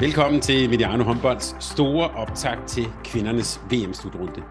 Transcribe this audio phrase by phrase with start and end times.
[0.00, 4.42] Velkommen til Mediano Håndbolds store optag til kvindernes VM-slutrunde.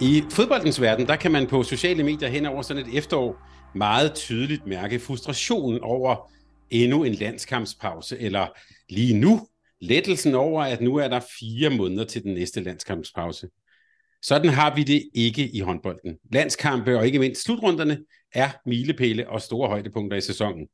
[0.00, 3.36] I fodboldens verden, der kan man på sociale medier hen over sådan et efterår
[3.74, 6.30] meget tydeligt mærke frustrationen over
[6.70, 8.46] endnu en landskampspause, eller
[8.88, 9.48] lige nu
[9.80, 13.48] lettelsen over, at nu er der fire måneder til den næste landskampspause.
[14.22, 16.16] Sådan har vi det ikke i håndbolden.
[16.32, 17.98] Landskampe og ikke mindst slutrunderne
[18.34, 20.66] er milepæle og store højdepunkter i sæsonen.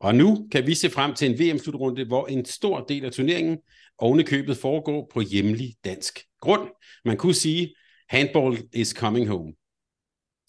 [0.00, 3.58] Og nu kan vi se frem til en VM-slutrunde, hvor en stor del af turneringen
[3.98, 6.68] ovenikøbet foregår på hjemlig dansk grund.
[7.04, 7.74] Man kunne sige,
[8.08, 9.52] handball is coming home.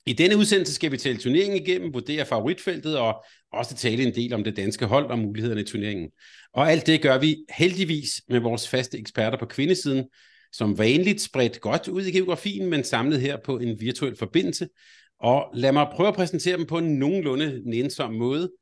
[0.06, 4.34] I denne udsendelse skal vi tale turneringen igennem, vurdere favoritfeltet og også tale en del
[4.34, 6.10] om det danske hold og mulighederne i turneringen.
[6.54, 10.06] Og alt det gør vi heldigvis med vores faste eksperter på kvindesiden,
[10.52, 14.68] som vanligt spredt godt ud i geografien, men samlet her på en virtuel forbindelse.
[15.20, 18.52] Og lad mig prøve at præsentere dem på en nogenlunde nænsom måde–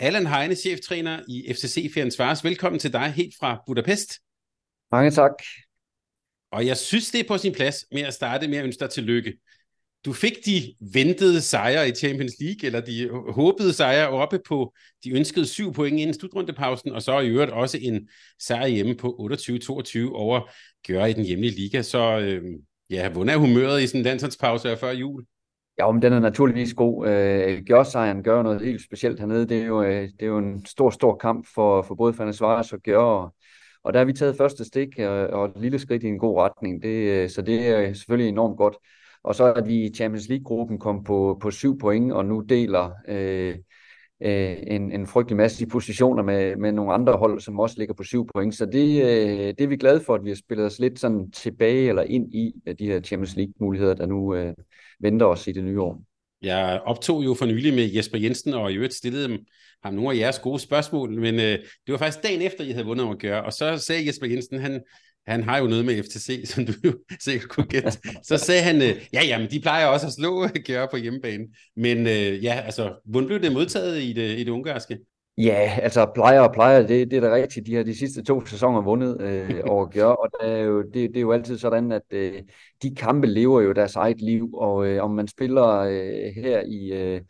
[0.00, 2.44] Allan Heine, cheftræner i FCC Fjernsvars.
[2.44, 4.12] Velkommen til dig helt fra Budapest.
[4.92, 5.32] Mange tak.
[6.52, 8.90] Og jeg synes, det er på sin plads med at starte med at ønske dig
[8.90, 9.38] tillykke.
[10.04, 14.74] Du fik de ventede sejre i Champions League, eller de håbede sejre oppe på
[15.04, 18.08] de ønskede syv point inden slutrundepausen, og så i øvrigt også en
[18.40, 20.50] sejr hjemme på 28-22 over
[20.86, 21.82] Gør i den hjemlige liga.
[21.82, 22.42] Så øh,
[22.90, 25.24] ja, hvordan er humøret i sådan en landsholdspause før jul?
[25.78, 27.08] Ja, men den er naturligvis god.
[27.08, 29.48] Øh, Gjør-sejren gør noget helt specielt hernede.
[29.48, 32.32] Det er jo, øh, det er jo en stor, stor kamp for, for både Fanny
[32.32, 32.98] Svares og Gjør.
[32.98, 33.34] Og,
[33.84, 36.40] og der har vi taget første stik og, og et lille skridt i en god
[36.40, 36.82] retning.
[36.82, 38.76] Det, øh, så det er selvfølgelig enormt godt.
[39.24, 42.90] Og så at vi i Champions League-gruppen kom på, på syv point, og nu deler
[43.08, 43.56] øh,
[44.22, 47.94] øh, en, en frygtelig masse i positioner med, med nogle andre hold, som også ligger
[47.94, 48.54] på syv point.
[48.54, 51.30] Så det, øh, det er vi glade for, at vi har spillet os lidt sådan
[51.30, 54.54] tilbage eller ind i de her Champions League-muligheder, der nu øh,
[55.00, 56.02] venter os i det nye år.
[56.42, 59.38] Jeg optog jo for nylig med Jesper Jensen, og i øvrigt stillede
[59.82, 62.86] ham nogle af jeres gode spørgsmål, men øh, det var faktisk dagen efter, I havde
[62.86, 64.80] vundet at gøre, og så sagde Jesper Jensen, han,
[65.28, 66.72] han har jo noget med FTC, som du
[67.20, 67.92] sikkert kunne gætte.
[68.22, 71.44] Så sagde han, øh, ja, jamen, de plejer også at slå Gøre på hjemmebane.
[71.76, 74.98] Men øh, ja, altså, hvordan blev det modtaget i det, i det ungarske?
[75.38, 77.66] Ja, altså plejer og plejer, det, det er da rigtigt.
[77.66, 80.94] De har de sidste to sæsoner vundet øh, over gør, og det er, jo, det,
[80.94, 82.42] det er jo altid sådan, at øh,
[82.82, 86.92] de kampe lever jo deres eget liv, og øh, om man spiller øh, her i,
[86.92, 87.20] øh,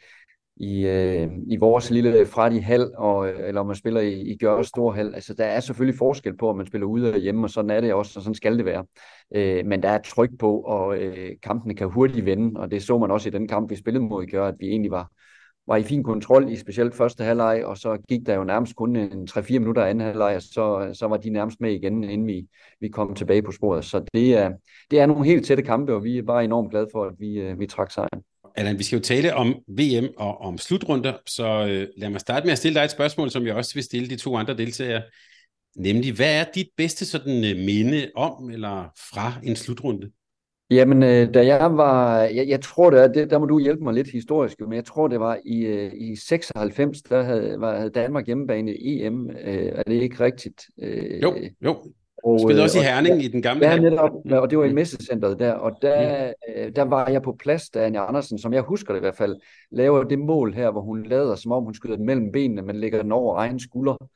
[0.61, 4.67] i, øh, i vores lille Frati hal, og, eller om man spiller i, i Gjørs
[4.67, 7.51] store hal, altså der er selvfølgelig forskel på, om man spiller ude og hjemme, og
[7.51, 8.85] sådan er det også, og sådan skal det være.
[9.35, 12.99] Øh, men der er tryk på, og øh, kampene kan hurtigt vende, og det så
[12.99, 15.13] man også i den kamp, vi spillede mod i Gør, at vi egentlig var
[15.69, 18.97] var i fin kontrol i specielt første halvleg, og så gik der jo nærmest kun
[18.97, 22.47] en 3-4 minutter anden halvleg, og så, så var de nærmest med igen, inden vi,
[22.81, 23.85] vi kom tilbage på sporet.
[23.85, 24.53] Så det er,
[24.91, 27.41] det er nogle helt tætte kampe, og vi er bare enormt glade for, at vi,
[27.41, 28.23] øh, vi trak sejren.
[28.57, 32.47] Allan, vi skal jo tale om VM og om slutrunder, så øh, lad mig starte
[32.47, 35.03] med at stille dig et spørgsmål, som jeg også vil stille de to andre deltagere.
[35.77, 40.11] Nemlig, hvad er dit bedste sådan øh, minde om eller fra en slutrunde?
[40.71, 43.95] Jamen, øh, da jeg var, jeg, jeg tror det, det, der må du hjælpe mig
[43.95, 47.91] lidt historisk, men jeg tror det var i, øh, i 96, der havde, var, havde
[47.91, 50.63] Danmark hjemmebane i EM, øh, er det ikke rigtigt?
[50.83, 51.93] Øh, jo, jo.
[52.25, 54.73] Og, Spillede også i Herning og, i den gamle Ja, netop, og det var i
[54.73, 56.27] messecenteret der, og der,
[56.67, 56.75] mm.
[56.75, 59.37] der var jeg på plads, da Anja Andersen, som jeg husker det i hvert fald,
[59.71, 62.77] laver det mål her, hvor hun lader, som om hun skyder den mellem benene, men
[62.77, 64.09] lægger den over egen skulder.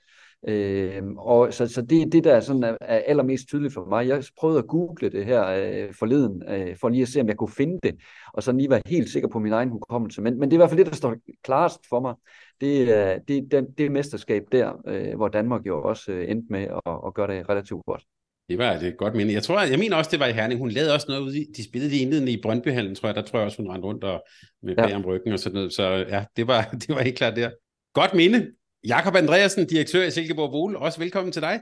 [0.49, 4.09] Øh, og så, så det er det, der sådan er, er allermest tydeligt for mig.
[4.09, 7.37] Jeg prøvede at google det her øh, forleden, øh, for lige at se, om jeg
[7.37, 7.95] kunne finde det,
[8.35, 10.23] og så lige være helt sikker på min egen hukommelse.
[10.23, 12.15] Men, men det er i hvert fald det, der står klarest for mig.
[12.61, 16.63] Det er det, det, det mesterskab der, øh, hvor Danmark jo også øh, endte med
[16.87, 18.05] at, at gøre det relativt godt.
[18.49, 19.33] Det var et godt minde.
[19.33, 20.61] Jeg tror, jeg mener også, det var i Herning.
[20.61, 23.17] Hun lavede også noget ude de spillede de indledende i Brøndbyhallen, tror jeg.
[23.17, 24.25] Der tror jeg også, hun rendte rundt og,
[24.63, 24.87] med ja.
[24.87, 25.73] bag om ryggen og sådan noget.
[25.73, 27.51] Så ja, det var, det var helt klart der.
[27.95, 28.51] Godt minde.
[28.89, 31.61] Jakob Andreasen, direktør i Silkeborg Vole, også velkommen til dig.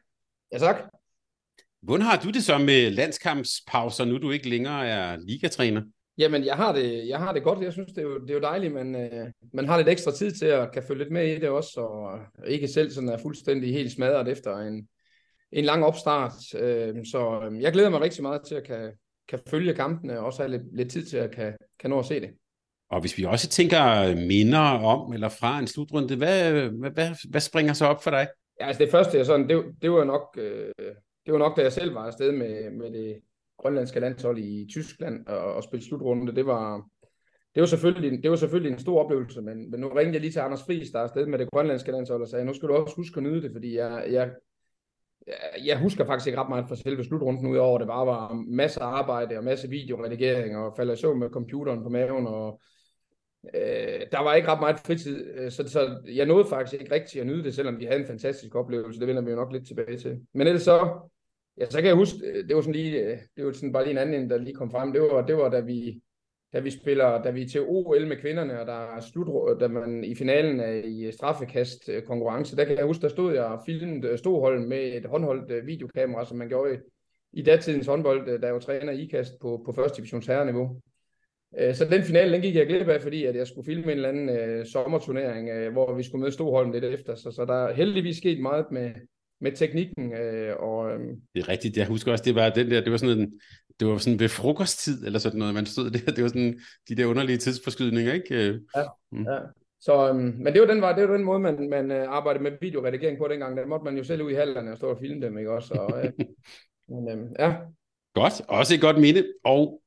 [0.52, 0.76] Ja, tak.
[1.82, 5.82] Hvordan har du det så med landskampspauser, nu du ikke længere er ligatræner?
[6.18, 7.60] Jamen, jeg har det, jeg har det godt.
[7.60, 10.12] Jeg synes, det er jo, det er jo dejligt, men øh, man har lidt ekstra
[10.12, 13.18] tid til at kan følge lidt med i det også, og ikke selv sådan er
[13.18, 14.88] fuldstændig helt smadret efter en,
[15.52, 16.32] en lang opstart.
[16.54, 18.92] Øh, så øh, jeg glæder mig rigtig meget til at kan,
[19.28, 22.06] kan følge kampene, og også have lidt, lidt tid til at kan, kan nå at
[22.06, 22.30] se det.
[22.90, 24.58] Og hvis vi også tænker minder
[24.94, 28.28] om eller fra en slutrunde, hvad, hvad, hvad, hvad springer så op for dig?
[28.60, 30.72] Ja, altså det første, jeg sådan, det, det var nok, øh,
[31.26, 33.20] det var nok, da jeg selv var afsted med, med det
[33.58, 36.34] grønlandske landshold i Tyskland og, og spille slutrunde.
[36.34, 36.86] Det var,
[37.54, 40.32] det var, selvfølgelig, det var selvfølgelig en stor oplevelse, men, men nu ringede jeg lige
[40.32, 42.74] til Anders Friis, der er afsted med det grønlandske landshold, og sagde, nu skal du
[42.74, 44.30] også huske at nyde det, fordi jeg, jeg,
[45.64, 48.98] jeg husker faktisk ikke ret meget fra selve slutrunden, udover det bare var masser af
[48.98, 52.60] arbejde og masser af videoredigering og falde i med computeren på maven og
[53.54, 57.20] Øh, der var ikke ret meget fritid, øh, så, så jeg nåede faktisk ikke rigtig
[57.20, 59.00] at nyde det, selvom vi havde en fantastisk oplevelse.
[59.00, 60.20] Det vender vi jo nok lidt tilbage til.
[60.34, 61.00] Men ellers så,
[61.58, 63.84] ja, så kan jeg huske, øh, det var sådan lige, øh, det var sådan bare
[63.84, 64.92] lige en anden, der lige kom frem.
[64.92, 66.00] Det var, det var da vi,
[66.52, 69.68] da vi spiller, da vi er til OL med kvinderne, og der er slut, da
[69.68, 73.44] man i finalen er i straffekast øh, konkurrence, der kan jeg huske, der stod jeg
[73.44, 76.78] og filmede Stoholm med et håndholdt videokamera, som man gjorde i,
[77.32, 80.80] i datidens håndbold, der jo træner i ikast på, på første divisions herreniveau.
[81.58, 83.90] Øh, så den finale, den gik jeg glip af, fordi at jeg skulle filme en
[83.90, 87.14] eller anden øh, sommerturnering, øh, hvor vi skulle møde Stoholm lidt efter.
[87.14, 88.90] Så, så der er heldigvis sket meget med,
[89.40, 90.12] med teknikken.
[90.12, 91.00] Øh, og, øh,
[91.34, 91.76] det er rigtigt.
[91.76, 93.40] Jeg husker også, det var den der, det var sådan en,
[93.80, 96.12] det var sådan ved frokosttid, eller sådan noget, man stod der.
[96.12, 98.34] Det var sådan de der underlige tidsforskydninger, ikke?
[98.34, 98.82] Øh, ja,
[99.12, 99.24] mm.
[99.24, 99.38] ja.
[99.80, 102.42] Så, øhm, men det var, den, var, det var den måde, man, man øh, arbejdede
[102.42, 103.56] med videoredigering på dengang.
[103.56, 105.74] Der måtte man jo selv ud i hallerne og stå og filme dem, ikke også?
[105.74, 106.12] Og, øh,
[106.88, 107.54] men, øh, ja.
[108.14, 109.24] Godt, også et godt minde.
[109.44, 109.82] Og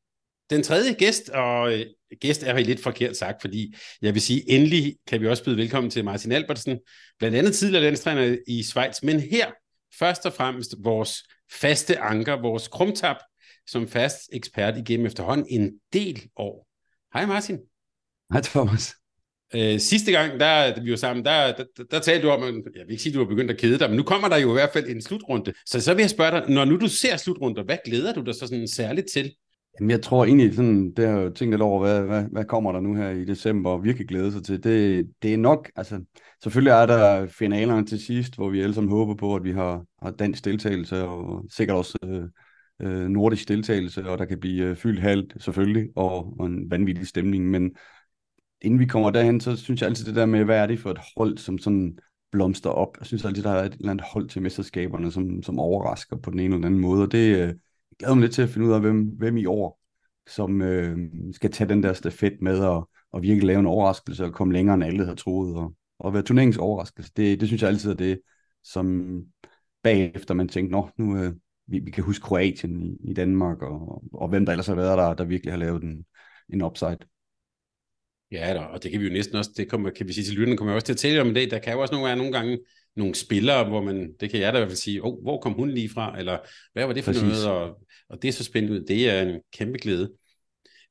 [0.50, 1.86] den tredje gæst, og øh,
[2.22, 5.58] gæst er jo lidt forkert sagt, fordi jeg vil sige, endelig kan vi også byde
[5.58, 6.80] velkommen til Martin Albertsen,
[7.20, 9.52] blandt andet tidligere landstræner i Schweiz, men her
[10.00, 13.18] først og fremmest vores faste anker, vores krumtap,
[13.68, 16.68] som fast ekspert igennem efterhånden en del år.
[17.14, 17.60] Hej Martin.
[18.32, 18.94] Hej Thomas.
[19.56, 22.54] Øh, sidste gang, der vi var sammen, der, der, der, der talte du om, at,
[22.76, 24.38] jeg vil ikke sige, at du har begyndt at kede dig, men nu kommer der
[24.38, 25.54] jo i hvert fald en slutrunde.
[25.66, 28.36] Så så vil jeg spørge dig, når nu du ser slutrunder, hvad glæder du dig
[28.36, 29.36] så sådan særligt til?
[29.80, 32.72] Jamen, jeg tror egentlig, sådan, det har jeg tænkt lidt over, hvad, hvad, hvad kommer
[32.72, 34.64] der nu her i december, og virkelig glæde sig til.
[34.64, 36.04] Det, det er nok, altså,
[36.44, 39.86] selvfølgelig er der finalerne til sidst, hvor vi alle sammen håber på, at vi har,
[40.04, 42.24] har dansk deltagelse, og sikkert også øh,
[42.82, 47.08] øh, nordisk deltagelse, og der kan blive øh, fyldt halvt, selvfølgelig, og, og en vanvittig
[47.08, 47.76] stemning, men
[48.62, 50.92] inden vi kommer derhen, så synes jeg altid det der med, hvad er det for
[50.92, 51.98] et hold, som sådan
[52.32, 52.98] blomster op.
[53.00, 56.32] Jeg synes altid, der er et eller andet hold til mesterskaberne, som, som overrasker på
[56.32, 57.54] den ene eller anden måde, og det, øh,
[58.00, 59.80] glæder mig lidt til at finde ud af, hvem, hvem i år,
[60.28, 60.98] som øh,
[61.34, 64.74] skal tage den der stafet med og, og virkelig lave en overraskelse og komme længere,
[64.74, 65.56] end alle havde troet.
[65.56, 68.22] Og, og være turneringens overraskelse, det, det synes jeg altid er det,
[68.64, 69.18] som
[69.84, 71.34] bagefter man tænkte, nå, nu øh,
[71.68, 74.98] vi, vi kan huske Kroatien i, i Danmark, og, og hvem der ellers har været
[74.98, 76.06] der, der virkelig har lavet en,
[76.54, 76.98] en upside.
[78.32, 80.34] Ja, der, og det kan vi jo næsten også, det kommer, kan vi sige til
[80.34, 82.16] lytterne, kommer jeg også til at tale om i dag, der kan jo også nogle,
[82.16, 82.60] nogle gange
[82.96, 85.54] nogle spillere, hvor man, det kan jeg da i hvert fald sige, oh, hvor kom
[85.54, 86.38] hun lige fra, eller
[86.74, 87.24] hvad var det for Præcis.
[87.28, 88.86] noget, og, og det er så spændende ud.
[88.86, 90.12] Det er en kæmpe glæde.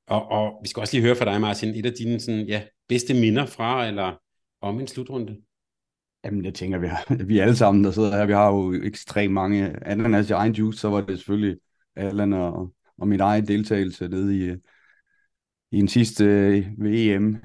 [0.06, 2.62] Og, og vi skal også lige høre fra dig, Martin, et af dine sådan, ja,
[2.88, 4.20] bedste minder fra, eller
[4.60, 5.36] om en slutrunde.
[6.24, 9.34] Jamen, jeg tænker, vi, har, vi alle sammen, der sidder her, vi har jo ekstremt
[9.34, 9.86] mange.
[9.86, 11.56] Ananas i egen juice, så var det selvfølgelig
[11.96, 14.56] Allan og, og min egen deltagelse nede i,
[15.72, 17.36] i den sidste øh, VM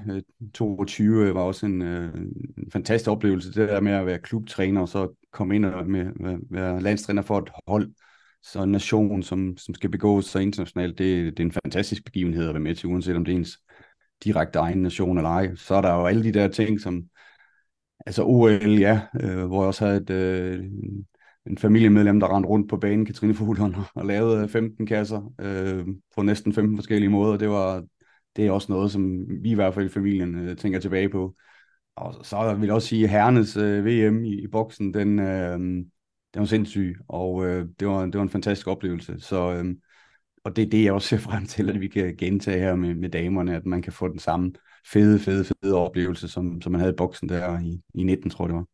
[0.54, 2.14] 22 øh, øh, var også en, øh,
[2.58, 6.06] en fantastisk oplevelse, det der med at være klubtræner og så komme ind og med,
[6.50, 7.90] være landstræner for et hold,
[8.42, 12.48] så en nation, som, som skal begå sig internationalt, det, det er en fantastisk begivenhed
[12.48, 13.58] at være med til, uanset om det er ens
[14.24, 15.54] direkte egen nation eller ej.
[15.54, 17.04] Så er der jo alle de der ting, som
[18.06, 20.64] altså OL, ja, øh, hvor jeg også havde et, øh,
[21.46, 26.22] en familiemedlem, der rendte rundt på banen, Katrine Fuglund, og lavede 15 kasser øh, på
[26.22, 27.36] næsten 15 forskellige måder.
[27.36, 27.84] Det var,
[28.38, 31.36] det er også noget, som vi i hvert fald i familien øh, tænker tilbage på.
[31.96, 35.58] Og så vil jeg også sige, at herrenes øh, VM i, i boksen, den, øh,
[35.58, 39.20] den var sindssyg, og øh, det, var, det var en fantastisk oplevelse.
[39.20, 39.74] Så, øh,
[40.44, 42.94] og det er det, jeg også ser frem til, at vi kan gentage her med,
[42.94, 44.52] med damerne, at man kan få den samme
[44.86, 48.44] fede, fede, fede oplevelse, som, som man havde i boksen der i, i 19, tror
[48.44, 48.66] jeg det var.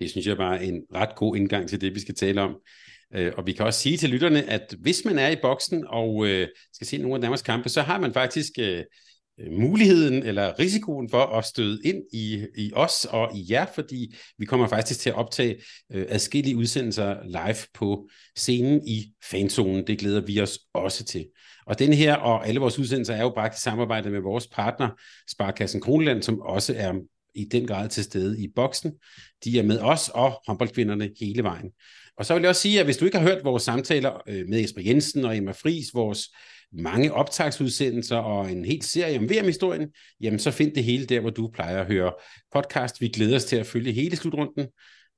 [0.00, 2.56] Det synes jeg bare er en ret god indgang til det, vi skal tale om.
[3.14, 6.26] Øh, og vi kan også sige til lytterne, at hvis man er i boksen og
[6.26, 8.84] øh, skal se nogle af Danmarks kampe, så har man faktisk øh,
[9.40, 14.14] øh, muligheden eller risikoen for at støde ind i, i os og i jer, fordi
[14.38, 15.56] vi kommer faktisk til at optage
[15.92, 19.86] øh, adskillige udsendelser live på scenen i fanzonen.
[19.86, 21.26] Det glæder vi os også til.
[21.66, 24.88] Og den her og alle vores udsendelser er jo bragt i samarbejde med vores partner,
[25.30, 26.92] Sparkassen Kronland, som også er
[27.34, 28.92] i den grad til stede i boksen.
[29.44, 31.70] De er med os og håndboldkvinderne hele vejen.
[32.16, 34.48] Og så vil jeg også sige, at hvis du ikke har hørt vores samtaler øh,
[34.48, 36.28] med Jesper Jensen og Emma Fris, vores
[36.72, 39.88] mange optagsudsendelser og en hel serie om VM-historien,
[40.20, 42.12] jamen så find det hele der, hvor du plejer at høre
[42.52, 43.00] podcast.
[43.00, 44.66] Vi glæder os til at følge hele slutrunden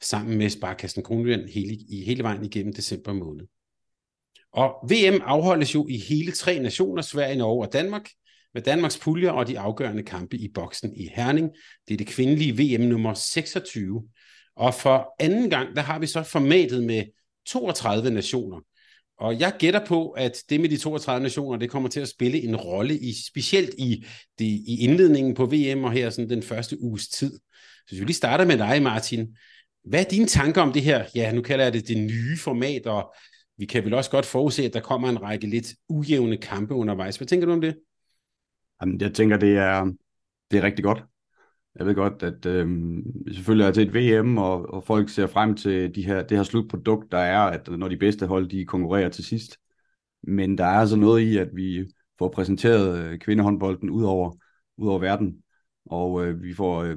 [0.03, 3.47] sammen med Sparkassen Kronjylland hele, i hele vejen igennem december måned.
[4.53, 8.11] Og VM afholdes jo i hele tre nationer, Sverige, Norge og Danmark.
[8.55, 11.51] med Danmarks puljer og de afgørende kampe i boksen i Herning.
[11.89, 14.09] Det er det kvindelige VM nummer 26.
[14.59, 17.05] Og for anden gang, der har vi så formatet med
[17.47, 18.61] 32 nationer.
[19.19, 22.43] Og jeg gætter på, at det med de 32 nationer, det kommer til at spille
[22.43, 24.07] en rolle, i, specielt i,
[24.39, 27.31] det, i indledningen på VM og her sådan den første uges tid.
[27.87, 29.37] Så hvis vi lige starter med dig, Martin.
[29.85, 31.05] Hvad er dine tanker om det her?
[31.15, 33.15] Ja, nu kalder jeg det det nye format, og
[33.59, 37.17] vi kan vel også godt forudse, at der kommer en række lidt ujævne kampe undervejs.
[37.17, 37.79] Hvad tænker du om det?
[38.81, 39.93] Jamen, jeg tænker, det er,
[40.51, 41.03] det er rigtig godt.
[41.77, 42.69] Jeg ved godt, at øh,
[43.33, 46.45] selvfølgelig er til et VM, og, og folk ser frem til de her, det her
[46.45, 49.57] slutprodukt, der er, at når de bedste hold, de konkurrerer til sidst.
[50.23, 54.33] Men der er altså noget i, at vi får præsenteret øh, kvindehåndbolden ud over,
[54.77, 55.43] ud over verden,
[55.87, 56.97] og øh, vi får øh,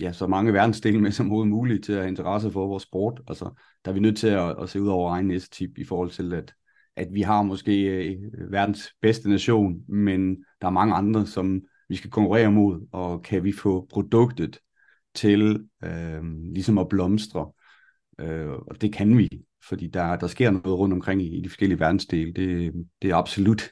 [0.00, 3.20] ja, så mange verdensdele med som overhovedet muligt til at have interesse for vores sport.
[3.28, 3.44] Altså,
[3.84, 6.34] der er vi nødt til at, at se ud over egen næste i forhold til,
[6.34, 6.54] at,
[6.96, 8.16] at vi har måske øh,
[8.52, 13.44] verdens bedste nation, men der er mange andre, som vi skal konkurrere mod, og kan
[13.44, 14.58] vi få produktet
[15.14, 17.52] til øh, ligesom at blomstre.
[18.20, 19.28] Øh, og det kan vi,
[19.68, 22.32] fordi der, der sker noget rundt omkring i, i de forskellige verdensdele.
[22.32, 23.70] Det, det er absolut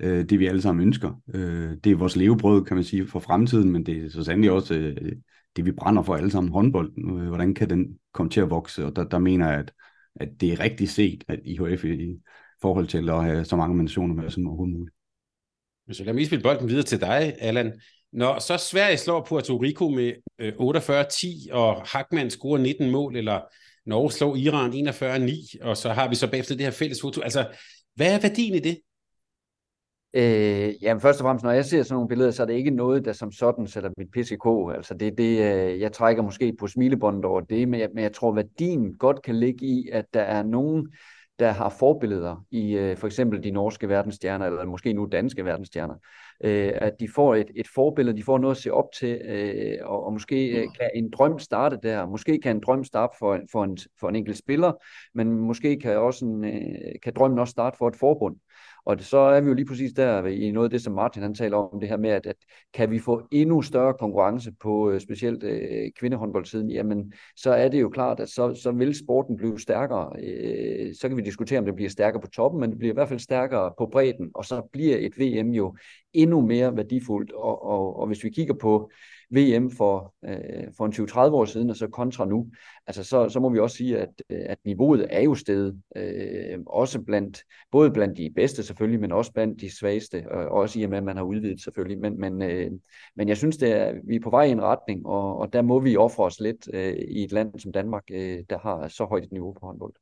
[0.00, 1.20] øh, det, vi alle sammen ønsker.
[1.34, 4.50] Øh, det er vores levebrød, kan man sige, for fremtiden, men det er så sandelig
[4.50, 5.12] også øh,
[5.56, 7.20] det, vi brænder for alle sammen, håndbolden.
[7.20, 8.86] Øh, hvordan kan den komme til at vokse?
[8.86, 9.72] Og der, der mener jeg, at,
[10.16, 12.18] at det er rigtigt set, at IHF i, i
[12.62, 14.97] forhold til at have så mange nationer med som overhovedet muligt.
[15.92, 17.80] Så lad mig spille bolden videre til dig, Allan.
[18.12, 23.40] Når så Sverige slår Puerto Rico med øh, 48-10, og Hackman scorer 19 mål, eller
[23.86, 24.70] Norge slår Iran
[25.60, 27.20] 41-9, og så har vi så bagefter det her fælles foto.
[27.20, 27.46] Altså,
[27.94, 28.78] hvad er værdien i det?
[30.14, 32.70] Øh, jamen først og fremmest, når jeg ser sådan nogle billeder, så er det ikke
[32.70, 34.76] noget, der som sådan sætter mit PCK.
[34.76, 38.12] Altså det, det, øh, jeg trækker måske på smilebåndet over det, men jeg, men jeg
[38.12, 40.88] tror, værdien godt kan ligge i, at der er nogen,
[41.38, 45.94] der har forbilleder i øh, for eksempel de norske verdensstjerner, eller måske nu danske verdensstjerner,
[46.44, 49.76] øh, at de får et, et forbillede, de får noget at se op til, øh,
[49.82, 52.06] og, og måske øh, kan en drøm starte der.
[52.06, 54.72] Måske kan en drøm starte for, for, en, for en enkelt spiller,
[55.14, 58.36] men måske kan, også en, øh, kan drømmen også starte for et forbund.
[58.88, 61.34] Og så er vi jo lige præcis der i noget af det, som Martin han
[61.34, 62.36] taler om, det her med, at, at
[62.74, 67.80] kan vi få endnu større konkurrence på øh, specielt øh, kvindehåndboldsiden, jamen så er det
[67.80, 70.12] jo klart, at så, så vil sporten blive stærkere.
[70.22, 72.94] Øh, så kan vi diskutere, om det bliver stærkere på toppen, men det bliver i
[72.94, 75.76] hvert fald stærkere på bredden, og så bliver et VM jo
[76.12, 77.32] endnu mere værdifuldt.
[77.32, 78.90] Og, og, og hvis vi kigger på
[79.30, 82.46] VM for, øh, for en 20-30 år siden, og så kontra nu,
[82.86, 86.58] altså så, så må vi også sige, at, øh, at niveauet er jo steget, øh,
[86.66, 90.82] også blandt, både blandt de bedste selvfølgelig, men også blandt de svageste, og også i
[90.82, 92.70] og med, at man har udvidet selvfølgelig, men, men, øh,
[93.16, 95.62] men jeg synes, det er, vi er på vej i en retning, og, og der
[95.62, 99.04] må vi ofre os lidt øh, i et land som Danmark, øh, der har så
[99.04, 99.92] højt et niveau på håndbold.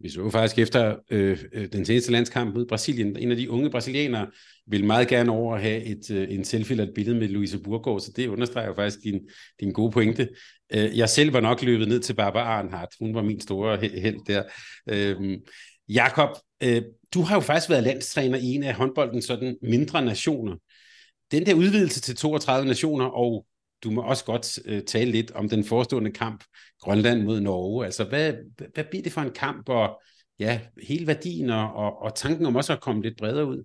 [0.00, 3.70] Vi så faktisk efter øh, øh, den seneste landskamp mod Brasilien, en af de unge
[3.70, 4.26] brasilianere
[4.66, 7.58] vil meget gerne over at have et, øh, en selfie eller et billede med Louise
[7.58, 9.20] Burgård, så det understreger faktisk din,
[9.60, 10.28] din gode pointe.
[10.74, 14.26] Øh, jeg selv var nok løbet ned til Barbara Arnhardt, hun var min store held
[14.26, 14.42] der.
[14.88, 15.38] Øh,
[15.88, 16.28] Jakob,
[16.62, 16.82] øh,
[17.14, 20.56] du har jo faktisk været landstræner i en af håndboldens sådan mindre nationer.
[21.30, 23.46] Den der udvidelse til 32 nationer og
[23.84, 26.44] du må også godt øh, tale lidt om den forestående kamp
[26.80, 27.84] Grønland mod Norge.
[27.84, 28.34] Altså, hvad,
[28.74, 30.00] hvad bliver det for en kamp, og
[30.38, 33.64] ja, hele værdien og, og, og tanken om også at komme lidt bredere ud?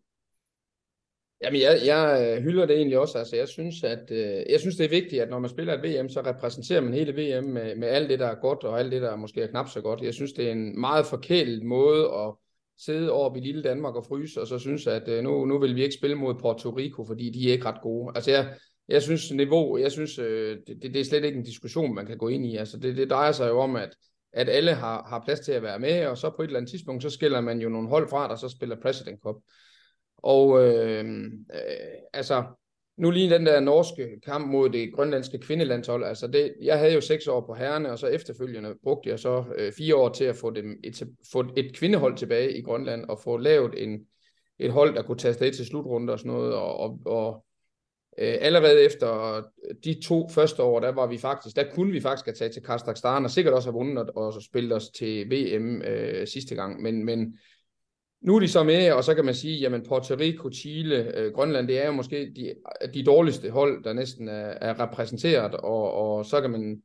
[1.43, 3.17] Jamen, jeg, jeg øh, hylder det egentlig også.
[3.17, 5.83] Altså, jeg synes, at øh, jeg synes, det er vigtigt, at når man spiller et
[5.83, 8.91] VM, så repræsenterer man hele VM med, med alt det, der er godt, og alt
[8.91, 10.01] det, der måske er knap så godt.
[10.01, 12.33] Jeg synes, det er en meget forkælet måde at
[12.77, 15.75] sidde over i lille Danmark og fryse, og så synes, at øh, nu, nu vil
[15.75, 18.11] vi ikke spille mod Puerto Rico, fordi de er ikke ret gode.
[18.15, 18.53] Altså, jeg,
[18.87, 22.17] jeg synes niveau, jeg synes, øh, det, det er slet ikke en diskussion, man kan
[22.17, 22.55] gå ind i.
[22.55, 23.89] Altså det, det drejer sig jo om, at,
[24.33, 26.71] at alle har, har plads til at være med, og så på et eller andet
[26.71, 29.35] tidspunkt, så skiller man jo nogle hold fra, der så spiller President Cup.
[30.17, 31.05] Og øh,
[31.53, 32.43] øh, altså,
[32.97, 37.01] nu lige den der norske kamp mod det grønlandske kvindelandshold, altså det, jeg havde jo
[37.01, 40.35] seks år på herrene, og så efterfølgende brugte jeg så øh, fire år til at
[40.35, 44.05] få, dem et, få et kvindehold tilbage i Grønland, og få lavet en,
[44.59, 47.45] et hold, der kunne tage afsted til slutrunder og sådan noget, og, og, og
[48.17, 49.41] Øh, allerede efter
[49.83, 52.63] de to første år, der var vi faktisk, der kunne vi faktisk have taget til
[52.63, 56.81] Kazakhstan, og sikkert også have vundet og, og spillet os til VM øh, sidste gang.
[56.81, 57.37] Men, men
[58.21, 61.33] nu er de så med, og så kan man sige, jamen Puerto Rico, Chile, øh,
[61.33, 62.53] Grønland, det er jo måske de,
[62.93, 66.81] de dårligste hold, der næsten er, er repræsenteret, og, og så kan man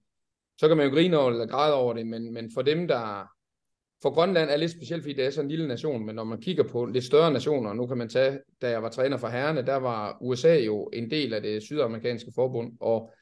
[0.58, 3.30] så kan man jo grine over eller græde over det, men, men for dem, der,
[4.02, 6.40] for Grønland er lidt specielt, fordi det er sådan en lille nation, men når man
[6.40, 9.66] kigger på lidt større nationer, nu kan man tage, da jeg var træner for herrene,
[9.66, 13.12] der var USA jo en del af det sydamerikanske forbund, og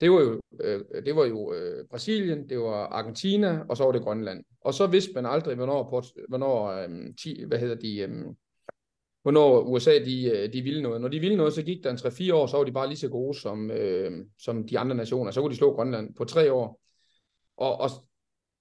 [0.00, 3.92] det var jo, øh, det var jo øh, Brasilien, det var Argentina, og så var
[3.92, 4.44] det Grønland.
[4.60, 6.88] Og så vidste man aldrig, hvornår, hvornår øh,
[7.22, 8.34] ti, hvad hedder de, øhm, øh,
[9.22, 11.00] hvornår USA de, de ville noget.
[11.00, 12.98] Når de ville noget, så gik der en 3-4 år, så var de bare lige
[12.98, 15.30] så gode som, øh, som de andre nationer.
[15.30, 16.80] Så kunne de slå Grønland på tre år.
[17.56, 17.90] Og, og,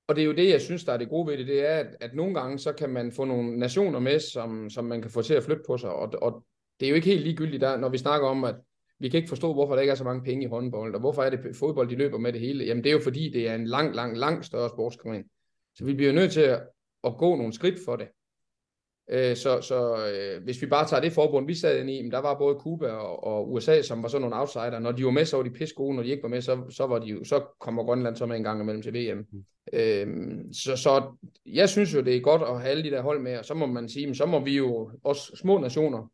[0.08, 1.76] og det er jo det, jeg synes, der er det gode ved det, det er,
[1.76, 5.12] at, at nogle gange, så kan man få nogle nationer med, som, som man kan
[5.12, 5.90] få til at flytte på sig.
[5.90, 6.44] Og, og
[6.80, 8.56] det er jo ikke helt ligegyldigt, der, når vi snakker om, at
[9.00, 11.24] vi kan ikke forstå, hvorfor der ikke er så mange penge i håndbold, og hvorfor
[11.24, 12.66] er det fodbold, de løber med det hele.
[12.66, 15.24] Jamen det er jo fordi, det er en lang, lang, lang større sportsgren.
[15.76, 16.64] Så vi bliver nødt til at,
[17.04, 18.08] at gå nogle skridt for det.
[19.10, 22.20] Øh, så så øh, hvis vi bare tager det forbund, vi sad ind i, der
[22.20, 24.80] var både Cuba og, og USA, som var sådan nogle outsider.
[24.80, 25.96] Når de var med, så var de pisse gode.
[25.96, 28.38] Når de ikke var med, så, så, var de jo, så kommer Grønland så med
[28.38, 29.18] en gang imellem til VM.
[29.32, 29.46] Mm.
[29.74, 30.08] Øh,
[30.54, 31.04] så, så
[31.46, 33.54] jeg synes jo, det er godt at have alle de der hold med, og så
[33.54, 36.12] må man sige, så må vi jo, også små nationer,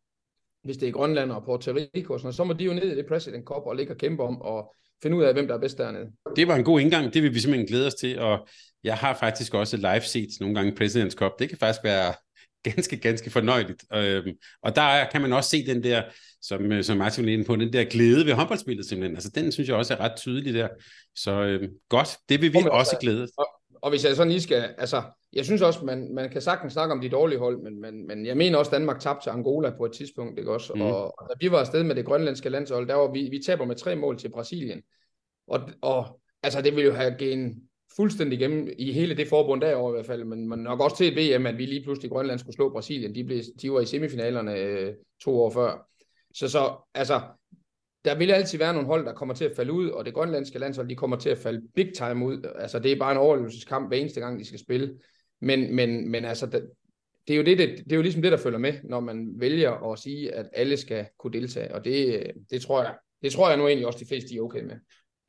[0.63, 3.05] hvis det er Grønland og Puerto Rico, sådan, så må de jo ned i det
[3.05, 4.73] President Cup og ligge og kæmpe om og
[5.03, 6.11] finde ud af, hvem der er bedst dernede.
[6.35, 8.47] Det var en god indgang, det vil vi simpelthen glæde os til, og
[8.83, 11.31] jeg har faktisk også live set nogle gange President's Cup.
[11.39, 12.13] Det kan faktisk være
[12.63, 13.83] ganske, ganske fornøjeligt.
[13.93, 16.03] Øhm, og der kan man også se den der,
[16.41, 19.15] som, øh, som Martin var inde på, den der glæde ved håndboldspillet simpelthen.
[19.15, 20.67] Altså den synes jeg også er ret tydelig der.
[21.15, 23.27] Så øhm, godt, det vil vi også altså, glæde.
[23.37, 23.47] Og,
[23.81, 25.03] og hvis jeg sådan lige skal, altså
[25.33, 28.25] jeg synes også, man, man kan sagtens snakke om de dårlige hold, men, men, men
[28.25, 30.73] jeg mener også, at Danmark tabte til Angola på et tidspunkt, ikke også?
[30.75, 30.81] Mm.
[30.81, 33.65] Og, og da vi var afsted med det grønlandske landshold, der var vi, vi taber
[33.65, 34.81] med tre mål til Brasilien.
[35.47, 37.55] Og, og altså det ville jo have givet
[37.95, 41.07] fuldstændig igennem i hele det forbund derovre i hvert fald, men, men nok også til
[41.07, 43.15] et VM, at vi lige pludselig i Grønland skulle slå Brasilien.
[43.15, 45.89] De, blev, de var i semifinalerne øh, to år før.
[46.33, 47.21] Så, så altså,
[48.05, 50.59] der vil altid være nogle hold, der kommer til at falde ud, og det grønlandske
[50.59, 52.51] landshold, de kommer til at falde big time ud.
[52.55, 54.99] Altså, det er bare en overlevelseskamp hver eneste gang, de skal spille.
[55.41, 56.69] Men, men, men altså, det,
[57.27, 59.33] det er, jo det, det, det er jo ligesom det, der følger med, når man
[59.35, 63.31] vælger at sige, at alle skal kunne deltage, og det, øh, det, tror jeg, det
[63.31, 64.75] tror jeg nu egentlig også, de fleste er okay med.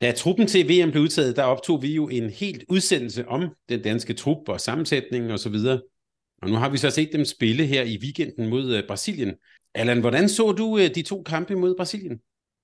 [0.01, 3.81] Da truppen til VM blev udtaget, der optog vi jo en helt udsendelse om den
[3.81, 5.81] danske trup og sammensætning og så videre.
[6.41, 9.33] Og nu har vi så set dem spille her i weekenden mod øh, Brasilien.
[9.73, 12.19] Allan, hvordan så du øh, de to kampe mod Brasilien?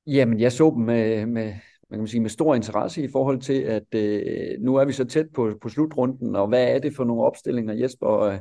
[0.07, 1.53] Jamen, jeg så dem med, med,
[1.89, 5.06] man kan sige, med stor interesse i forhold til, at øh, nu er vi så
[5.06, 8.39] tæt på, på slutrunden, og hvad er det for nogle opstillinger, Jesper og,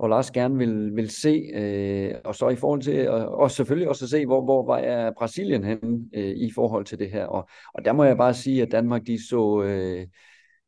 [0.00, 3.88] og Lars gerne vil, vil se, øh, og så i forhold til, og, og selvfølgelig
[3.88, 7.26] også at se, hvor, hvor var er Brasilien henne øh, i forhold til det her,
[7.26, 10.06] og, og der må jeg bare sige, at Danmark, de så, øh,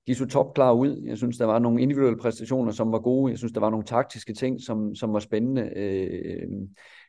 [0.07, 1.03] de så topklar ud.
[1.07, 3.31] Jeg synes, der var nogle individuelle præstationer, som var gode.
[3.31, 5.73] Jeg synes, der var nogle taktiske ting, som, som var spændende.
[5.77, 6.49] Øh,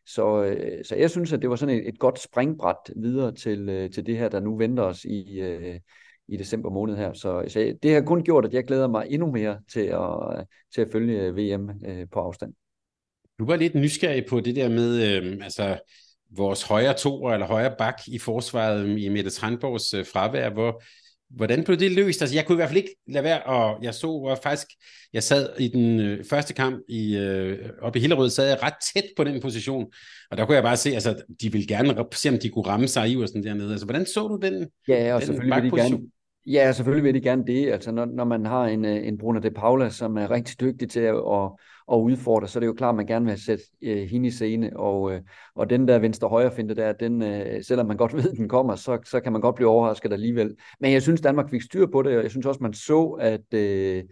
[0.05, 3.69] så, øh, så jeg synes, at det var sådan et, et godt springbræt videre til,
[3.69, 5.79] øh, til det her, der nu venter os i, øh,
[6.33, 7.13] i december måned her.
[7.13, 10.81] Så, så det har kun gjort, at jeg glæder mig endnu mere til at, til
[10.81, 12.53] at følge VM øh, på afstand.
[13.39, 15.77] Du var lidt nysgerrig på det der med, øh, altså
[16.37, 20.83] vores højre to eller højre bak i forsvaret i Mette Tranborgs øh, fravær, hvor
[21.35, 22.21] hvordan blev det løst?
[22.21, 24.67] Altså, jeg kunne i hvert fald ikke lade være, og jeg så og faktisk,
[25.13, 28.73] jeg sad i den øh, første kamp i, øh, oppe i Hillerød, sad jeg ret
[28.93, 29.85] tæt på den position,
[30.31, 32.87] og der kunne jeg bare se, altså, de ville gerne se, om de kunne ramme
[32.87, 33.71] sig i sådan dernede.
[33.71, 35.99] Altså, hvordan så du den, ja, og den selvfølgelig vil de gerne,
[36.45, 37.71] Ja, selvfølgelig vil de gerne det.
[37.71, 40.89] Altså, når, når man har en, øh, en Bruno de Paula, som er rigtig dygtig
[40.89, 41.51] til at, at,
[41.91, 44.31] at udfordre, så er det jo klart, at man gerne vil sætte øh, hende i
[44.31, 44.77] scene.
[44.77, 45.21] Og, øh,
[45.55, 48.75] og den der venstre-højre finde der, den, øh, selvom man godt ved, at den kommer,
[48.75, 50.55] så, så kan man godt blive overrasket alligevel.
[50.79, 53.53] Men jeg synes, Danmark fik styr på det, og jeg synes også, man så, at...
[53.53, 54.03] Øh,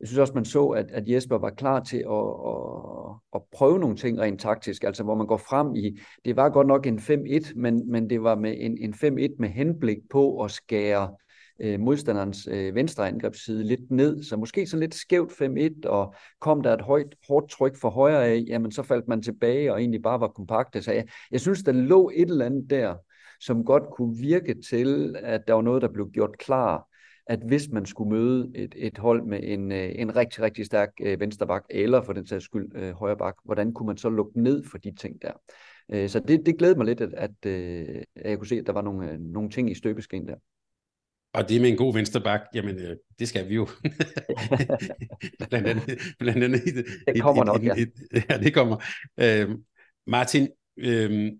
[0.00, 3.78] jeg synes også, man så, at, at Jesper var klar til at, at, at prøve
[3.78, 6.98] nogle ting rent taktisk, altså hvor man går frem i, det var godt nok en
[6.98, 11.31] 5-1, men, men det var med en, en 5-1 med henblik på at skære øh,
[11.62, 16.62] Øh, modstanderens øh, venstre angrebsside lidt ned, så måske sådan lidt skævt 5-1, og kom
[16.62, 20.02] der et højt, hårdt tryk for højre af, jamen så faldt man tilbage og egentlig
[20.02, 20.84] bare var kompakt.
[20.84, 22.94] Så jeg, jeg synes, der lå et eller andet der,
[23.40, 26.86] som godt kunne virke til, at der var noget, der blev gjort klar,
[27.26, 30.90] at hvis man skulle møde et, et hold med en, øh, en rigtig, rigtig stærk
[31.02, 34.42] øh, vensterbak, eller for den sags skyld øh, højre bak, hvordan kunne man så lukke
[34.42, 35.32] ned for de ting der?
[35.92, 38.66] Øh, så det, det glæder mig lidt, at, at, øh, at jeg kunne se, at
[38.66, 40.36] der var nogle, øh, nogle ting i støbeskeen der.
[41.34, 43.68] Og det med en god vensterbak, jamen øh, det skal vi jo.
[45.48, 47.74] blandt andet, blandt andet det, det kommer nok, ja.
[48.30, 48.76] ja, det kommer.
[49.20, 49.48] Øh,
[50.06, 51.32] Martin, øh,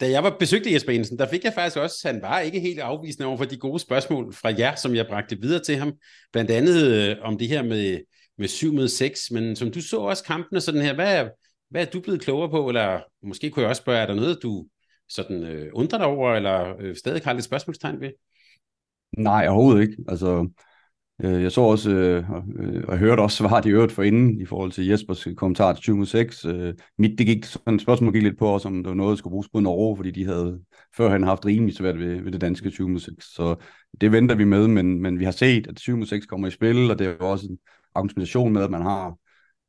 [0.00, 2.80] da jeg var besøgt Jesper Jensen, der fik jeg faktisk også, han var ikke helt
[2.80, 5.92] afvisende over for de gode spørgsmål fra jer, som jeg bragte videre til ham.
[6.32, 8.00] Blandt andet øh, om det her med,
[8.38, 11.28] med 7 mod 6, men som du så også kampene sådan her, hvad er,
[11.70, 14.38] hvad er du blevet klogere på, eller måske kunne jeg også spørge, er der noget,
[14.42, 14.66] du
[15.08, 18.10] sådan øh, undrer dig over, eller øh, stadig har lidt spørgsmålstegn ved?
[19.16, 19.96] Nej, overhovedet ikke.
[20.08, 20.48] Altså,
[21.24, 22.24] øh, jeg så også, øh,
[22.58, 25.82] øh, og hørte også svaret i øvrigt for inden, i forhold til Jespers kommentar til
[25.82, 26.44] 2006.
[26.44, 29.10] Øh, mit, det gik, sådan et spørgsmål gik lidt på også, om der var noget,
[29.10, 30.60] der skulle bruges på Norge, fordi de havde
[30.96, 33.24] førhen haft rimelig svært ved, ved det danske 2006.
[33.34, 33.56] Så
[34.00, 36.98] det venter vi med, men, men vi har set, at 2006 kommer i spil, og
[36.98, 37.58] det er jo også en
[37.94, 39.16] argumentation med, at man har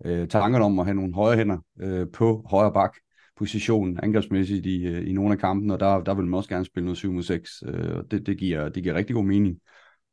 [0.06, 2.94] øh, tankerne om at have nogle højre hænder øh, på højre bak
[3.40, 6.66] position angrebsmæssigt i, øh, i nogle af kampene, og der, der vil man også gerne
[6.66, 7.64] spille noget 7 mod 6.
[7.68, 9.58] Øh, det, det, giver, det giver rigtig god mening.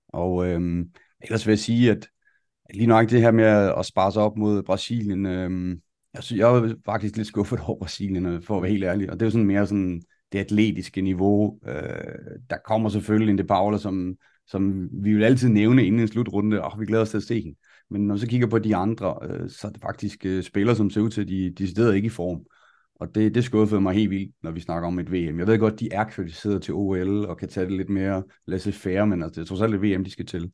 [0.08, 0.84] Og øh,
[1.20, 2.08] ellers vil jeg sige, at
[2.74, 3.44] lige nok det her med
[3.78, 5.76] at spare sig op mod Brasilien, øh,
[6.14, 9.10] altså, jeg er faktisk lidt skuffet over Brasilien, for at være helt ærlig.
[9.10, 11.58] Og det er jo sådan mere sådan det atletiske niveau.
[11.68, 14.14] Øh, der kommer selvfølgelig en De Paula, som,
[14.46, 17.40] som vi vil altid nævne inden en slutrunde, og vi glæder os til at se
[17.40, 17.58] hende.
[17.90, 20.76] Men når man så kigger på de andre, øh, så er det faktisk øh, spillere,
[20.76, 22.40] som ser ud til, at de, de sidder ikke i form.
[23.00, 25.38] Og det, det skuffede mig helt vildt, når vi snakker om et VM.
[25.38, 29.06] Jeg ved godt, de er kvalificeret til OL og kan tage det lidt mere laissez-faire,
[29.06, 30.52] men altså, det er trods alt et VM, de skal til.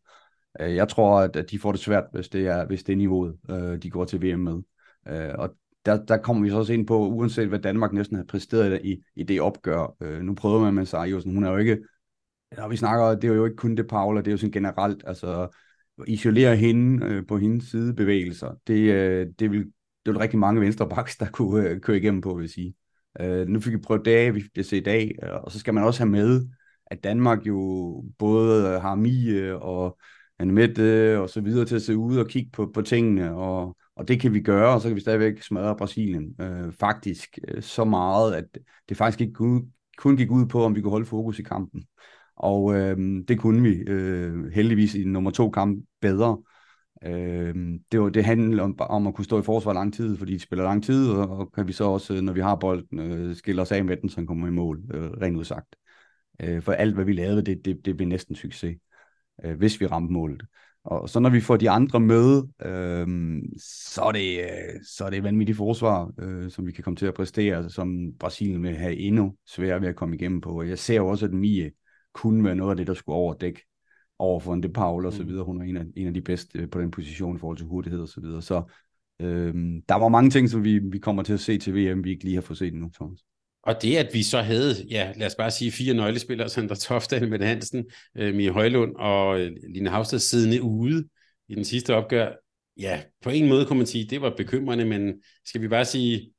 [0.60, 3.36] Øh, jeg tror, at, de får det svært, hvis det er, hvis det er niveauet,
[3.50, 4.62] øh, de går til VM med.
[5.08, 5.54] Øh, og
[5.86, 9.02] der, der kommer vi så også ind på, uanset hvad Danmark næsten har præsteret i,
[9.16, 10.20] i det opgør.
[10.22, 11.78] Nu prøver man med Sarjusen, hun er jo ikke,
[12.56, 15.04] når vi snakker, det er jo ikke kun det Paula, det er jo sådan generelt,
[15.06, 15.48] altså
[16.06, 19.66] isolere hende øh, på hendes sidebevægelser, det, øh, det, vil,
[20.04, 22.74] det vil rigtig mange venstre baks, der kunne øh, køre igennem på, vil jeg sige.
[23.20, 25.84] Øh, nu fik vi prøvet dage, vi fik se i dag, og så skal man
[25.84, 26.46] også have med,
[26.86, 29.98] at Danmark jo både har Mie og
[30.38, 33.76] Annemette øh, og så videre til at se ud og kigge på, på tingene, og,
[33.96, 37.62] og det kan vi gøre, og så kan vi stadigvæk smadre Brasilien øh, faktisk øh,
[37.62, 38.44] så meget, at
[38.88, 39.66] det faktisk ikke kun,
[39.98, 41.84] kun gik ud på, om vi kunne holde fokus i kampen.
[42.36, 42.96] Og øh,
[43.28, 46.38] det kunne vi øh, heldigvis i nummer to kamp bedre.
[47.06, 47.54] Øh,
[47.92, 50.64] det, det handler om, om at kunne stå i forsvar lang tid, fordi de spiller
[50.64, 53.72] lang tid, og, og kan vi så også, når vi har bolden, øh, skille os
[53.72, 55.76] af med den, så kommer i mål, øh, rent udsagt.
[56.42, 58.76] Øh, for alt, hvad vi lavede, det, det, det blev næsten succes,
[59.44, 60.42] øh, hvis vi ramte målet.
[60.84, 63.42] Og så når vi får de andre med, øh,
[63.94, 67.06] så, er det, øh, så er det vanvittigt forsvar, øh, som vi kan komme til
[67.06, 70.62] at præstere, altså, som Brasilien vil have endnu sværere ved at komme igennem på.
[70.62, 71.72] Jeg ser jo også, at Mie
[72.14, 73.71] kunne være noget af det, der skulle overdække
[74.22, 75.28] over for en De Paul og så mm.
[75.28, 75.44] videre.
[75.44, 77.66] Hun er en af, en af de bedste øh, på den position i forhold til
[77.66, 78.42] hurtighed og så videre.
[78.42, 78.62] Så
[79.20, 79.54] øh,
[79.88, 82.24] der var mange ting, som vi, vi kommer til at se til VM, vi ikke
[82.24, 83.18] lige har fået set nu, Thomas.
[83.62, 87.28] Og det, at vi så havde, ja, lad os bare sige, fire nøglespillere, Sandra Toftal,
[87.28, 87.84] Mette Hansen,
[88.16, 91.08] øh, Mie Højlund og øh, Line Havstad siddende ude
[91.48, 92.32] i den sidste opgør,
[92.76, 96.32] ja, på en måde kunne man sige, det var bekymrende, men skal vi bare sige,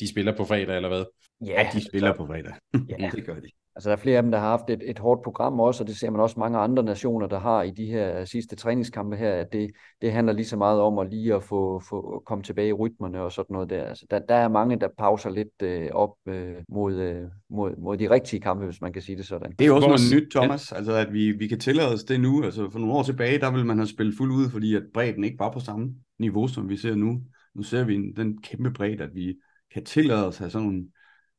[0.00, 1.04] de spiller på fredag, eller hvad?
[1.46, 2.52] Ja, de spiller på fredag.
[2.98, 3.50] Ja, det gør de.
[3.78, 5.88] Altså der er flere af dem, der har haft et, et hårdt program også, og
[5.88, 9.32] det ser man også mange andre nationer, der har i de her sidste træningskampe her,
[9.32, 9.70] at det,
[10.02, 13.20] det handler lige så meget om at lige at få, få komme tilbage i rytmerne
[13.22, 13.84] og sådan noget der.
[13.84, 17.96] Altså der, der er mange, der pauser lidt øh, op øh, mod, øh, mod, mod
[17.96, 19.52] de rigtige kampe, hvis man kan sige det sådan.
[19.58, 20.76] Det er også noget nyt, Thomas, ja.
[20.76, 22.44] altså at vi, vi kan tillade os det nu.
[22.44, 25.24] Altså for nogle år tilbage, der ville man have spillet fuld ud, fordi at bredden
[25.24, 27.20] ikke var på samme niveau, som vi ser nu.
[27.54, 29.34] Nu ser vi den kæmpe bredde, at vi
[29.74, 30.84] kan tillade os at have sådan nogle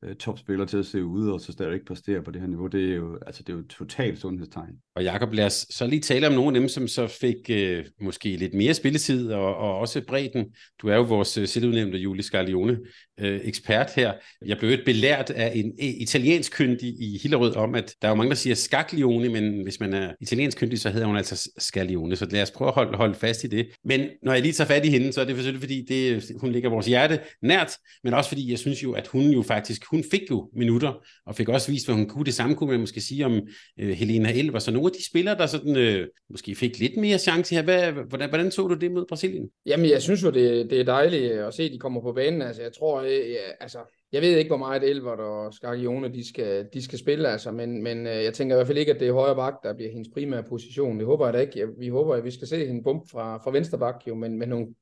[0.03, 2.67] øh, topspiller til at se ud, og så stadig ikke præstere på det her niveau,
[2.67, 4.73] det er jo, altså, det er jo et totalt sundhedstegn.
[4.95, 7.85] Og Jakob, lad os så lige tale om nogle af dem, som så fik øh,
[8.01, 10.45] måske lidt mere spilletid, og, og også bredden.
[10.81, 12.79] Du er jo vores øh, selvudnævnte Julie Scarlione
[13.19, 14.13] øh, ekspert her.
[14.45, 18.11] Jeg blev et belært af en øh, italiensk kyndig i Hillerød om, at der er
[18.11, 21.51] jo mange, der siger Scaglione, men hvis man er italiensk kyndig, så hedder hun altså
[21.57, 23.67] Scarlione, så lad os prøve at holde, holde fast i det.
[23.83, 26.51] Men når jeg lige tager fat i hende, så er det selvfølgelig, fordi det, hun
[26.51, 30.03] ligger vores hjerte nært, men også fordi jeg synes jo, at hun jo faktisk hun
[30.11, 30.93] fik jo minutter,
[31.25, 32.25] og fik også vist, hvad hun kunne.
[32.25, 33.47] Det samme kunne man måske sige om
[33.79, 34.59] øh, Helena Elver.
[34.59, 37.91] Så nogle af de spillere, der sådan, øh, måske fik lidt mere chance her, hvad,
[37.91, 39.49] hvordan, hvordan så du det mod Brasilien?
[39.65, 42.41] Jamen, jeg synes jo, det, det er dejligt at se, at de kommer på banen.
[42.41, 43.79] Altså, jeg tror, øh, jeg, jeg altså,
[44.11, 47.83] jeg ved ikke, hvor meget Elvert og Skagione, de skal, de skal spille, altså, men,
[47.83, 49.91] men øh, jeg tænker i hvert fald ikke, at det er højre bak, der bliver
[49.91, 50.97] hendes primære position.
[50.97, 51.67] Det håber jeg da ikke.
[51.79, 54.51] Vi håber, at vi skal se hende bump fra, fra venstre bak, jo, men, men
[54.51, 54.75] hun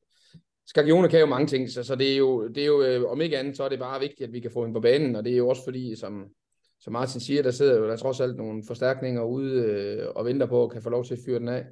[0.67, 3.21] Skagione kan jo mange ting, så, så det er jo, det er jo øh, om
[3.21, 5.25] ikke andet, så er det bare vigtigt, at vi kan få hende på banen, og
[5.25, 6.25] det er jo også fordi, som,
[6.79, 10.45] som Martin siger, der sidder jo der trods alt nogle forstærkninger ude øh, og venter
[10.45, 11.65] på at kan få lov til at fyre den af.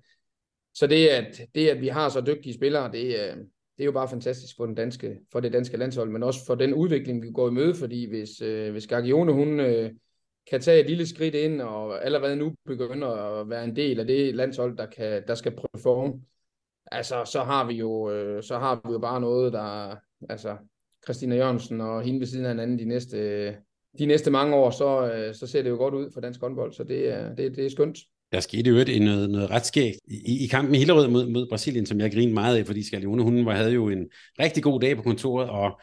[0.74, 3.38] Så det, at, det, at vi har så dygtige spillere, det, øh,
[3.78, 6.56] det er jo bare fantastisk for, den danske, for det danske landshold, men også for
[6.56, 9.92] den udvikling, vi går i møde, fordi hvis, øh, hvis Gagione, hun øh,
[10.50, 14.08] kan tage et lille skridt ind, og allerede nu begynder at være en del af
[14.08, 16.14] det landshold, der, kan, der skal performe,
[16.91, 19.95] altså, så har vi jo, øh, så har vi jo bare noget, der,
[20.30, 20.58] altså,
[21.04, 23.48] Christina Jørgensen og hende ved siden af hinanden de næste,
[24.00, 26.74] de næste mange år, så, øh, så ser det jo godt ud for dansk håndbold,
[26.74, 27.98] så det er, det, det er skønt.
[28.32, 31.48] Der skete jo et, noget, noget ret skægt i, i kampen i Hillerød mod, mod
[31.50, 34.95] Brasilien, som jeg grinede meget af, fordi Skalione, hun havde jo en rigtig god dag
[34.95, 35.82] på kontoret, og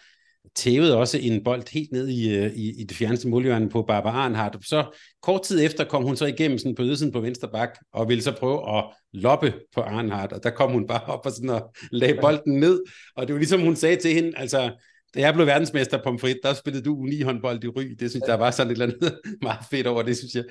[0.54, 4.24] tævede også en bold helt ned i, øh, i, i det fjerneste målhjørne på Barbara
[4.24, 4.68] Arnhardt.
[4.68, 8.08] Så kort tid efter kom hun så igennem sådan på ydersiden på venstre bak, og
[8.08, 11.50] ville så prøve at loppe på Arnhardt, og der kom hun bare op og sådan
[11.50, 12.82] og lagde bolden ned,
[13.16, 14.72] og det var ligesom hun sagde til hende, altså
[15.14, 17.82] da jeg blev verdensmester på frit, der spillede du uni håndbold i Ry.
[17.82, 20.44] Det synes jeg, der var sådan et eller andet meget fedt over det, synes jeg.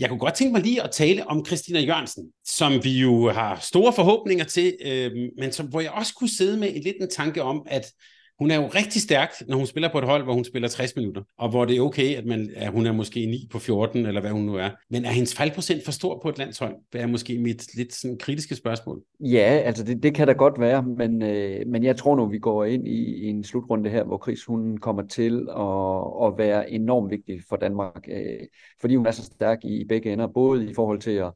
[0.00, 3.58] Jeg kunne godt tænke mig lige at tale om Christina Jørgensen, som vi jo har
[3.60, 7.10] store forhåbninger til, øh, men som, hvor jeg også kunne sidde med en lidt en
[7.10, 7.92] tanke om, at
[8.38, 10.96] hun er jo rigtig stærk, når hun spiller på et hold, hvor hun spiller 60
[10.96, 14.06] minutter, og hvor det er okay, at, man, at hun er måske 9 på 14,
[14.06, 14.70] eller hvad hun nu er.
[14.90, 16.74] Men er hendes fejlprocent for stor på et landshold?
[16.92, 19.02] Det er måske mit lidt sådan kritiske spørgsmål.
[19.20, 22.38] Ja, altså det, det kan da godt være, men, øh, men jeg tror nu, vi
[22.38, 26.70] går ind i, i en slutrunde her, hvor Chris hun kommer til at, at være
[26.70, 28.46] enormt vigtig for Danmark, øh,
[28.80, 31.32] fordi hun er så stærk i, i begge ender, både i forhold til at,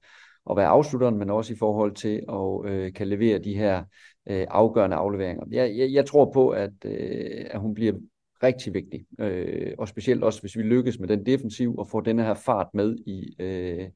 [0.50, 3.82] at være afslutteren, men også i forhold til at øh, kan levere de her
[4.28, 5.44] øh, afgørende afleveringer.
[5.50, 7.92] Jeg, jeg, jeg tror på, at, øh, at hun bliver
[8.42, 12.18] rigtig vigtig, øh, og specielt også, hvis vi lykkes med den defensiv og får den
[12.18, 13.88] her fart med i, øh,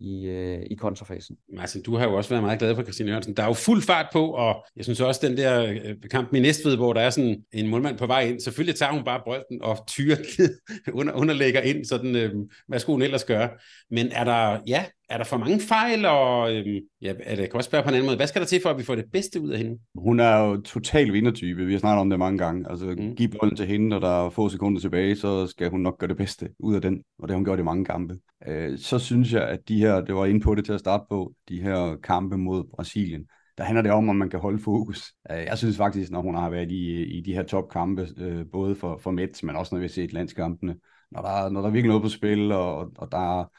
[0.00, 1.36] i, øh, i kontrafasen.
[1.56, 3.36] Martin, du har jo også været meget glad for Christine Jørgensen.
[3.36, 6.40] Der er jo fuld fart på, og jeg synes også, den der øh, kamp i
[6.40, 9.62] Næstved, hvor der er sådan en målmand på vej ind, selvfølgelig tager hun bare bolden
[9.62, 10.16] og tyrer
[10.98, 12.34] under, underlægger ind, sådan, øh,
[12.68, 13.50] hvad skulle hun ellers gøre?
[13.90, 17.56] Men er der, ja, er der for mange fejl, og øhm, ja, er det, kan
[17.56, 19.04] også spørge på en anden måde, hvad skal der til for, at vi får det
[19.12, 19.78] bedste ud af hende?
[19.94, 22.70] Hun er jo total vindertype, vi har snakket om det mange gange.
[22.70, 23.16] Altså, mm.
[23.16, 26.08] giv bolden til hende, og der er få sekunder tilbage, så skal hun nok gøre
[26.08, 28.18] det bedste ud af den, og det har hun gjort i mange kampe.
[28.46, 31.04] Øh, så synes jeg, at de her, det var inde på det til at starte
[31.10, 33.24] på, de her kampe mod Brasilien,
[33.58, 35.12] der handler det om, om man kan holde fokus.
[35.30, 38.76] Øh, jeg synes faktisk, når hun har været i, i de her topkampe, øh, både
[38.76, 40.76] for, for Mets, men også når vi har set landskampene,
[41.10, 43.50] når der, når der er virkelig noget på spil, og, og der,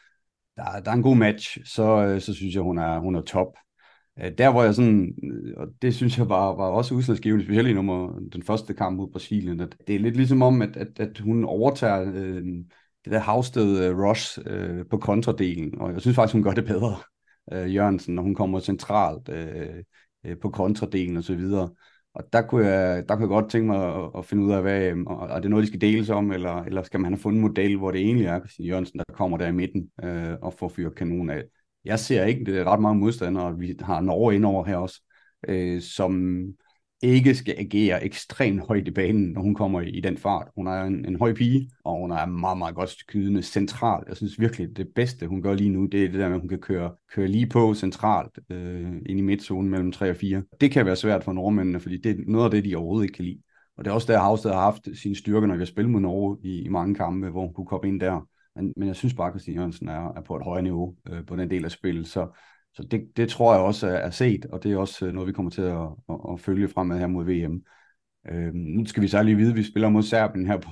[0.66, 3.22] der, der er en god match, så, øh, så synes jeg, hun er, hun er
[3.22, 3.48] top.
[4.24, 7.68] Øh, der hvor jeg sådan, øh, og det synes jeg var, var også udslagsgivende, specielt
[7.68, 11.00] i nummer, den første kamp mod Brasilien, at det er lidt ligesom om, at, at,
[11.00, 12.44] at hun overtager øh,
[13.06, 16.66] det der havsted øh, rush øh, på kontradelen, og jeg synes faktisk, hun gør det
[16.66, 16.98] bedre,
[17.54, 19.84] øh, Jørgensen, når hun kommer centralt øh,
[20.26, 21.70] øh, på kontradelen og så videre.
[22.14, 24.62] Og der kunne jeg, der kunne jeg godt tænke mig at, at finde ud af,
[24.62, 27.38] hvad, øhm, er det noget, de skal deles om, eller, eller skal man have fundet
[27.38, 30.54] en model, hvor det egentlig er Christian Jørgensen, der kommer der i midten øh, og
[30.54, 31.44] får fyret kanon af.
[31.86, 35.02] Jeg ser ikke det er ret mange modstandere, vi har Norge indover her også,
[35.48, 36.44] øh, som
[37.02, 40.48] ikke skal agere ekstremt højt i banen, når hun kommer i, i den fart.
[40.56, 44.08] Hun er en, en høj pige, og hun er meget, meget godt skydende centralt.
[44.08, 46.42] Jeg synes virkelig, det bedste, hun gør lige nu, det er det der med, at
[46.42, 50.44] hun kan køre, køre lige på centralt øh, ind i midtzonen mellem 3 og 4.
[50.62, 53.16] Det kan være svært for nordmændene, fordi det er noget af det, de overhovedet ikke
[53.16, 53.42] kan lide.
[53.78, 56.02] Og det er også der, Havsted har haft sine styrker, når vi har spillet mod
[56.02, 58.28] Norge i, i mange kampe, hvor hun kunne komme ind der.
[58.56, 61.26] Men, men jeg synes bare, at Christine Jørgensen er, er på et højere niveau øh,
[61.26, 62.08] på den del af spillet.
[62.08, 62.28] Så,
[62.74, 65.34] så det, det tror jeg også er set, og det er også øh, noget, vi
[65.34, 67.64] kommer til at, at, at følge fremad her mod VM.
[68.30, 70.70] Øh, nu skal vi så lige vide, at vi spiller mod Serbien her på,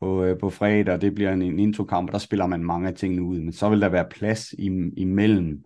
[0.00, 2.88] på, øh, på fredag, og det bliver en, en introkamp, og der spiller man mange
[2.88, 3.40] af tingene ud.
[3.40, 5.64] Men så vil der være plads im, imellem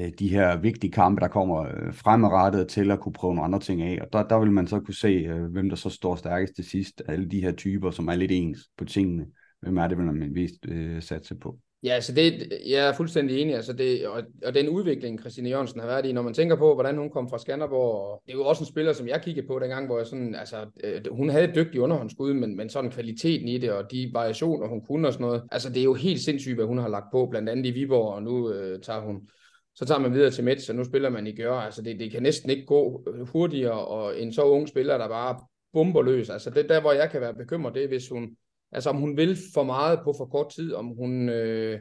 [0.00, 3.60] øh, de her vigtige kampe, der kommer øh, fremadrettet til at kunne prøve nogle andre
[3.60, 3.98] ting af.
[4.02, 6.64] Og der, der vil man så kunne se, øh, hvem der så står stærkest til
[6.64, 7.02] sidst.
[7.08, 9.26] Alle de her typer, som er lidt ens på tingene.
[9.60, 11.58] Hvem er det, man vist øh, satse på?
[11.86, 15.80] Ja, altså det, jeg er fuldstændig enig, altså det, og, og den udvikling, Christine Jørgensen
[15.80, 18.36] har været i, når man tænker på, hvordan hun kom fra Skanderborg, og det er
[18.36, 21.28] jo også en spiller, som jeg kiggede på dengang, hvor jeg sådan, altså, øh, hun
[21.28, 25.08] havde et dygtigt underhåndsskud, men, men sådan kvaliteten i det, og de variationer, hun kunne
[25.08, 27.48] og sådan noget, altså det er jo helt sindssygt, hvad hun har lagt på, blandt
[27.48, 29.28] andet i Viborg, og nu øh, tager hun,
[29.74, 32.10] så tager man videre til Mets, og nu spiller man i Gør, altså det, det
[32.10, 35.40] kan næsten ikke gå øh, hurtigere, og en så ung spiller, der bare
[35.72, 38.36] bomber løs, altså det der, hvor jeg kan være bekymret, det er, hvis hun,
[38.72, 41.80] Altså om hun vil for meget på for kort tid, om hun øh,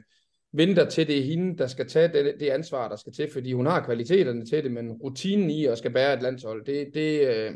[0.54, 3.54] venter til det er hende, der skal tage det, det ansvar, der skal til, fordi
[3.54, 7.28] hun har kvaliteterne til det, men rutinen i at skal bære et landshold, det, det,
[7.28, 7.54] øh,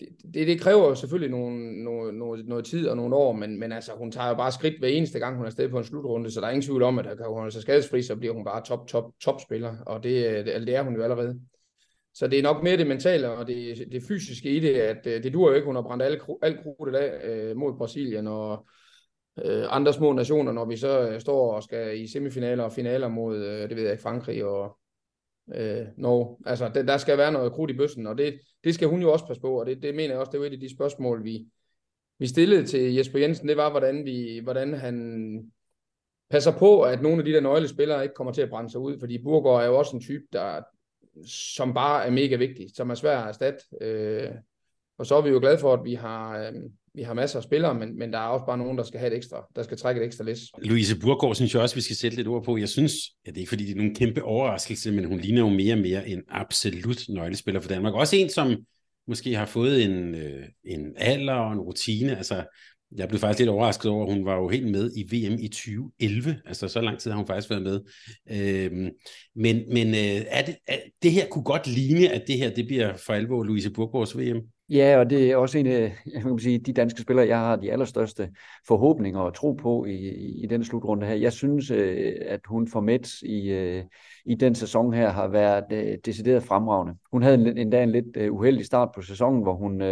[0.00, 3.60] det, det, det kræver jo selvfølgelig nogle, nogle, nogle, noget tid og nogle år, men,
[3.60, 5.84] men altså, hun tager jo bare skridt hver eneste gang, hun er sted på en
[5.84, 8.44] slutrunde, så der er ingen tvivl om, at hun er så skadesfri, så bliver hun
[8.44, 11.40] bare top, top, top spiller, og det, øh, det, altså, det er hun jo allerede.
[12.14, 15.22] Så det er nok mere det mentale og det, det fysiske i det, at øh,
[15.22, 18.66] det dur jo ikke, hun har brændt alt, alt krudtet af øh, mod Brasilien og
[19.44, 23.08] øh, andre små nationer, når vi så øh, står og skal i semifinaler og finaler
[23.08, 24.78] mod, øh, det ved jeg ikke, Frankrig og
[25.54, 26.36] øh, Norge.
[26.46, 29.12] Altså, det, der skal være noget krudt i bøssen, og det, det skal hun jo
[29.12, 30.74] også passe på, og det, det mener jeg også, det er jo et af de
[30.74, 31.46] spørgsmål, vi,
[32.18, 35.52] vi stillede til Jesper Jensen, det var, hvordan, vi, hvordan han
[36.30, 38.98] passer på, at nogle af de der nøglespillere ikke kommer til at brænde sig ud,
[39.00, 40.62] fordi Burgård er jo også en type, der,
[41.26, 43.64] som bare er mega vigtig, som er svær at erstatte.
[43.80, 44.30] Øh,
[44.98, 46.52] og så er vi jo glade for, at vi har, øh,
[46.94, 49.12] vi har masser af spillere, men, men der er også bare nogen, der skal have
[49.12, 50.40] et ekstra, der skal trække et ekstra læs.
[50.58, 52.56] Louise Burgård synes jeg også, vi skal sætte lidt ord på.
[52.56, 52.92] Jeg synes,
[53.26, 55.74] ja, det er ikke fordi, det er nogen kæmpe overraskelse, men hun ligner jo mere
[55.74, 57.94] og mere en absolut nøglespiller for Danmark.
[57.94, 58.56] Også en, som
[59.06, 62.16] måske har fået en, øh, en alder og en rutine.
[62.16, 62.44] Altså,
[62.96, 65.48] jeg blev faktisk lidt overrasket over, at hun var jo helt med i VM i
[65.48, 66.40] 2011.
[66.46, 67.80] Altså så lang tid har hun faktisk været med.
[68.30, 68.90] Øhm,
[69.36, 72.66] men men øh, er det, er, det her kunne godt ligne, at det her det
[72.66, 74.40] bliver for alvor Louise Burgårds VM.
[74.70, 77.56] Ja, og det er også en af jeg kan sige, de danske spillere, jeg har
[77.56, 78.30] de allerstørste
[78.68, 81.14] forhåbninger og tro på i, i, i den slutrunde her.
[81.14, 83.84] Jeg synes, øh, at hun for Mets i, øh,
[84.24, 86.94] i den sæson her har været øh, decideret fremragende.
[87.12, 89.82] hun havde en, endda en lidt uheldig start på sæsonen, hvor hun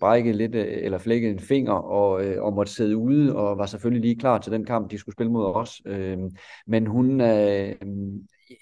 [0.00, 4.20] brækkede lidt eller flækkede en finger og, og måtte sidde ude og var selvfølgelig lige
[4.20, 5.82] klar til den kamp, de skulle spille mod os.
[6.66, 7.20] Men hun,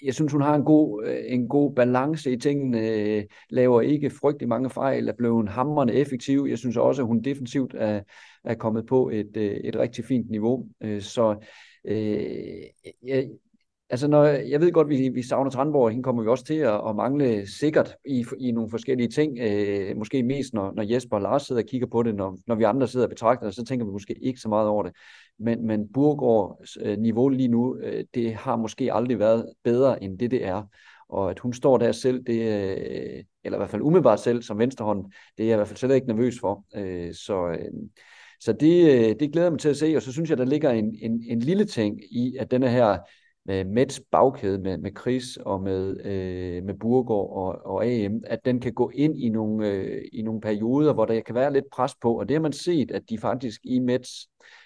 [0.03, 4.09] jeg synes, hun har en god, øh, en god balance i tingene, øh, laver ikke
[4.09, 6.45] frygtelig mange fejl, er blevet hammerende effektiv.
[6.49, 8.01] Jeg synes også, at hun defensivt er,
[8.43, 10.67] er kommet på et, øh, et rigtig fint niveau.
[10.99, 11.35] Så
[13.03, 13.29] jeg,
[13.89, 16.89] Altså, når, jeg ved godt, vi, vi savner Trandborg, hende kommer vi også til at,
[16.89, 19.39] at mangle sikkert i, i nogle forskellige ting.
[19.39, 22.55] Øh, måske mest, når, når Jesper og Lars sidder og kigger på det, når, når
[22.55, 24.91] vi andre sidder og betragter det, så tænker vi måske ikke så meget over det.
[25.39, 30.19] Men, men Burgårds øh, niveau lige nu, øh, det har måske aldrig været bedre, end
[30.19, 30.63] det det er.
[31.09, 34.59] Og at hun står der selv, det, øh, eller i hvert fald umiddelbart selv som
[34.59, 35.05] venstrehånd,
[35.37, 36.65] det er jeg i hvert fald slet ikke nervøs for.
[36.75, 37.47] Øh, så...
[37.47, 37.71] Øh,
[38.39, 40.45] så det, øh, det glæder jeg mig til at se, og så synes jeg, der
[40.45, 42.97] ligger en, en, en lille ting i, at denne her
[43.45, 48.45] med Mets bagkæde med, med Chris og med, øh, med Burgård og, og AM, at
[48.45, 51.65] den kan gå ind i nogle, øh, i nogle perioder, hvor der kan være lidt
[51.71, 54.11] pres på, og det har man set, at de faktisk i Mets,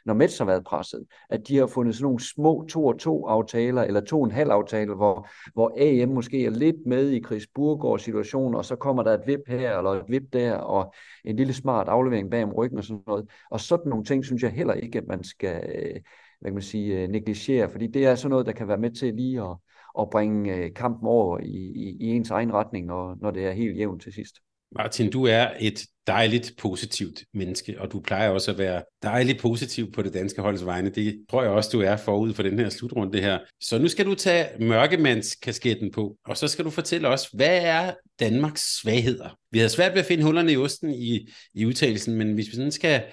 [0.06, 2.66] når Mets har været presset, at de har fundet sådan nogle små
[3.00, 8.02] 2 aftaler, eller 2,5 aftaler, hvor, hvor AM måske er lidt med i Chris Burgårds
[8.02, 10.94] situation, og så kommer der et vip her, eller et vip der, og
[11.26, 13.30] en lille smart aflevering bag om ryggen og sådan noget.
[13.52, 16.02] Og sådan nogle ting, synes jeg heller ikke, at man skal, øh,
[16.40, 18.92] hvad kan man sige, øh, negligere, fordi det er sådan noget, der kan være med
[18.92, 19.58] til lige at,
[20.00, 23.52] at bringe øh, kampen over i, i, i ens egen retning, når, når det er
[23.52, 24.36] helt jævnt til sidst.
[24.76, 29.92] Martin, du er et dejligt positivt menneske, og du plejer også at være dejligt positiv
[29.92, 30.90] på det danske holds vegne.
[30.90, 33.40] Det tror jeg også, du er forud for den her slutrunde her.
[33.62, 37.94] Så nu skal du tage mørkemandskasketten på, og så skal du fortælle os, hvad er
[38.20, 39.38] Danmarks svagheder?
[39.52, 42.56] Vi havde svært ved at finde hullerne i osten i, i udtalelsen, men hvis vi
[42.56, 43.04] sådan skal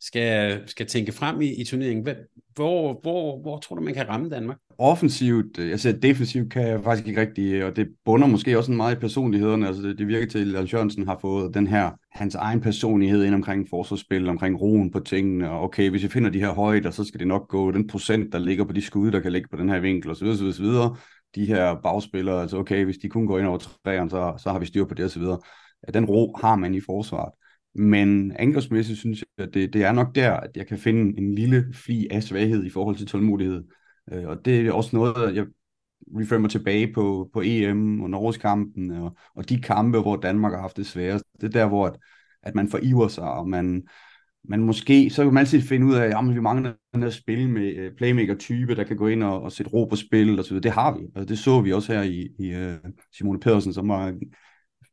[0.00, 2.16] skal, skal tænke frem i, i turneringen,
[2.54, 4.56] hvor, hvor, hvor tror du, man kan ramme Danmark?
[4.78, 8.72] Offensivt, øh, jeg ser defensivt kan jeg faktisk ikke rigtig, og det bunder måske også
[8.72, 9.66] meget i personlighederne.
[9.66, 13.24] Altså det, det virker til, at Lars Jørgensen har fået den her, hans egen personlighed
[13.24, 16.90] ind omkring forsvarsspil, omkring roen på tingene, og okay, hvis vi finder de her højder,
[16.90, 19.48] så skal det nok gå, den procent, der ligger på de skud, der kan ligge
[19.50, 20.26] på den her vinkel, osv.
[20.26, 20.66] osv., osv.
[21.34, 24.58] De her bagspillere, altså okay, hvis de kun går ind over træerne, så, så har
[24.58, 25.22] vi styr på det, osv.
[25.94, 27.32] Den ro har man i forsvaret.
[27.74, 31.34] Men angrebsmæssigt synes jeg, at det, det er nok der, at jeg kan finde en
[31.34, 33.64] lille fli af svaghed i forhold til tålmodighed.
[34.12, 35.46] Øh, og det er også noget, jeg
[36.16, 40.60] referer mig tilbage på, på EM og Norgeskampen og, og de kampe, hvor Danmark har
[40.60, 41.24] haft det sværest.
[41.40, 41.96] Det er der, hvor at,
[42.42, 43.82] at man foriver sig, og man,
[44.48, 47.48] man måske, så kan man altid finde ud af, at vi mangler den her spil
[47.48, 50.50] med øh, playmaker-type, der kan gå ind og, og sætte ro på spil og så
[50.50, 50.62] videre.
[50.62, 53.88] Det har vi, og det så vi også her i, i uh, Simone Pedersen, som
[53.88, 54.14] var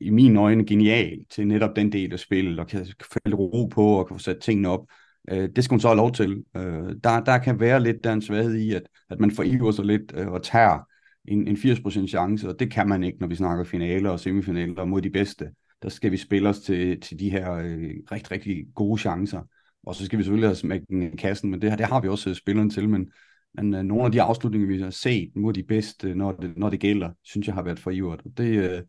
[0.02, 3.86] i mine øjne genial til netop den del af spillet, og kan falde ro på
[3.86, 4.86] og kan få sat tingene op.
[5.30, 6.44] Øh, det skal hun så have lov til.
[6.58, 9.86] Øh, der, der kan være lidt der en svaghed i, at, at man foriver sig
[9.86, 10.80] lidt øh, og tager
[11.28, 14.86] en, en 80% chance, og det kan man ikke, når vi snakker finaler og semifinaler
[14.86, 15.52] mod de bedste.
[15.84, 19.42] Der skal vi spille os til, til de her øh, rigtig, rigtig gode chancer.
[19.84, 22.30] Og så skal vi selvfølgelig have smækken i kassen, men det, det har vi også
[22.30, 23.12] øh, spilleren til, men,
[23.54, 26.70] men øh, nogle af de afslutninger, vi har set mod de bedste, når det, når
[26.70, 28.24] det gælder, synes jeg har været for ivert.
[28.38, 28.82] Det, øh,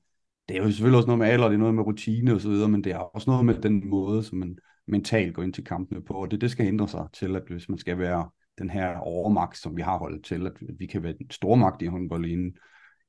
[0.48, 2.48] det er jo selvfølgelig også noget med alder, det er noget med rutine og så
[2.48, 5.64] videre, men det er også noget med den måde, som man mentalt går ind til
[5.64, 8.70] kampene på, og det, det skal ændre sig til, at hvis man skal være den
[8.70, 12.26] her overmagt, som vi har holdt til, at vi kan være en stormagt i håndbold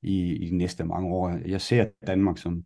[0.02, 1.30] i, i de næste mange år.
[1.46, 2.64] Jeg ser Danmark som,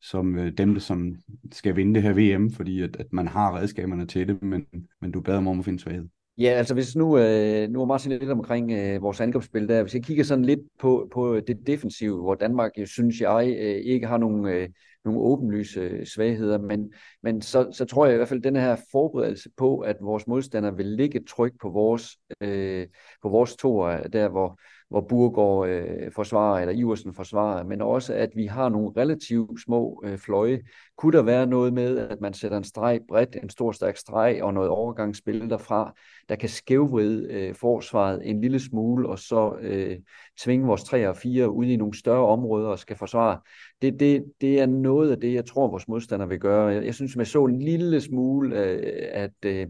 [0.00, 1.16] som øh, dem, der som
[1.52, 4.66] skal vinde det her VM, fordi at, at man har redskaberne til det, men,
[5.00, 6.08] men du bad om at finde svaghed.
[6.38, 9.94] Ja, altså hvis nu, øh, nu var Martin lidt omkring øh, vores angrebsspil der, hvis
[9.94, 14.06] jeg kigger sådan lidt på, på det defensive, hvor Danmark, jeg synes jeg, øh, ikke
[14.06, 14.68] har nogen, øh,
[15.04, 18.56] nogle åbenlyse øh, svagheder, men, men så, så tror jeg i hvert fald, at den
[18.56, 22.86] her forberedelse på, at vores modstandere vil ligge tryk på vores, øh,
[23.22, 28.30] på vores toer, der hvor, hvor Burgård øh, forsvarer, eller Iversen forsvarer, men også at
[28.34, 30.60] vi har nogle relativt små øh, fløje.
[30.96, 34.42] Kunne der være noget med, at man sætter en streg bredt, en stor stærk streg
[34.42, 35.94] og noget overgangsspil derfra,
[36.28, 39.96] der kan skævvride øh, forsvaret en lille smule, og så øh,
[40.38, 43.40] tvinge vores 3 og 4 ud i nogle større områder og skal forsvare.
[43.82, 46.66] Det, det, det er noget af det, jeg tror, vores modstandere vil gøre.
[46.66, 49.34] Jeg, jeg synes, man så en lille smule, øh, at...
[49.44, 49.66] Øh,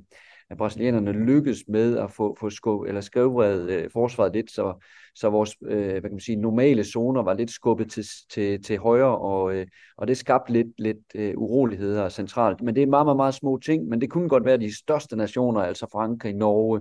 [0.50, 4.84] at brasilianerne lykkes med at få, få skub, eller skrevet øh, forsvaret lidt, så,
[5.14, 8.78] så vores øh, hvad kan man sige, normale zoner var lidt skubbet til, til, til
[8.78, 9.66] højre, og, øh,
[9.96, 12.62] og det skabte lidt, lidt øh, uroligheder centralt.
[12.62, 15.16] Men det er meget, meget, meget små ting, men det kunne godt være de største
[15.16, 16.80] nationer, altså Frankrig, Norge,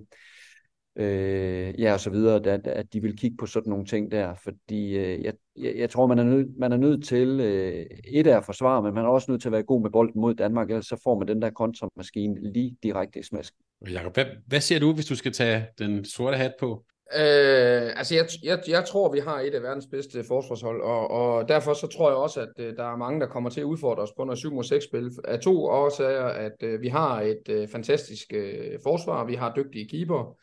[0.96, 4.34] øh, ja, og så videre, at, at de vil kigge på sådan nogle ting der,
[4.44, 8.38] fordi øh, jeg, jeg, tror, man er nødt, man er nødt til øh, et af
[8.38, 10.70] at forsvare, men man er også nødt til at være god med bolden mod Danmark,
[10.70, 13.54] ellers så får man den der kontramaskine lige direkte i smask.
[13.90, 16.86] Jakob, hvad, hvad siger du, hvis du skal tage den sorte hat på?
[17.14, 21.48] Øh, altså, jeg, jeg, jeg tror, vi har et af verdens bedste forsvarshold, og, og
[21.48, 24.04] derfor så tror jeg også, at øh, der er mange, der kommer til at udfordre
[24.04, 25.12] os på noget 7 mod 6 spil.
[25.26, 29.88] Af to årsager, at øh, vi har et øh, fantastisk øh, forsvar, vi har dygtige
[29.90, 30.38] keeper.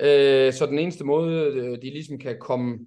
[0.00, 2.78] Øh, så den eneste måde, øh, de ligesom kan komme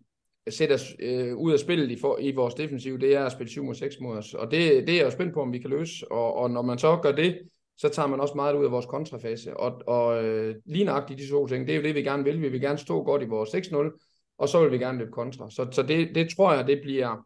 [0.49, 3.49] sætte os øh, ud af spillet i, for, i vores defensiv, det er at spille
[3.49, 4.33] 7 mod 6 mod os.
[4.33, 6.11] Og det, det er jeg jo spændt på, om vi kan løse.
[6.11, 7.39] Og, og når man så gør det,
[7.77, 9.57] så tager man også meget ud af vores kontrafase.
[9.57, 12.41] Og, og øh, lige nøjagtigt de to ting, det er jo det, vi gerne vil.
[12.41, 15.49] Vi vil gerne stå godt i vores 6-0, og så vil vi gerne løbe kontra.
[15.49, 17.25] Så, så det, det tror jeg, det bliver...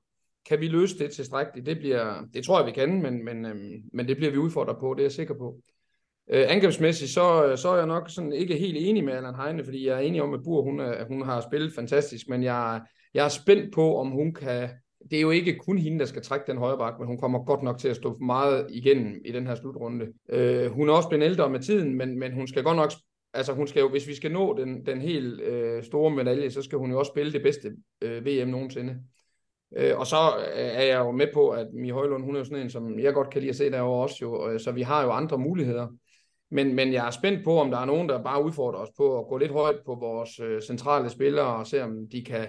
[0.49, 1.65] Kan vi løse det tilstrækkeligt?
[1.65, 3.55] Det, bliver, det tror jeg, vi kan, men, men, øh,
[3.93, 5.59] men det bliver vi udfordret på, det er jeg sikker på.
[6.30, 9.63] Øh, angrebsmæssigt, så, øh, så er jeg nok sådan ikke helt enig med Allan Heine,
[9.63, 12.82] fordi jeg er enig om, at Bur, hun, er, hun har spillet fantastisk, men jeg,
[13.13, 14.69] jeg er spændt på, om hun kan
[15.11, 17.45] det er jo ikke kun hende, der skal trække den højre bak, men hun kommer
[17.45, 20.05] godt nok til at stå meget igennem i den her slutrunde.
[20.30, 22.91] Øh, hun er også blevet ældre med tiden, men, men hun skal godt nok
[23.34, 26.61] altså hun skal jo, hvis vi skal nå den, den helt øh, store medalje, så
[26.61, 27.71] skal hun jo også spille det bedste
[28.01, 28.99] øh, VM nogensinde.
[29.78, 32.45] Øh, og så øh, er jeg jo med på, at Mi Højlund, hun er jo
[32.45, 34.82] sådan en, som jeg godt kan lide at se derovre også jo, øh, så vi
[34.82, 35.88] har jo andre muligheder.
[36.53, 39.19] Men, men jeg er spændt på, om der er nogen, der bare udfordrer os på
[39.19, 42.47] at gå lidt højt på vores øh, centrale spillere og se, om de kan,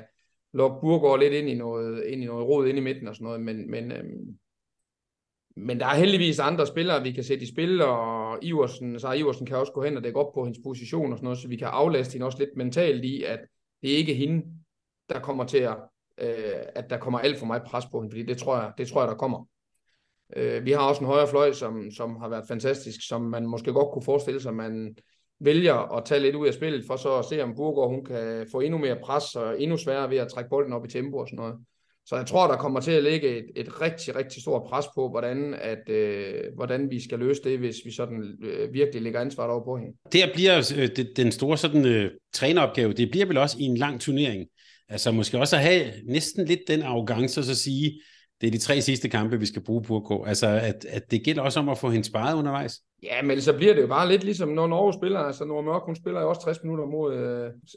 [0.54, 3.24] lukke Burgård lidt ind i noget, ind i noget rod ind i midten og sådan
[3.24, 4.38] noget, men, men, øhm,
[5.56, 9.46] men der er heldigvis andre spillere, vi kan sætte i spil, og Iversen, så Iversen
[9.46, 11.56] kan også gå hen og dække op på hendes position og sådan noget, så vi
[11.56, 13.40] kan aflaste hende også lidt mentalt i, at
[13.82, 14.46] det er ikke hende,
[15.08, 15.76] der kommer til at,
[16.18, 18.88] øh, at der kommer alt for meget pres på hende, fordi det tror jeg, det
[18.88, 19.46] tror jeg der kommer.
[20.36, 23.72] Øh, vi har også en højre fløj, som, som har været fantastisk, som man måske
[23.72, 24.96] godt kunne forestille sig, man,
[25.40, 28.46] vælger at tage lidt ud af spillet, for så at se, om Burgård hun kan
[28.52, 31.28] få endnu mere pres og endnu sværere ved at trække bolden op i tempo og
[31.28, 31.54] sådan noget.
[32.06, 35.08] Så jeg tror, der kommer til at ligge et, et rigtig, rigtig stort pres på,
[35.08, 39.50] hvordan, at, øh, hvordan vi skal løse det, hvis vi sådan øh, virkelig lægger ansvaret
[39.50, 39.92] over på hende.
[40.12, 43.76] Det bliver øh, det, den store sådan, øh, træneropgave, det bliver vel også i en
[43.76, 44.46] lang turnering.
[44.88, 48.00] Altså måske også at have næsten lidt den arrogance og så sige,
[48.40, 50.24] det er de tre sidste kampe, vi skal bruge Burko.
[50.24, 52.80] Altså, at, at det gælder også om at få hende sparet undervejs.
[53.02, 55.20] Ja, men så bliver det jo bare lidt ligesom, når Norge spiller.
[55.20, 57.14] Altså, Norge Mørk, hun spiller jo også 60 minutter mod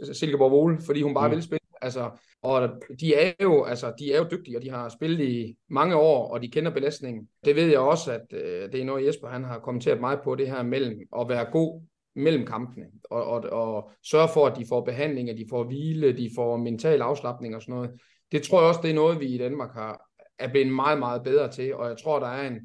[0.10, 1.36] uh, Silkeborg Vole, fordi hun bare mm.
[1.36, 1.68] vil spille.
[1.82, 2.10] Altså,
[2.44, 5.96] og de er, jo, altså, de er jo dygtige, og de har spillet i mange
[5.96, 7.28] år, og de kender belastningen.
[7.46, 10.36] Det ved jeg også, at uh, det er noget, Jesper han har kommenteret meget på,
[10.36, 11.82] det her mellem at være god
[12.16, 16.18] mellem kampene, og, og, og sørge for, at de får behandling, at de får hvile,
[16.18, 17.92] de får mental afslappning og sådan noget.
[18.32, 20.07] Det tror jeg også, det er noget, vi i Danmark har,
[20.40, 22.60] er blevet meget, meget bedre til, og jeg tror, der er en,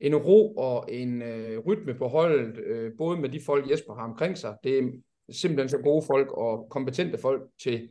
[0.00, 4.04] en ro og en øh, rytme på holdet, øh, både med de folk, Jesper har
[4.04, 4.54] omkring sig.
[4.64, 4.82] Det er
[5.30, 7.88] simpelthen så gode folk og kompetente folk til,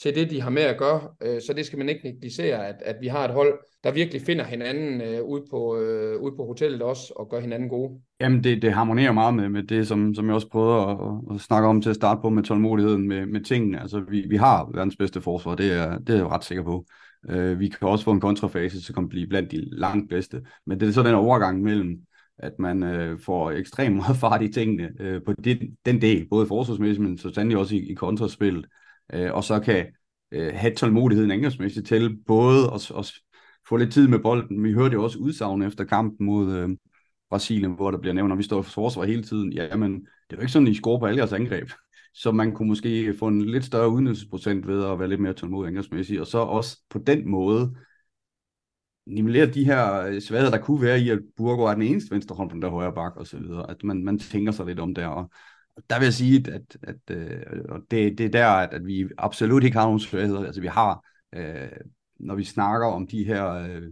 [0.00, 1.00] til det, de har med at gøre.
[1.22, 4.22] Øh, så det skal man ikke negligere, at, at vi har et hold, der virkelig
[4.22, 8.00] finder hinanden øh, ude, på, øh, ude på hotellet også, og gør hinanden gode.
[8.20, 11.40] Jamen, det, det harmonerer meget med, med det, som, som jeg også prøvede at, at
[11.40, 13.80] snakke om til at starte på med tålmodigheden med, med tingene.
[13.80, 16.84] Altså, vi, vi har verdens bedste forsvar, det er, det er jeg ret sikker på.
[17.28, 20.42] Øh, vi kan også få en kontrafase, så kan blive blandt de langt bedste.
[20.66, 22.00] Men det er så den overgang mellem,
[22.38, 26.46] at man øh, får ekstremt meget fart i tingene øh, på det, den del, både
[26.46, 28.66] forsvarsmæssigt, men så sandelig også i, i kontraspillet.
[29.12, 29.86] Øh, og så kan
[30.32, 33.12] øh, have tålmodigheden angrebsmæssigt til både at, at
[33.68, 34.64] få lidt tid med bolden.
[34.64, 36.68] Vi hørte jo også udsagn efter kampen mod øh,
[37.30, 39.52] Brasilien, hvor der bliver nævnt, at vi står for forsvar hele tiden.
[39.52, 41.70] Jamen, det er jo ikke sådan, at I scorer på alle jeres angreb
[42.14, 45.68] så man kunne måske få en lidt større udnyttelsesprocent ved at være lidt mere tålmodig
[45.68, 47.74] angrebsmæssigt, og så også på den måde
[49.06, 52.36] nivellere de her øh, svagheder, der kunne være i, at Burgo er den eneste venstre
[52.36, 54.80] hånd på den der højre bak, og så videre, at man, man tænker sig lidt
[54.80, 55.30] om der, og
[55.90, 59.08] der vil jeg sige, at, at, at og det, det er der, at, at vi
[59.18, 61.04] absolut ikke har nogen svagheder, altså vi har,
[61.34, 61.68] øh,
[62.20, 63.82] når vi snakker om de her øh,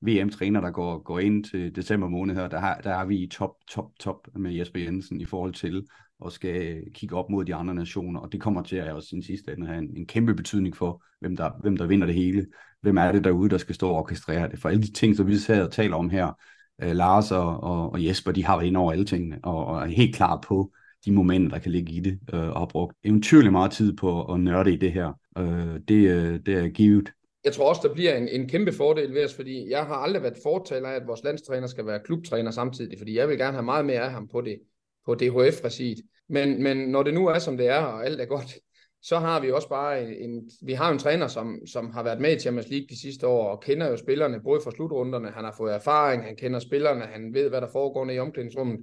[0.00, 3.28] VM-træner, der går, går ind til december måned her, der, har, der er vi i
[3.28, 5.86] top, top, top med Jesper Jensen i forhold til
[6.22, 9.22] og skal kigge op mod de andre nationer, og det kommer til at også sin
[9.22, 12.46] sidste ende have en, en kæmpe betydning for, hvem der, hvem der vinder det hele.
[12.80, 14.58] Hvem er det derude, der skal stå og orkestrere det?
[14.58, 16.38] For alle de ting, som vi sidder og taler om her,
[16.84, 19.82] uh, Lars og, og, og Jesper, de har været ind over alle tingene, og, og
[19.82, 20.72] er helt klar på
[21.04, 24.24] de momenter, der kan ligge i det, uh, og har brugt eventyrlig meget tid på
[24.24, 25.12] at nørde i det her.
[25.40, 27.12] Uh, det, uh, det er givet.
[27.44, 30.22] Jeg tror også, der bliver en, en kæmpe fordel ved os, fordi jeg har aldrig
[30.22, 33.64] været fortaler af, at vores landstræner skal være klubtræner samtidig, fordi jeg vil gerne have
[33.64, 34.58] meget mere af ham på det
[35.06, 35.98] på DHF-regiet.
[36.28, 38.58] Men, men når det nu er, som det er, og alt er godt,
[39.08, 42.36] så har vi også bare en, vi har en træner, som, som har været med
[42.36, 45.54] i Champions League de sidste år, og kender jo spillerne, både fra slutrunderne, han har
[45.56, 48.80] fået erfaring, han kender spillerne, han ved, hvad der foregår i omklædningsrummet.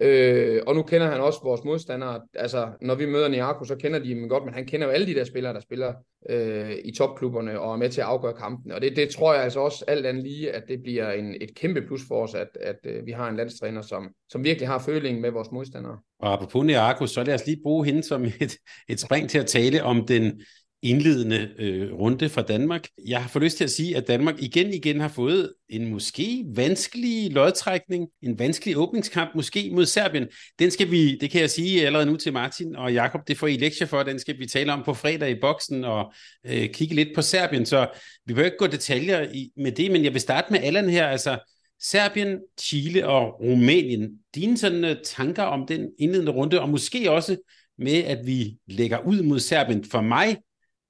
[0.00, 2.20] Øh, og nu kender han også vores modstandere.
[2.34, 5.06] Altså, når vi møder Niako, så kender de dem godt, men han kender jo alle
[5.06, 5.92] de der spillere, der spiller
[6.30, 8.72] øh, i topklubberne og er med til at afgøre kampen.
[8.72, 11.54] Og det, det tror jeg altså også alt andet lige, at det bliver en, et
[11.54, 14.78] kæmpe plus for os, at, at øh, vi har en landstræner, som, som virkelig har
[14.78, 15.98] følingen med vores modstandere.
[16.20, 18.56] Og apropos Niako, så lad os lige bruge hende som et,
[18.88, 20.42] et spring til at tale om den
[20.84, 22.88] indledende øh, runde fra Danmark.
[23.06, 26.44] Jeg har fået lyst til at sige, at Danmark igen igen har fået en måske
[26.54, 30.26] vanskelig lodtrækning, en vanskelig åbningskamp, måske mod Serbien.
[30.58, 33.46] Den skal vi, det kan jeg sige allerede nu til Martin og Jakob, det får
[33.46, 36.12] I lektier for, den skal vi tale om på fredag i boksen og
[36.46, 37.88] øh, kigge lidt på Serbien, så
[38.26, 41.06] vi behøver ikke gå detaljer i, med det, men jeg vil starte med Allan her,
[41.06, 41.38] altså
[41.82, 44.10] Serbien, Chile og Rumænien.
[44.34, 47.36] Dine sådan øh, tanker om den indledende runde, og måske også
[47.78, 49.84] med, at vi lægger ud mod Serbien.
[49.84, 50.36] For mig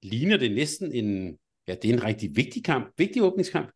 [0.04, 1.36] ligner det næsten en,
[1.68, 3.70] ja, det er en rigtig vigtig kamp, vigtig åbningskamp.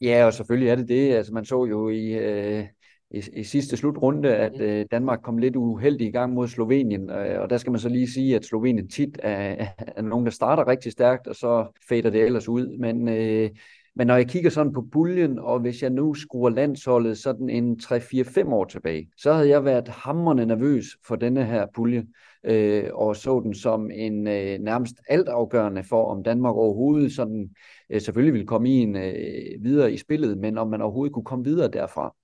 [0.00, 1.12] Ja, og selvfølgelig er det det.
[1.12, 2.64] Altså, man så jo i, øh,
[3.10, 7.40] i, i sidste slutrunde, at øh, Danmark kom lidt uheldig i gang mod Slovenien, øh,
[7.40, 10.68] og der skal man så lige sige, at Slovenien tit er, er nogen, der starter
[10.68, 12.78] rigtig stærkt, og så fader det ellers ud.
[12.78, 13.50] Men, øh,
[13.94, 17.80] men når jeg kigger sådan på puljen, og hvis jeg nu skruer landsholdet sådan en
[17.82, 22.06] 3-4-5 år tilbage, så havde jeg været hammerende nervøs for denne her pulje
[22.46, 27.50] øh, og så den som en øh, nærmest altafgørende for, om Danmark overhovedet sådan,
[27.90, 31.24] øh, selvfølgelig ville komme i en, øh, videre i spillet, men om man overhovedet kunne
[31.24, 32.14] komme videre derfra.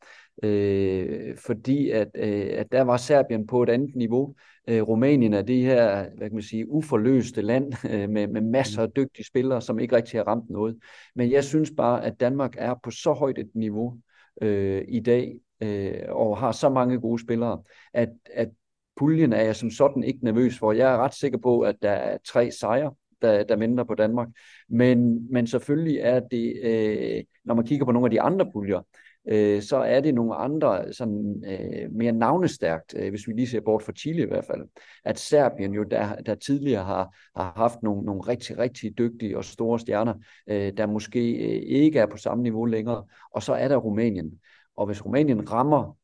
[0.43, 4.35] Øh, fordi at, øh, at der var Serbien på et andet niveau.
[4.69, 8.83] Øh, Rumænien er det her, hvad kan man sige, uforløste land øh, med, med masser
[8.83, 10.79] af dygtige spillere, som ikke rigtig har ramt noget.
[11.15, 13.99] Men jeg synes bare, at Danmark er på så højt et niveau
[14.43, 17.63] øh, i dag, øh, og har så mange gode spillere,
[17.95, 18.49] at, at
[18.97, 20.73] puljen er jeg som sådan ikke nervøs for.
[20.73, 24.29] Jeg er ret sikker på, at der er tre sejre, der, der venter på Danmark.
[24.69, 28.81] Men, men selvfølgelig er det, øh, når man kigger på nogle af de andre puljer,
[29.29, 33.61] øh, så er det nogle andre sådan, øh, mere navnestærkt, øh, hvis vi lige ser
[33.61, 34.63] bort fra Chile i hvert fald,
[35.05, 39.45] at Serbien jo, der, der tidligere har, har haft nogle, nogle rigtig, rigtig dygtige og
[39.45, 40.15] store stjerner,
[40.47, 44.41] øh, der måske øh, ikke er på samme niveau længere, og så er der Rumænien.
[44.77, 45.97] Og hvis Rumænien rammer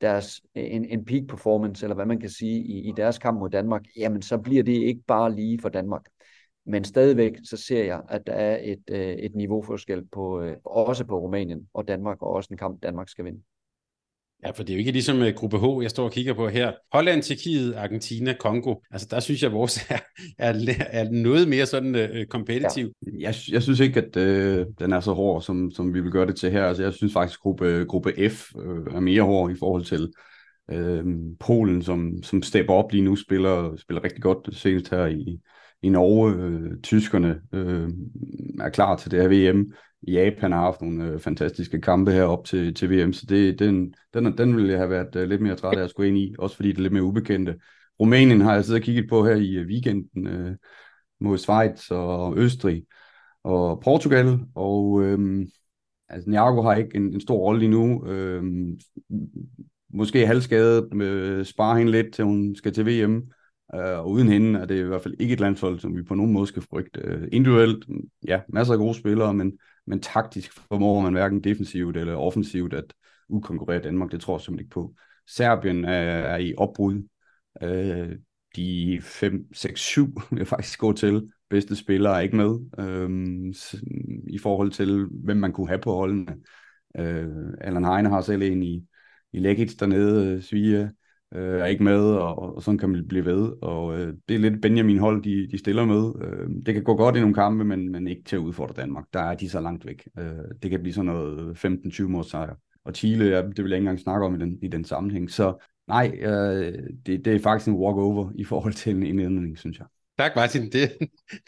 [0.00, 3.38] deres, øh, en, en peak performance, eller hvad man kan sige, i, i deres kamp
[3.38, 6.02] mod Danmark, jamen så bliver det ikke bare lige for Danmark.
[6.66, 11.04] Men stadigvæk så ser jeg, at der er et, øh, et niveauforskel på, øh, også
[11.04, 13.42] på Rumænien og Danmark, og også en kamp, Danmark skal vinde.
[14.44, 16.48] Ja, for det er jo ikke ligesom uh, gruppe H, jeg står og kigger på
[16.48, 16.72] her.
[16.92, 18.74] Holland, Tjekkiet, Argentina, Kongo.
[18.90, 19.98] Altså der synes jeg, at vores er,
[20.38, 22.92] er, er noget mere sådan uh, kompetitiv.
[23.06, 23.10] Ja.
[23.20, 26.26] Jeg, jeg synes ikke, at uh, den er så hård, som, som vi vil gøre
[26.26, 26.64] det til her.
[26.64, 30.12] Altså jeg synes faktisk, at gruppe, gruppe F uh, er mere hård i forhold til
[30.72, 31.04] uh,
[31.40, 35.38] Polen, som, som stepper op lige nu, spiller, spiller rigtig godt senest her i,
[35.82, 36.34] i Norge.
[36.34, 37.88] Øh, tyskerne øh,
[38.60, 39.72] er klar til det her VM.
[40.06, 43.94] Japan har haft nogle øh, fantastiske kampe her op til, til VM, så det, den,
[44.14, 46.34] den, den ville jeg have været øh, lidt mere træt af at skulle ind i,
[46.38, 47.58] også fordi det er lidt mere ubekendte.
[48.00, 50.56] Rumænien har jeg siddet og kigget på her i øh, weekenden øh,
[51.20, 52.84] mod Schweiz og Østrig
[53.44, 55.46] og Portugal, og øh,
[56.08, 58.06] altså Niago har ikke en, en stor rolle lige nu.
[58.06, 58.42] Øh,
[59.94, 63.22] måske halvskadet, øh, spare hende lidt til hun skal til VM.
[63.74, 66.14] Øh, og uden hende er det i hvert fald ikke et landshold, som vi på
[66.14, 67.00] nogen måde skal frygte.
[67.04, 67.84] Øh, individuelt,
[68.28, 69.52] ja, masser af gode spillere, men,
[69.88, 72.94] men taktisk formår man hverken defensivt eller offensivt at
[73.28, 74.12] udkonkurrere Danmark.
[74.12, 74.94] Det tror jeg simpelthen ikke på.
[75.26, 77.08] Serbien er, er i opbrud.
[77.62, 78.16] Øh,
[78.56, 83.10] de 5, 6, 7 vil faktisk gå til bedste spillere er ikke med øh,
[84.28, 86.36] i forhold til, hvem man kunne have på holdene.
[86.98, 87.28] Øh,
[87.60, 88.86] Allan Heine har selv en i,
[89.32, 90.90] i Legic dernede, øh, Svia,
[91.34, 93.52] øh, er ikke med, og, og sådan kan man blive ved.
[93.62, 96.12] Og øh, det er lidt Benjamin hold, de, de stiller med.
[96.20, 99.04] Øh, det kan gå godt i nogle kampe, men, men ikke til at udfordre Danmark.
[99.12, 100.08] Der er de så langt væk.
[100.18, 100.24] Øh,
[100.62, 102.54] det kan blive sådan noget 15-20 mål sejr.
[102.84, 105.30] Og Chile, ja, det vil jeg ikke engang snakke om i den, i den sammenhæng.
[105.30, 106.72] Så nej, øh,
[107.06, 109.86] det, det er faktisk en walk-over i forhold til en indledning, synes jeg.
[110.18, 110.92] Tak Martin, det,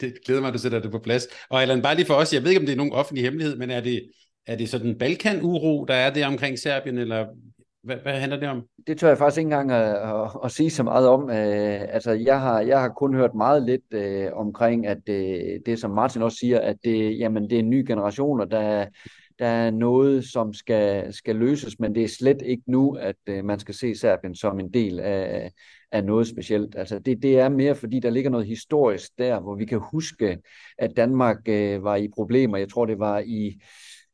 [0.01, 1.27] det glæder mig, at du sætter det på plads.
[1.49, 3.57] Og Allan, bare lige for os, jeg ved ikke, om det er nogen offentlig hemmelighed,
[3.57, 4.01] men er det,
[4.47, 7.27] er det sådan Balkan-uro, der er det omkring Serbien, eller
[7.83, 8.63] hvad, hvad handler det om?
[8.87, 11.23] Det tør jeg faktisk ikke engang at, at, at sige så meget om.
[11.23, 13.93] Uh, altså, jeg har, jeg har kun hørt meget lidt
[14.31, 15.15] uh, omkring, at uh,
[15.65, 18.85] det, som Martin også siger, at det, jamen, det er en ny generation, og der,
[19.39, 23.45] der er noget, som skal, skal løses, men det er slet ikke nu, at uh,
[23.45, 25.51] man skal se Serbien som en del af,
[25.91, 26.75] af noget specielt.
[26.75, 30.37] Altså, det, det er mere, fordi der ligger noget historisk der, hvor vi kan huske,
[30.77, 32.57] at Danmark uh, var i problemer.
[32.57, 33.61] Jeg tror, det var i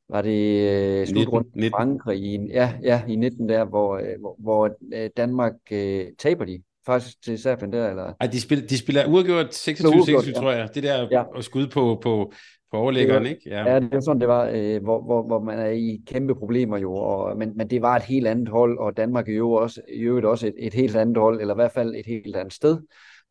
[0.09, 4.35] var det øh, slutrunden i Frankrig i, ja, ja, i 19 der, hvor, øh, hvor,
[4.39, 8.13] hvor øh, Danmark øh, taber de faktisk til Serbien der, eller?
[8.19, 10.39] Ej, de spiller, de spiller uafgjort 26-26, ja.
[10.39, 10.69] tror jeg.
[10.75, 11.23] Det der ja.
[11.37, 12.31] at skyde på, på,
[12.71, 13.41] på overlæggeren, var, ikke?
[13.45, 13.73] Ja.
[13.73, 16.77] ja, det var sådan, det var, øh, hvor, hvor, hvor man er i kæmpe problemer
[16.77, 19.81] jo, og, men, men det var et helt andet hold, og Danmark er jo også,
[19.93, 22.53] i øvrigt også et, et helt andet hold, eller i hvert fald et helt andet
[22.53, 22.77] sted.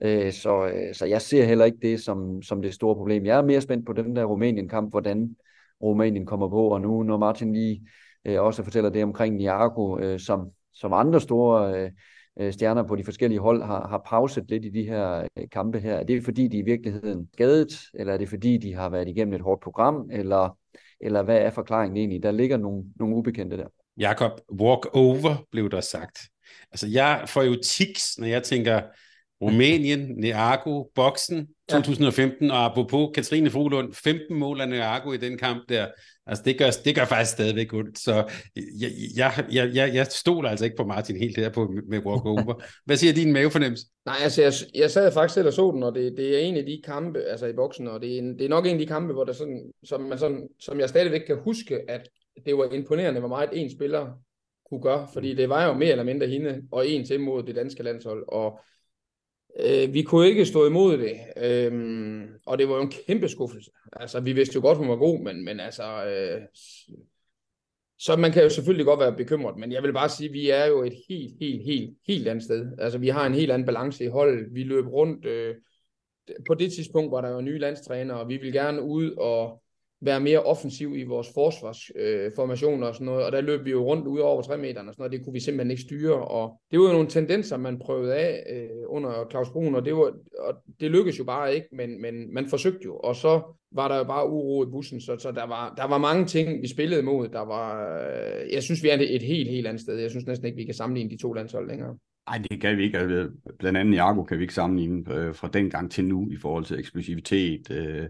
[0.03, 3.27] Øh, så, øh, så jeg ser heller ikke det som, som det store problem.
[3.27, 5.37] Jeg er mere spændt på den der Rumænien-kamp, hvordan
[5.83, 7.87] Rumænien kommer på, og nu når Martin lige
[8.25, 11.91] øh, også fortæller det omkring Niago, øh, som, som andre store øh,
[12.41, 15.81] øh, stjerner på de forskellige hold har, har pauset lidt i de her øh, kampe
[15.81, 15.95] her.
[15.95, 19.35] Er det fordi, de i virkeligheden skadet, eller er det fordi, de har været igennem
[19.35, 20.59] et hårdt program, eller,
[21.01, 22.23] eller hvad er forklaringen egentlig?
[22.23, 23.67] Der ligger nogle, nogle ubekendte der.
[23.99, 26.19] Jakob, walk over blev der sagt.
[26.73, 28.81] Altså jeg får jo tics, når jeg tænker
[29.41, 32.53] Rumænien, Niago, Boksen 2015, ja.
[32.53, 35.87] og apropos Katrine Fuglund, 15 mål af Neago i den kamp der.
[36.27, 38.15] Altså det gør, det gør faktisk stadigvæk ondt, så
[38.81, 42.63] jeg, jeg, jeg, jeg, jeg stoler altså ikke på Martin helt der på med walkover.
[42.87, 43.87] Hvad siger din mavefornemmelse?
[44.07, 46.57] Nej, altså jeg, jeg sad faktisk selv og så den, og det, det er en
[46.57, 48.79] af de kampe, altså i boksen, og det er, en, det er nok en af
[48.79, 52.09] de kampe, hvor der sådan, som, man sådan, som jeg stadigvæk kan huske, at
[52.47, 54.13] det var imponerende, hvor meget en spiller
[54.71, 57.57] kunne gøre, fordi det var jo mere eller mindre hende, og en til mod det
[57.57, 58.61] danske landshold, og
[59.61, 63.71] Øh, vi kunne ikke stå imod det, øh, og det var jo en kæmpe skuffelse.
[63.93, 66.05] Altså, vi vidste jo godt, hun var god, men, men altså...
[66.07, 66.41] Øh,
[67.99, 70.51] så man kan jo selvfølgelig godt være bekymret, men jeg vil bare sige, at vi
[70.51, 72.73] er jo et helt, helt, helt, helt andet sted.
[72.79, 74.55] Altså, vi har en helt anden balance i holdet.
[74.55, 75.25] Vi løb rundt...
[75.25, 75.55] Øh,
[76.47, 79.63] på det tidspunkt var der jo nye landstræner, og vi vil gerne ud og
[80.01, 83.85] være mere offensiv i vores forsvarsformationer øh, og sådan noget, og der løb vi jo
[83.85, 86.61] rundt ud over 3 meter og sådan noget, det kunne vi simpelthen ikke styre, og
[86.71, 90.13] det var jo nogle tendenser, man prøvede af øh, under Claus Brun, og det, var,
[90.39, 93.43] og det lykkedes jo bare ikke, men, men man forsøgte jo, og så
[93.73, 96.63] var der jo bare uro i bussen, så, så der, var, der var mange ting,
[96.63, 99.99] vi spillede mod, der var, øh, jeg synes, vi er et helt, helt andet sted,
[99.99, 101.97] jeg synes næsten ikke, vi kan sammenligne de to landshold længere.
[102.29, 102.99] Nej, det kan vi ikke.
[102.99, 106.37] Altså, blandt andet Jago kan vi ikke sammenligne øh, fra den gang til nu i
[106.37, 108.09] forhold til eksplosivitet, øh,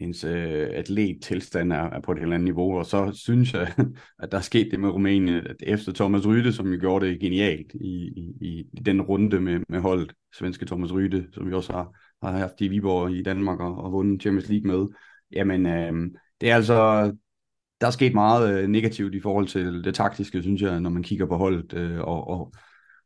[0.00, 3.74] hendes øh, atlet-tilstand er, er på et eller andet niveau, og så synes jeg,
[4.22, 7.20] at der er sket det med Rumænien, at efter Thomas Ryde, som jo gjorde det
[7.20, 11.72] genialt i, i, i den runde med, med holdet, svenske Thomas Ryde, som vi også
[11.72, 14.86] har, har haft i Viborg i Danmark og, og vundet Champions League med,
[15.32, 17.12] jamen øh, det er altså,
[17.80, 21.02] der er sket meget øh, negativt i forhold til det taktiske, synes jeg, når man
[21.02, 22.52] kigger på holdet, øh, og, og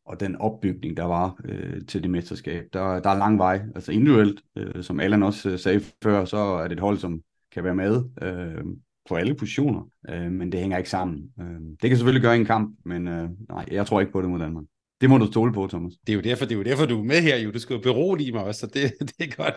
[0.08, 2.64] og den opbygning, der var øh, til det mesterskab.
[2.72, 3.62] Der, der er lang vej.
[3.74, 7.20] Altså individuelt, øh, som Allan også øh, sagde før, så er det et hold, som
[7.52, 8.64] kan være med øh,
[9.08, 11.32] på alle positioner, øh, men det hænger ikke sammen.
[11.40, 14.30] Øh, det kan selvfølgelig gøre en kamp, men øh, nej, jeg tror ikke på det
[14.30, 14.64] mod Danmark.
[15.00, 15.92] Det må du stole på, Thomas.
[16.06, 17.50] Det er jo derfor, det er jo derfor du er med her, jo.
[17.50, 19.54] Du skal jo berolige mig også, så det, det er godt.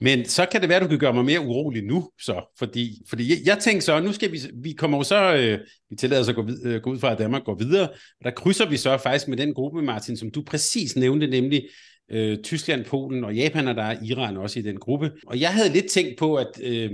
[0.00, 2.54] Men så kan det være, du kan gøre mig mere urolig nu, så.
[2.58, 5.58] Fordi, fordi jeg, jeg tænker så, nu skal vi, vi kommer jo så, øh,
[5.90, 8.24] vi tillader os at gå, vid, øh, gå ud fra, at Danmark går videre, og
[8.24, 11.68] der krydser vi så faktisk med den gruppe, Martin, som du præcis nævnte, nemlig
[12.10, 15.12] øh, Tyskland, Polen og Japan, og der er Iran også i den gruppe.
[15.26, 16.90] Og jeg havde lidt tænkt på, at øh,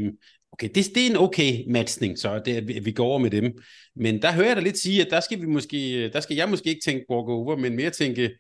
[0.53, 3.53] okay, det, det er en okay matchning, så det, vi, vi går over med dem.
[3.97, 6.49] Men der hører jeg da lidt sige, at der skal, vi måske, der skal jeg
[6.49, 8.31] måske ikke tænke walk over, men mere tænke,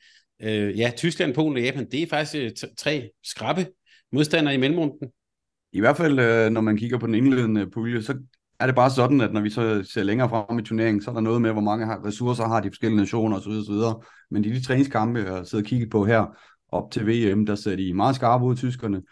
[0.42, 3.66] øh, ja, Tyskland, Polen og Japan, det er faktisk øh, tre skrappe
[4.12, 5.08] modstandere i mellemrunden.
[5.72, 8.18] I hvert fald, øh, når man kigger på den indledende pulje, så
[8.60, 11.14] er det bare sådan, at når vi så ser længere frem i turneringen, så er
[11.14, 13.50] der noget med, hvor mange ressourcer har de forskellige nationer osv.
[13.50, 14.04] osv.
[14.30, 16.36] Men i de træningskampe, jeg sidder og kigget på her,
[16.72, 19.02] op til VM, der ser de meget skarpe ud, tyskerne.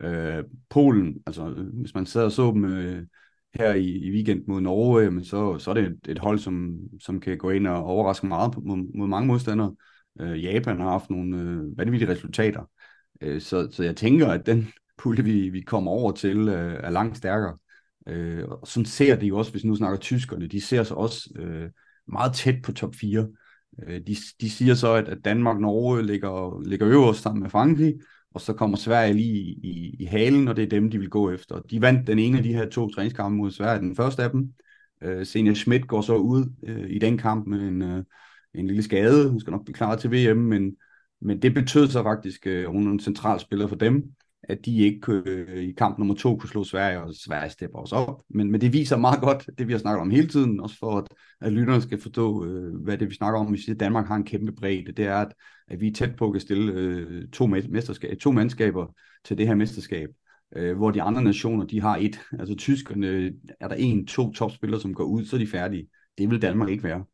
[0.00, 3.06] Øh, Polen, altså hvis man sad og så dem øh,
[3.54, 6.38] her i, i weekend mod Norge, øh, jamen, så, så er det et, et hold,
[6.38, 9.74] som, som kan gå ind og overraske meget på, mod, mod mange modstandere.
[10.20, 12.70] Øh, Japan har haft nogle øh, vanvittige resultater.
[13.20, 14.68] Øh, så, så jeg tænker, at den
[14.98, 17.56] pulje, vi, vi kommer over til, øh, er langt stærkere.
[18.08, 21.30] Øh, og sådan ser det jo også, hvis nu snakker tyskerne, de ser sig også
[21.36, 21.70] øh,
[22.08, 23.28] meget tæt på top 4.
[23.82, 27.94] Øh, de, de siger så, at, at Danmark Norge ligger, ligger øverst sammen med Frankrig,
[28.34, 31.10] og så kommer Sverige lige i, i, i halen, og det er dem, de vil
[31.10, 31.60] gå efter.
[31.60, 34.52] De vandt den ene af de her to træningskampe mod Sverige, den første af dem.
[35.02, 38.04] Øh, Senja Schmidt går så ud øh, i den kamp med en, øh,
[38.54, 39.30] en lille skade.
[39.30, 40.76] Hun skal nok blive klar til VM, men,
[41.20, 44.04] men det betød så faktisk, øh, hun er en central spiller for dem,
[44.42, 47.78] at de ikke kunne, øh, i kamp nummer to kunne slå Sverige, og Sverige stepper
[47.78, 48.22] os op.
[48.28, 50.98] Men, men det viser meget godt, det vi har snakket om hele tiden, også for
[50.98, 51.04] at,
[51.40, 54.16] at lytterne skal forstå, øh, hvad det vi snakker om, hvis vi siger Danmark har
[54.16, 55.34] en kæmpe bredde, det er, at,
[55.68, 58.86] at vi er tæt på at stille øh, to, mesterskab, to mandskaber
[59.24, 60.08] til det her mesterskab,
[60.56, 62.20] øh, hvor de andre nationer, de har et.
[62.38, 65.88] Altså tyskerne, er der en, to topspillere, som går ud, så er de færdige.
[66.18, 67.04] Det vil Danmark ikke være.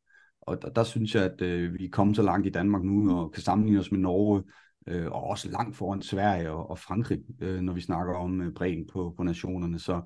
[0.41, 3.19] Og der, der synes jeg, at øh, vi er kommet så langt i Danmark nu,
[3.19, 4.43] og kan sammenligne os med Norge,
[4.87, 8.53] øh, og også langt foran Sverige og, og Frankrig, øh, når vi snakker om øh,
[8.53, 9.79] bredden på, på nationerne.
[9.79, 10.03] Så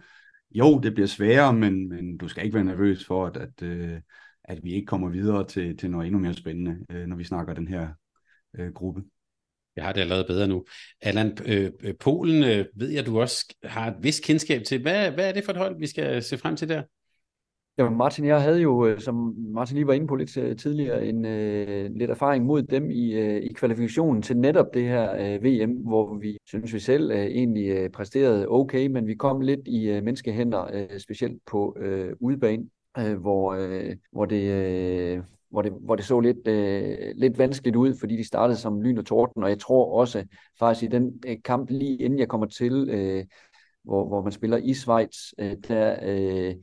[0.50, 4.00] jo, det bliver sværere, men, men du skal ikke være nervøs for, at, at, øh,
[4.44, 7.54] at vi ikke kommer videre til, til noget endnu mere spændende, øh, når vi snakker
[7.54, 7.88] den her
[8.58, 9.02] øh, gruppe.
[9.76, 10.64] Jeg har det allerede bedre nu.
[11.00, 14.82] Allan, øh, øh Polen øh, ved jeg, du også har et vist kendskab til.
[14.82, 16.82] Hvad, hvad er det for et hold, vi skal se frem til der?
[17.78, 21.06] Ja, Martin, jeg havde jo, øh, som Martin lige var inde på lidt øh, tidligere,
[21.06, 25.44] en øh, lidt erfaring mod dem i, øh, i kvalifikationen til netop det her øh,
[25.44, 29.60] VM, hvor vi synes vi selv øh, egentlig øh, præsterede okay, men vi kom lidt
[29.66, 32.64] i øh, menneskehænder, øh, specielt på øh, udebane,
[32.98, 34.42] øh, hvor, øh, hvor det...
[34.42, 38.80] Øh, hvor det, hvor det så lidt, øh, lidt vanskeligt ud, fordi de startede som
[38.82, 40.24] lyn og torden, og jeg tror også
[40.58, 43.24] faktisk i den øh, kamp lige inden jeg kommer til, øh,
[43.84, 46.54] hvor, hvor man spiller i Schweiz, øh, der, øh,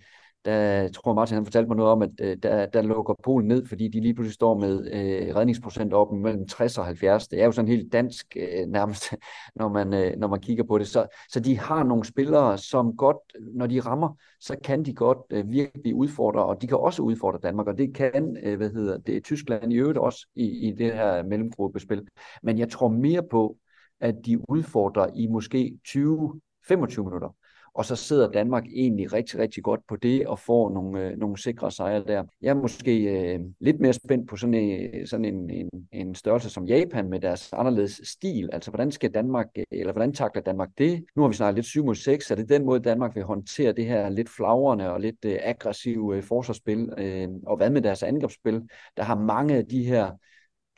[0.45, 3.65] der tror Martin, han fortalte mig noget om, at øh, der, der lukker Polen ned,
[3.65, 7.27] fordi de lige pludselig står med øh, redningsprocent op mellem 60 og 70.
[7.27, 9.13] Det er jo sådan helt dansk øh, nærmest,
[9.55, 10.87] når man, øh, når man kigger på det.
[10.87, 13.17] Så, så de har nogle spillere, som godt,
[13.53, 17.39] når de rammer, så kan de godt øh, virkelig udfordre, og de kan også udfordre
[17.43, 20.93] Danmark, og det kan, øh, hvad hedder det, Tyskland i øvrigt også i, i det
[20.93, 22.07] her mellemgruppespil.
[22.43, 23.57] Men jeg tror mere på,
[24.01, 27.35] at de udfordrer i måske 20-25 minutter
[27.75, 31.37] og så sidder Danmark egentlig rigtig, rigtig godt på det og får nogle, øh, nogle
[31.37, 32.23] sikre sejre der.
[32.41, 36.49] Jeg er måske øh, lidt mere spændt på sådan, en, sådan en, en, en størrelse
[36.49, 38.49] som Japan med deres anderledes stil.
[38.53, 41.05] Altså, hvordan skal Danmark, øh, eller hvordan takler Danmark det?
[41.15, 43.73] Nu har vi snakket lidt 7 mod 6, er det den måde, Danmark vil håndtere
[43.73, 46.89] det her lidt flagrende og lidt øh, aggressive øh, forsvarsspil?
[46.97, 48.61] Øh, og hvad med deres angrebsspil?
[48.97, 50.11] Der har mange af de her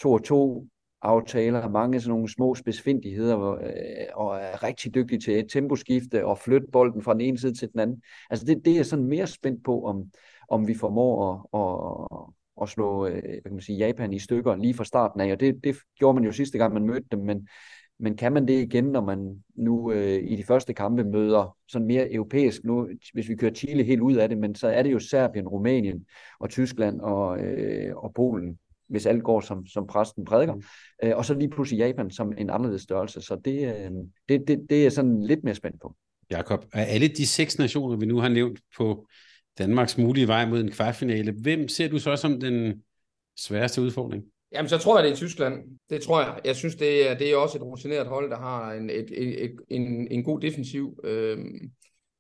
[0.01, 0.67] 2-2
[1.01, 6.25] aftaler, mange sådan nogle små spidsfindigheder, og, øh, og er rigtig dygtig til et temposkifte
[6.25, 8.01] og flytte bolden fra den ene side til den anden.
[8.29, 10.11] Altså det, det er sådan mere spændt på, om,
[10.49, 14.55] om vi formår at, at, at slå øh, hvad kan man sige, Japan i stykker
[14.55, 17.19] lige fra starten af, og det, det gjorde man jo sidste gang, man mødte dem,
[17.19, 17.47] men,
[17.99, 21.87] men kan man det igen, når man nu øh, i de første kampe møder sådan
[21.87, 24.91] mere europæisk, nu hvis vi kører Chile helt ud af det, men så er det
[24.91, 26.05] jo Serbien, Rumænien
[26.39, 30.53] og Tyskland og, øh, og Polen, hvis alt går som, som præsten prædiker.
[30.53, 30.63] Mm.
[31.03, 33.21] Øh, og så lige pludselig Japan som en anderledes størrelse.
[33.21, 33.91] Så det, øh,
[34.29, 35.95] det, det, det er sådan lidt mere spændt på.
[36.31, 39.07] Jakob, af alle de seks nationer, vi nu har nævnt på
[39.57, 42.83] Danmarks mulige vej mod en kvartfinale, hvem ser du så som den
[43.38, 44.23] sværeste udfordring?
[44.51, 45.63] Jamen, så tror jeg, det er Tyskland.
[45.89, 46.39] Det tror jeg.
[46.45, 49.43] Jeg synes, det er, det er også et rutineret hold, der har en, et, et,
[49.43, 50.99] et, en, en god defensiv.
[51.03, 51.71] Øhm,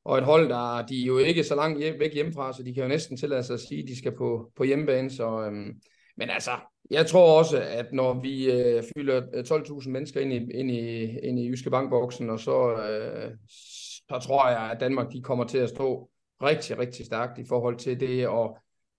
[0.05, 2.73] og et hold, der de er jo ikke så langt hjem, væk hjemmefra, så de
[2.73, 5.09] kan jo næsten tillade sig at sige, at de skal på, på hjemmebane.
[5.09, 5.73] Så, øhm,
[6.17, 6.51] men altså,
[6.91, 11.03] jeg tror også, at når vi øh, fylder øh, 12.000 mennesker ind i, ind i,
[11.19, 13.31] ind i Jyske Bankboksen, og så, øh,
[14.09, 16.09] så tror jeg, at Danmark de kommer til at stå
[16.41, 18.51] rigtig, rigtig stærkt i forhold til det at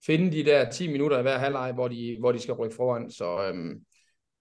[0.07, 3.11] finde de der 10 minutter i hver halvleg, hvor de, hvor de skal rykke foran.
[3.11, 3.81] Så, øhm,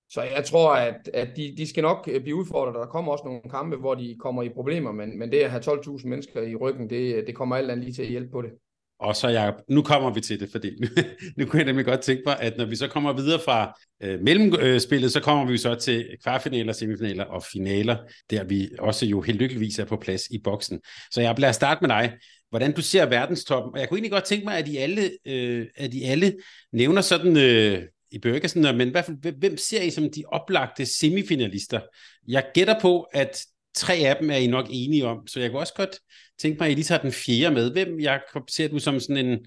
[0.09, 2.75] så jeg tror, at, at de, de skal nok øh, blive udfordret.
[2.75, 5.63] Der kommer også nogle kampe, hvor de kommer i problemer, men, men det at have
[5.63, 8.51] 12.000 mennesker i ryggen, det, det kommer alt andet lige til at hjælpe på det.
[8.99, 10.87] Og så Jacob, nu kommer vi til det, fordi nu,
[11.37, 14.21] nu kunne jeg nemlig godt tænke mig, at når vi så kommer videre fra øh,
[14.21, 17.97] mellemspillet, så kommer vi så til kvartfinaler, semifinaler og finaler,
[18.29, 20.79] der vi også jo helt lykkeligvis er på plads i boksen.
[21.11, 22.13] Så jeg bliver starte med dig.
[22.49, 23.73] Hvordan du ser verdenstoppen.
[23.73, 26.33] Og jeg kunne egentlig godt tænke mig, at I alle, øh, at I alle
[26.73, 27.37] nævner sådan...
[27.37, 31.81] Øh, i Børgesen, men i men hvad, hvem ser I som de oplagte semifinalister?
[32.27, 33.45] Jeg gætter på, at
[33.75, 35.99] tre af dem er I nok enige om, så jeg kunne også godt
[36.39, 37.71] tænke mig, at I lige tager den fjerde med.
[37.71, 39.45] Hvem jeg ser du som sådan en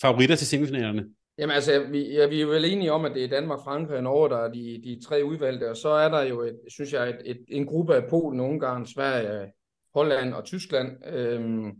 [0.00, 1.04] favoritter til semifinalerne?
[1.38, 4.02] Jamen altså, vi, ja, vi er vel enige om, at det er Danmark, Frankrig og
[4.02, 7.08] Norge, der er de, de tre udvalgte, og så er der jo, et, synes jeg,
[7.08, 9.52] et, et, en gruppe af Polen, Ungarn, Sverige,
[9.94, 10.88] Holland og Tyskland.
[11.06, 11.72] Øhm,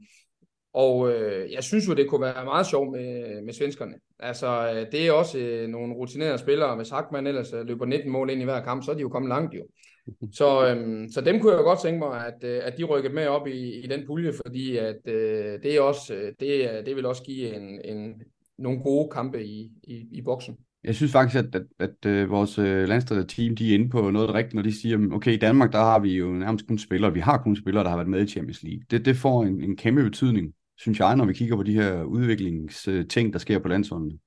[0.75, 3.95] og øh, jeg synes jo, det kunne være meget sjovt med, med svenskerne.
[4.19, 6.77] Altså, øh, det er også øh, nogle rutinerede spillere.
[6.77, 9.09] Hvis Hackman ellers øh, løber 19 mål ind i hver kamp, så er de jo
[9.09, 9.63] kommet langt jo.
[10.33, 13.27] Så, øhm, så dem kunne jeg godt tænke mig, at, øh, at de rykkede med
[13.27, 17.07] op i, i den pulje, fordi at, øh, det, er også, øh, det, det vil
[17.07, 18.15] også give en, en,
[18.59, 20.57] nogle gode kampe i, i, i boksen.
[20.85, 24.55] Jeg synes faktisk, at, at, at, at vores landstræder-team, de er inde på noget rigtigt,
[24.55, 27.39] når de siger, okay, i Danmark, der har vi jo nærmest kun spillere, vi har
[27.39, 28.83] kun spillere, der har været med i Champions League.
[28.91, 32.03] Det, det får en, en kæmpe betydning, synes jeg, når vi kigger på de her
[32.03, 34.19] udviklingsting, der sker på landsholdene.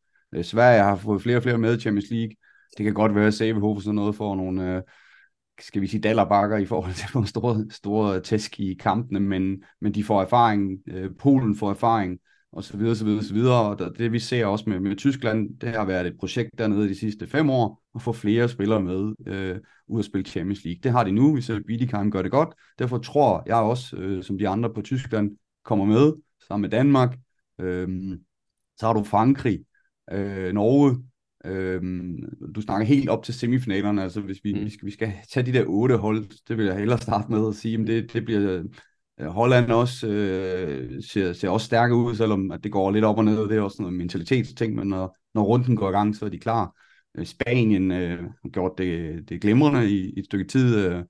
[0.41, 2.35] Sverige har fået flere og flere med i Champions League.
[2.77, 4.83] Det kan godt være, at Sabehof sådan noget får nogle,
[5.59, 9.93] skal vi sige, dallerbakker i forhold til nogle store, store tæsk i kampene, men, men
[9.93, 12.19] de får erfaring, øh, Polen får erfaring,
[12.51, 13.69] og så videre, så videre, så videre.
[13.69, 16.95] Og det vi ser også med, med Tyskland, det har været et projekt dernede de
[16.95, 19.57] sidste fem år, at få flere spillere med øh,
[19.87, 20.79] ud at spille Champions League.
[20.83, 22.49] Det har de nu, vi ser Bidikheim gør det godt.
[22.79, 25.31] Derfor tror jeg også, øh, som de andre på Tyskland,
[25.65, 26.13] kommer med,
[26.47, 27.17] sammen med Danmark.
[27.59, 28.17] Øh,
[28.77, 29.59] så har du Frankrig,
[30.11, 31.03] øh, Norge,
[31.45, 32.17] Øhm,
[32.55, 34.65] du snakker helt op til semifinalerne, altså hvis vi, mm.
[34.65, 37.47] vi, skal, vi skal tage de der otte hold, det vil jeg hellere starte med
[37.47, 38.63] at sige, men det, det bliver
[39.19, 43.17] øh, Holland også øh, ser, ser også stærke ud, selvom at det går lidt op
[43.17, 46.15] og ned, og det er også noget mentalitetsting, men når, når runden går i gang,
[46.15, 46.75] så er de klar.
[47.23, 50.85] Spanien øh, har gjort det, det glimrende i, i et stykke tid.
[50.85, 51.03] Øh,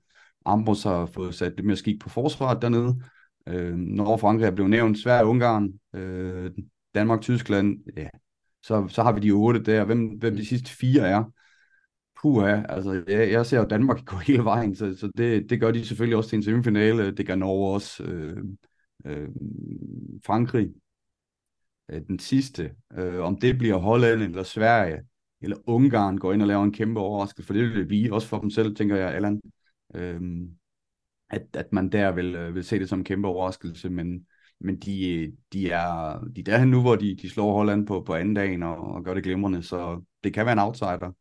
[0.46, 3.02] Ambros har fået sat lidt mere skik på forsvaret dernede.
[3.48, 6.50] Øh, når Frankrig er blevet nævnt, Sverige, Ungarn, øh,
[6.94, 8.08] Danmark, Tyskland, ja,
[8.62, 9.84] så, så har vi de otte der.
[9.84, 11.24] Hvem, hvem de sidste fire er,
[12.22, 15.70] puha, altså jeg, jeg ser jo Danmark gå hele vejen, så, så det, det gør
[15.70, 17.10] de selvfølgelig også til en semifinale.
[17.10, 18.02] Det gør Norge også.
[18.04, 18.44] Øh,
[19.04, 19.28] øh,
[20.26, 20.70] Frankrig,
[21.88, 22.74] øh, den sidste.
[22.92, 25.00] Øh, om det bliver Holland eller Sverige,
[25.40, 28.38] eller Ungarn går ind og laver en kæmpe overraskelse, for det vil vi også for
[28.38, 29.40] dem selv, tænker jeg, Allan.
[29.94, 30.20] Øh,
[31.30, 34.26] at, at man der vil, øh, vil se det som en kæmpe overraskelse, men,
[34.60, 38.14] men de, de, er, de er derhen nu, hvor de, de slår Holland på, på
[38.14, 41.12] anden dagen og, og gør det glimrende, så det kan være en outsider.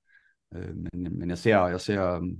[0.56, 2.34] Øh, men, men jeg ser, jeg ser,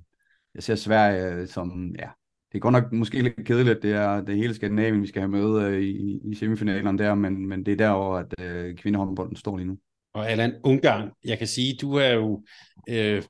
[0.56, 2.10] jeg ser Sverige som, ja,
[2.52, 5.32] det er godt nok måske lidt kedeligt, det er det hele Skandinavien, vi skal have
[5.32, 9.36] med øh, i, i semifinalerne der, men, men det er der, hvor at, øh, kvindehåndbolden
[9.36, 9.78] står lige nu.
[10.14, 12.44] Og Allan, Ungarn, jeg kan sige, du er jo,
[12.90, 13.24] øh,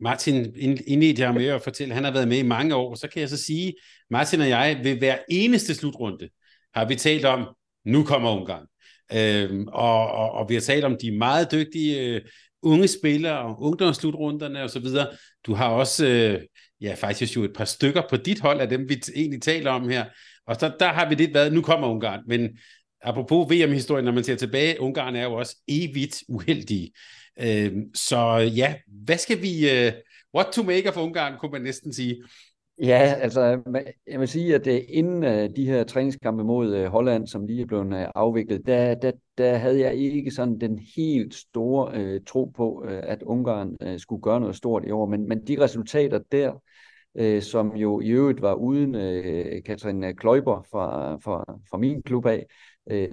[0.00, 0.54] Martin
[0.86, 3.28] indledte jeg med at fortælle, han har været med i mange år, så kan jeg
[3.28, 3.74] så sige,
[4.10, 6.28] Martin og jeg vil hver eneste slutrunde
[6.74, 7.46] har vi talt om,
[7.84, 8.66] nu kommer Ungarn.
[9.12, 12.20] Øh, og, og, og vi har talt om de meget dygtige øh,
[12.62, 15.06] unge spillere, ungdomslutrunderne og så videre.
[15.46, 16.40] Du har også, øh,
[16.80, 19.88] ja faktisk jo et par stykker på dit hold af dem, vi egentlig taler om
[19.88, 20.04] her.
[20.46, 22.58] Og så der har vi lidt været, nu kommer Ungarn, men
[23.02, 26.92] apropos VM-historien, når man ser tilbage, Ungarn er jo også evigt uheldige.
[27.40, 29.92] Øh, så ja, hvad skal vi, øh,
[30.34, 32.22] what to make of Ungarn, kunne man næsten sige.
[32.78, 33.62] Ja, altså
[34.06, 37.62] jeg vil sige, at øh, inden øh, de her træningskampe mod øh, Holland, som lige
[37.62, 42.44] er blevet afviklet, der, der, der havde jeg ikke sådan den helt store øh, tro
[42.44, 45.06] på, at Ungarn øh, skulle gøre noget stort i år.
[45.06, 46.62] Men, men de resultater der,
[47.14, 52.26] øh, som jo i øvrigt var uden øh, Katrin Kløjber fra, fra, fra min klub
[52.26, 52.46] af,
[52.90, 53.08] øh,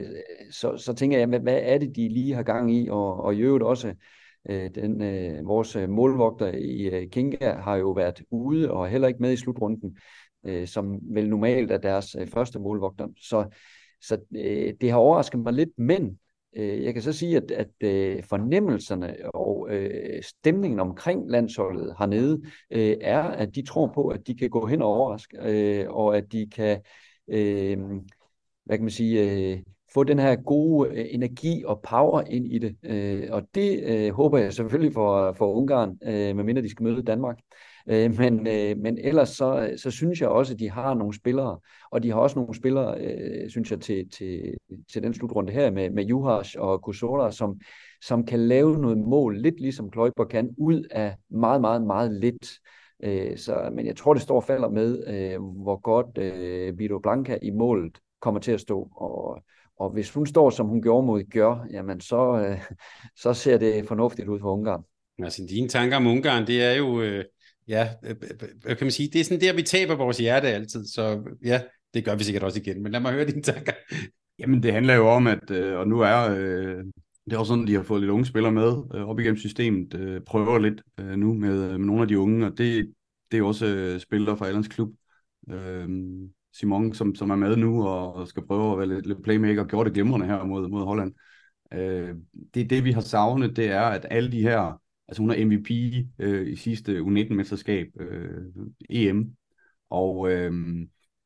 [0.51, 3.35] så, så tænker jeg, hvad, hvad er det, de lige har gang i, og, og
[3.35, 3.95] i øvrigt også Øh,
[4.49, 9.07] Øh, den, øh, vores øh, målvogter i øh, Kinga har jo været ude og heller
[9.07, 9.97] ikke med i slutrunden,
[10.45, 13.07] øh, som vel normalt er deres øh, første målvogter.
[13.17, 13.45] Så,
[14.01, 16.19] så øh, det har overrasket mig lidt, men
[16.55, 22.41] øh, jeg kan så sige, at, at øh, fornemmelserne og øh, stemningen omkring landsholdet hernede
[22.71, 26.17] øh, er, at de tror på, at de kan gå hen og overraske, øh, og
[26.17, 26.81] at de kan,
[27.27, 27.77] øh,
[28.65, 29.59] hvad kan man sige, øh,
[29.93, 32.75] få den her gode øh, energi og power ind i det.
[32.83, 37.03] Øh, og det øh, håber jeg selvfølgelig for, for Ungarn, øh, medmindre de skal møde
[37.03, 37.39] Danmark.
[37.89, 41.59] Øh, men, øh, men ellers så, så synes jeg også, at de har nogle spillere,
[41.91, 44.53] og de har også nogle spillere, øh, synes jeg, til, til,
[44.91, 47.59] til den slutrunde her med, med Juhas og Kusora, som,
[48.01, 52.51] som kan lave noget mål, lidt ligesom Kløjber kan, ud af meget, meget, meget lidt.
[53.03, 56.99] Øh, så, men jeg tror, det står og falder med, øh, hvor godt øh, Vito
[56.99, 58.89] Blanca i målet kommer til at stå.
[58.95, 59.43] Og,
[59.81, 62.59] og hvis hun står, som hun gjorde mod Gør, jamen så, øh,
[63.15, 64.83] så ser det fornuftigt ud for Ungarn.
[65.23, 67.25] Altså dine tanker om Ungarn, det er jo, øh,
[67.67, 68.15] ja, øh,
[68.61, 71.61] hvad kan man sige, det er sådan der, vi taber vores hjerte altid, så ja,
[71.93, 73.73] det gør vi sikkert også igen, men lad mig høre dine tanker.
[74.39, 76.83] Jamen det handler jo om, at, øh, og nu er øh,
[77.25, 79.37] det er også sådan, at de har fået lidt unge spillere med øh, op igennem
[79.37, 82.93] systemet, øh, prøver lidt øh, nu med, med nogle af de unge, og det,
[83.31, 84.89] det er også øh, spillere fra Allands klub.
[85.49, 85.89] Øh,
[86.53, 89.89] Simon, som, som er med nu og, skal prøve at være lidt, lidt playmaker, gjorde
[89.89, 91.13] det glimrende her mod, mod Holland.
[91.73, 92.15] Øh,
[92.53, 95.71] det, det, vi har savnet, det er, at alle de her, altså hun er MVP
[96.19, 98.43] øh, i sidste U19-mesterskab, øh,
[98.89, 99.35] EM,
[99.89, 100.51] og øh,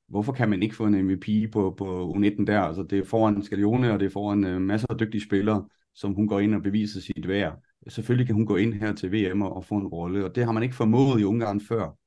[0.07, 2.59] hvorfor kan man ikke få en MVP på, på U19 der?
[2.59, 6.13] Altså det er foran Scalione, og det er foran øh, masser af dygtige spillere, som
[6.13, 7.61] hun går ind og beviser sit værd.
[7.87, 10.45] Selvfølgelig kan hun gå ind her til VM og, og få en rolle, og det
[10.45, 11.97] har man ikke formået i Ungarn før.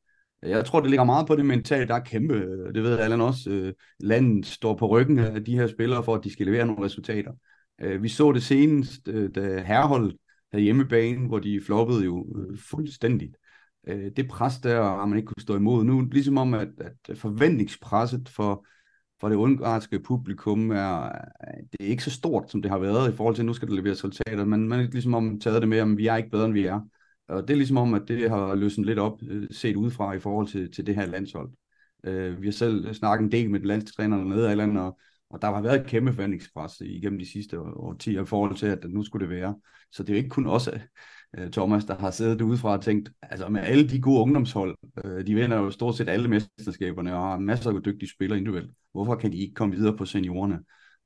[0.43, 2.34] Jeg tror, det ligger meget på det mentale, der er kæmpe.
[2.34, 3.51] Øh, det ved Allan også.
[3.51, 6.84] Øh, landet står på ryggen af de her spillere, for at de skal levere nogle
[6.84, 7.32] resultater.
[7.80, 10.16] Øh, vi så det senest, da herholdet
[10.53, 12.26] havde hjemmebane, hvor de floppede jo
[12.57, 13.36] fuldstændigt.
[14.16, 15.84] Det pres der har man ikke kunne stå imod.
[15.84, 16.68] Nu ligesom om, at,
[17.09, 18.66] at forventningspresset for,
[19.20, 21.12] for det ungarske publikum er,
[21.72, 23.68] det er ikke så stort, som det har været i forhold til, at nu skal
[23.68, 24.45] der leveres resultater.
[24.45, 26.66] Men man er ligesom om taget det med, at vi er ikke bedre, end vi
[26.66, 26.80] er.
[27.29, 30.18] Og det er ligesom om, at det har løsnet lidt op, øh, set udefra i
[30.18, 31.51] forhold til, til det her landshold.
[32.05, 34.99] Øh, vi har selv snakket en del med landstrænerne nede af landet, og,
[35.31, 38.85] og der har været et kæmpe forventningspres igennem de sidste årtier i forhold til, at
[38.89, 39.55] nu skulle det være.
[39.93, 40.81] Så det er jo ikke kun også
[41.39, 45.26] øh, Thomas, der har siddet udefra og tænkt, altså med alle de gode ungdomshold, øh,
[45.26, 48.70] de vinder jo stort set alle mesterskaberne og har masser af dygtige spillere individuelt.
[48.93, 50.59] Hvorfor kan de ikke komme videre på seniorerne?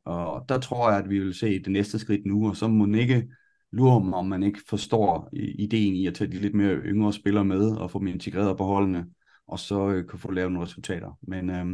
[0.05, 2.95] Og der tror jeg, at vi vil se det næste skridt nu, og så må
[2.95, 3.29] ikke
[3.73, 7.45] lurer mig, om man ikke forstår ideen i at tage de lidt mere yngre spillere
[7.45, 9.07] med og få dem integreret på holdene,
[9.47, 11.19] og så øh, kan få lavet nogle resultater.
[11.23, 11.67] Men øh,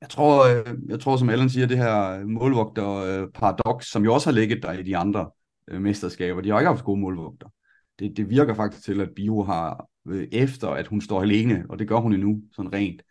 [0.00, 4.30] jeg tror, øh, jeg tror, som Allen siger, det her målvogter-paradox, øh, som jo også
[4.30, 5.30] har ligget der i de andre
[5.68, 7.48] øh, mesterskaber, de har ikke haft gode målvogter.
[7.98, 11.78] det, det virker faktisk til, at Bio har, øh, efter at hun står alene, og
[11.78, 13.02] det gør hun endnu, sådan rent,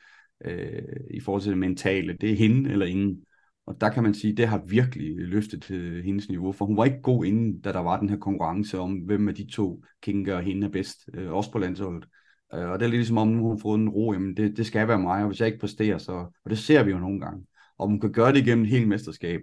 [0.46, 3.18] øh, i forhold til det mentale, det er hende eller ingen.
[3.66, 6.78] Og der kan man sige, at det har virkelig løftet til hendes niveau, for hun
[6.78, 9.84] var ikke god inden, da der var den her konkurrence om, hvem af de to
[10.02, 12.08] Kinga og hende er bedst, øh, også på landsholdet.
[12.54, 14.66] Øh, og det er lidt ligesom om, hun har fået en ro, jamen det, det
[14.66, 16.12] skal være mig, og hvis jeg ikke præsterer, så,
[16.46, 17.46] og det ser vi jo nogle gange.
[17.78, 19.42] Om hun kan gøre det igennem hele helt mesterskab,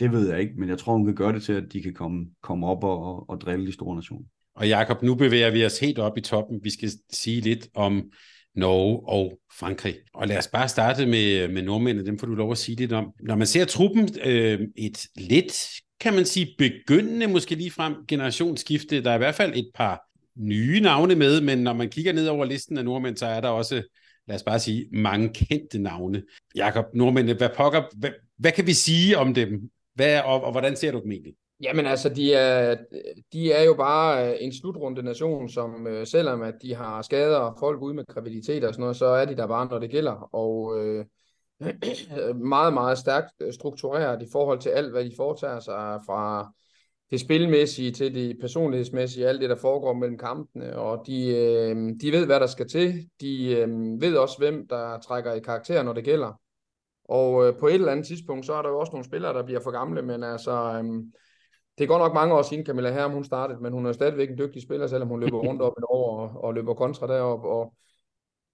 [0.00, 1.94] det ved jeg ikke, men jeg tror, hun kan gøre det til, at de kan
[1.94, 4.26] komme, komme op og, og, og drille de store nationer.
[4.54, 6.60] Og Jakob, nu bevæger vi os helt op i toppen.
[6.62, 8.10] Vi skal sige lidt om
[8.58, 9.94] Norge og Frankrig.
[10.14, 12.92] Og lad os bare starte med, med nordmændene, dem får du lov at sige lidt
[12.92, 13.12] om.
[13.20, 19.02] Når man ser truppen, øh, et lidt, kan man sige, begyndende, måske lige frem generationsskifte,
[19.02, 20.00] der er i hvert fald et par
[20.36, 23.48] nye navne med, men når man kigger ned over listen af nordmænd, så er der
[23.48, 23.82] også,
[24.28, 26.22] lad os bare sige, mange kendte navne.
[26.54, 29.70] Jakob, nordmændene, hvad pokker, hvad, hvad kan vi sige om dem?
[29.94, 31.34] Hvad, og, og hvordan ser du dem egentlig?
[31.60, 32.76] Jamen altså, de er,
[33.32, 37.36] de er jo bare øh, en slutrunde nation, som øh, selvom at de har skader
[37.36, 39.90] og folk ude med graviditet og sådan noget, så er de der bare, når det
[39.90, 40.34] gælder.
[40.34, 41.04] Og øh,
[42.54, 46.52] meget, meget stærkt øh, struktureret i forhold til alt, hvad de foretager sig fra
[47.10, 52.12] det spilmæssige til det personlighedsmæssige, alt det, der foregår mellem kampene, og de, øh, de
[52.12, 53.08] ved, hvad der skal til.
[53.20, 53.68] De øh,
[54.00, 56.40] ved også, hvem der trækker i karakter, når det gælder.
[57.04, 59.44] Og øh, på et eller andet tidspunkt, så er der jo også nogle spillere, der
[59.44, 61.02] bliver for gamle, men altså, øh,
[61.78, 64.30] det er godt nok mange år siden Camilla Herm, hun startede, men hun er stadigvæk
[64.30, 67.44] en dygtig spiller, selvom hun løber rundt op et over og, og løber kontra derop.
[67.44, 67.74] Og,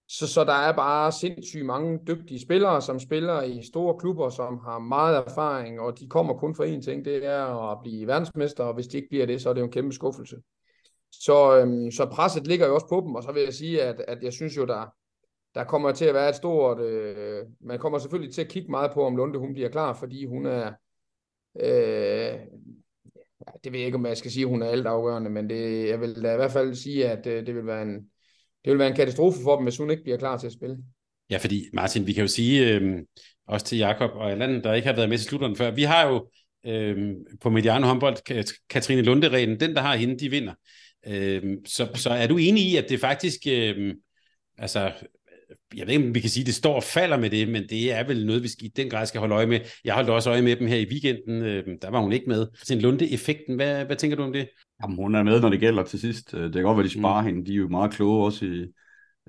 [0.08, 4.58] så, så der er bare sindssygt mange dygtige spillere, som spiller i store klubber, som
[4.58, 8.64] har meget erfaring, og de kommer kun for én ting, det er at blive verdensmester,
[8.64, 10.36] og hvis de ikke bliver det, så er det jo en kæmpe skuffelse.
[11.12, 14.04] Så, øhm, så presset ligger jo også på dem, og så vil jeg sige, at,
[14.08, 14.94] at jeg synes jo, der,
[15.54, 16.80] der kommer til at være et stort...
[16.80, 20.26] Øh, man kommer selvfølgelig til at kigge meget på, om Lunde hun bliver klar, fordi
[20.26, 20.72] hun er...
[21.60, 22.38] Øh,
[23.64, 26.00] det ved jeg ikke, om jeg skal sige, at hun er altafgørende, men det, jeg
[26.00, 27.94] vil da i hvert fald sige, at øh, det vil være en,
[28.64, 30.76] det vil være en katastrofe for dem, hvis hun ikke bliver klar til at spille.
[31.30, 32.98] Ja, fordi Martin, vi kan jo sige, øh,
[33.48, 36.08] også til Jakob og Allan, der ikke har været med til slutteren før, vi har
[36.08, 36.30] jo
[36.66, 40.54] øh, på Mediano håndbold, Katrine Lunderen, den der har hende, de vinder.
[41.06, 43.94] Øh, så, så er du enig i, at det faktisk, øh,
[44.58, 44.92] altså
[45.76, 47.62] jeg ved ikke, om vi kan sige, at det står og falder med det, men
[47.68, 49.60] det er vel noget, vi i den grad skal holde øje med.
[49.84, 51.42] Jeg holdt også øje med dem her i weekenden.
[51.42, 52.46] Øh, der var hun ikke med.
[52.62, 54.48] Sin Lunde-effekten, hvad, hvad tænker du om det?
[54.82, 56.34] Jamen, hun er med, når det gælder til sidst.
[56.34, 57.26] Øh, det kan godt være, de sparer mm.
[57.26, 57.46] hende.
[57.46, 58.66] De er jo meget kloge også i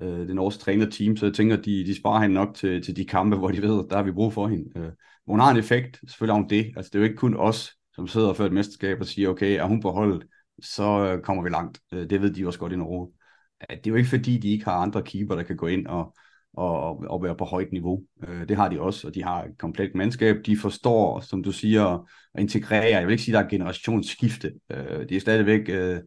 [0.02, 3.04] øh, det norske trænerteam, så jeg tænker, de, de sparer hende nok til, til de
[3.04, 4.80] kampe, hvor de ved, der har vi brug for hende.
[4.80, 4.92] Øh,
[5.26, 6.72] hun har en effekt, selvfølgelig har hun det.
[6.76, 9.58] Altså, det er jo ikke kun os, som sidder fører et mesterskab og siger, okay,
[9.58, 10.26] er hun på holdet,
[10.62, 11.80] så øh, kommer vi langt.
[11.92, 13.08] Øh, det ved de også godt i Norge.
[13.60, 16.14] Det er jo ikke fordi, de ikke har andre keeper, der kan gå ind og,
[16.56, 18.02] og, og være på højt niveau.
[18.28, 20.36] Øh, det har de også, og de har et komplet mandskab.
[20.46, 22.96] De forstår, som du siger, at integrere.
[22.96, 24.52] Jeg vil ikke sige, at der er generationsskifte.
[24.70, 26.00] Øh, de er stadigvæk øh,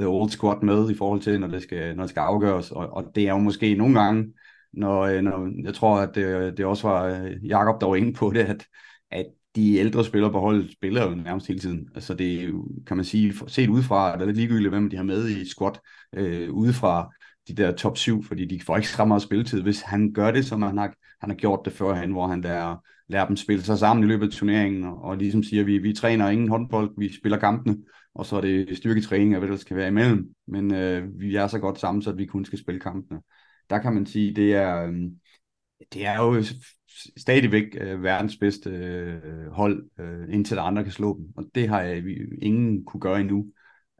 [0.00, 2.70] the old squad med i forhold til, når det skal, når det skal afgøres.
[2.70, 4.32] Og, og det er jo måske nogle gange,
[4.72, 8.12] når, øh, når jeg tror, at det, det også var øh, Jakob der var inde
[8.12, 8.66] på det, at,
[9.10, 9.26] at
[9.56, 11.88] de ældre spillere på holdet spiller jo nærmest hele tiden.
[11.94, 14.90] Altså det er jo, kan man sige, set udefra, at det er lidt ligegyldigt, hvem
[14.90, 15.72] de har med i squad
[16.16, 17.14] øh, udefra
[17.48, 20.44] de der top 7, fordi de får ikke så meget spilletid, hvis han gør det,
[20.44, 22.76] som han har, han har gjort det førhen, hvor han lærer,
[23.08, 25.92] lærer dem spille sig sammen i løbet af turneringen, og, og ligesom siger, vi, vi
[25.92, 27.76] træner ingen håndbold, vi spiller kampene,
[28.14, 31.46] og så er det styrketræning, og hvad der skal være imellem, men øh, vi er
[31.46, 33.20] så godt sammen, så at vi kun skal spille kampene.
[33.70, 34.94] Der kan man sige, det er, øh,
[35.92, 36.42] det er jo
[37.16, 41.68] stadigvæk øh, verdens bedste øh, hold, øh, indtil der andre kan slå dem, og det
[41.68, 42.04] har jeg,
[42.42, 43.46] ingen kunne gøre endnu,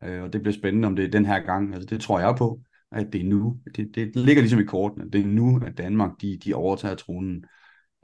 [0.05, 2.35] øh, og det bliver spændende, om det er den her gang, altså det tror jeg
[2.39, 2.61] på,
[2.93, 3.59] at det er nu.
[3.77, 5.11] Det, det ligger ligesom i kortene.
[5.11, 7.45] Det er nu, at Danmark de, de overtager tronen.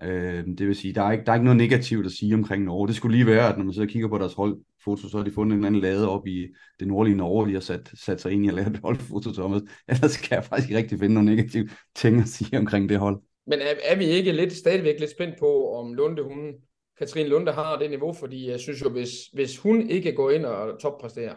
[0.03, 2.65] Øh, det vil sige, der er, ikke, der er ikke noget negativt at sige omkring
[2.65, 2.89] Norge.
[2.89, 5.25] Det skulle lige være, at når man sidder og kigger på deres holdfoto, så har
[5.25, 6.49] de fundet en eller anden lade op i
[6.81, 9.63] det nordlige Norge, de har sat, sat sig ind i at lave et holdfoto, Thomas.
[9.89, 13.21] Ellers kan jeg faktisk ikke rigtig finde nogle negative ting at sige omkring det hold.
[13.47, 16.55] Men er, er vi ikke lidt, stadigvæk lidt spændt på, om Lunde, hun,
[16.99, 18.13] Katrine Lunde har det niveau?
[18.13, 21.35] Fordi jeg synes jo, hvis, hvis hun ikke går ind og toppræsterer,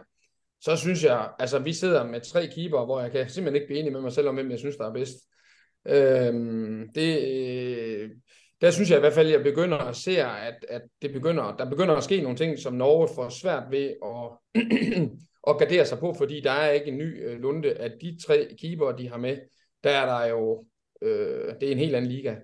[0.60, 3.80] så synes jeg, altså vi sidder med tre keeper, hvor jeg kan simpelthen ikke blive
[3.80, 5.16] enig med mig selv om, hvem jeg synes, der er bedst.
[5.88, 8.10] Øhm, det, øh,
[8.60, 11.56] der synes jeg i hvert fald, at jeg begynder at se, at, at det begynder,
[11.56, 14.62] der begynder at ske nogle ting, som Norge får svært ved at,
[15.50, 17.72] at gardere sig på, fordi der er ikke en ny øh, lunde.
[17.72, 19.38] At de tre keeper, de har med,
[19.84, 20.64] der er der jo,
[21.02, 22.34] øh, det er en helt anden liga.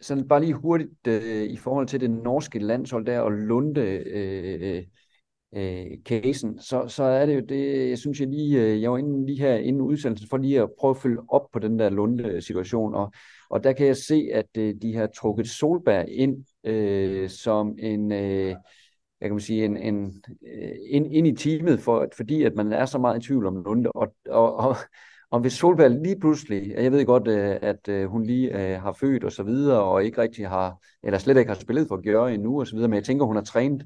[0.00, 4.58] Sådan bare lige hurtigt øh, i forhold til det norske landshold der, og Lunde øh,
[4.60, 4.82] øh,
[5.54, 8.98] øh casen, så, så er det jo det, jeg synes jeg lige, øh, jeg var
[8.98, 11.90] inde lige her inden udsendelsen for lige at prøve at følge op på den der
[11.90, 13.12] Lunde-situation, og,
[13.50, 18.12] og der kan jeg se, at øh, de har trukket Solberg ind øh, som en,
[18.12, 18.54] øh,
[19.20, 20.22] jeg kan sige, en, en,
[20.54, 23.62] øh, ind, ind i teamet, for, fordi at man er så meget i tvivl om
[23.62, 23.92] Lunde.
[23.92, 24.76] Og, og, og,
[25.30, 28.92] om hvis Solberg lige pludselig, jeg ved godt, øh, at øh, hun lige øh, har
[28.92, 32.34] født og så videre, og ikke rigtig har, eller slet ikke har spillet for Gjøre
[32.34, 33.82] endnu og så videre, men jeg tænker, hun har trænet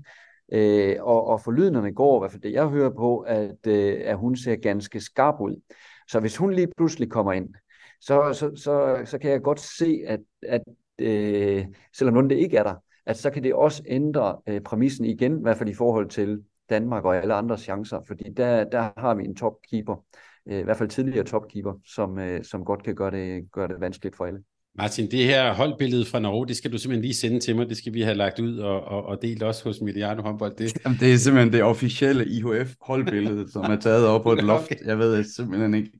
[0.52, 4.16] Øh, og, og forlydenderne går, i hvert fald det jeg hører på, at, øh, at
[4.16, 5.60] hun ser ganske skarp ud.
[6.08, 7.54] Så hvis hun lige pludselig kommer ind,
[8.00, 10.62] så, så, så, så kan jeg godt se, at, at
[10.98, 11.66] øh,
[11.96, 12.74] selvom nogen det ikke er der,
[13.06, 16.44] at så kan det også ændre øh, præmissen igen, i hvert fald i forhold til
[16.70, 20.04] Danmark og alle andre chancer, fordi der, der har vi en topkeeper,
[20.48, 23.80] øh, i hvert fald tidligere topkeeper, som, øh, som godt kan gøre det, gøre det
[23.80, 24.38] vanskeligt for alle.
[24.78, 27.68] Martin, det her holdbillede fra Norge, det skal du simpelthen lige sende til mig.
[27.68, 30.56] Det skal vi have lagt ud og, og, og delt også hos Mediano håndbold.
[30.56, 30.72] Det...
[30.84, 34.72] Jamen, det er simpelthen det officielle IHF holdbillede, som er taget op på et loft.
[34.84, 35.90] Jeg ved simpelthen ikke,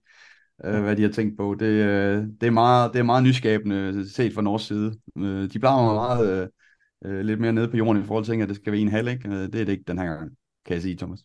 [0.65, 1.57] øh, hvad de har tænkt på.
[1.61, 4.95] Det, øh, det, er meget, det er meget nyskabende set fra Norges side.
[5.19, 6.51] Øh, de plejer meget
[7.05, 9.09] øh, lidt mere nede på jorden i forhold til, at det skal være en halv.
[9.09, 9.31] Ikke?
[9.31, 10.31] Det er det ikke den her gang,
[10.67, 11.21] kan jeg sige, Thomas.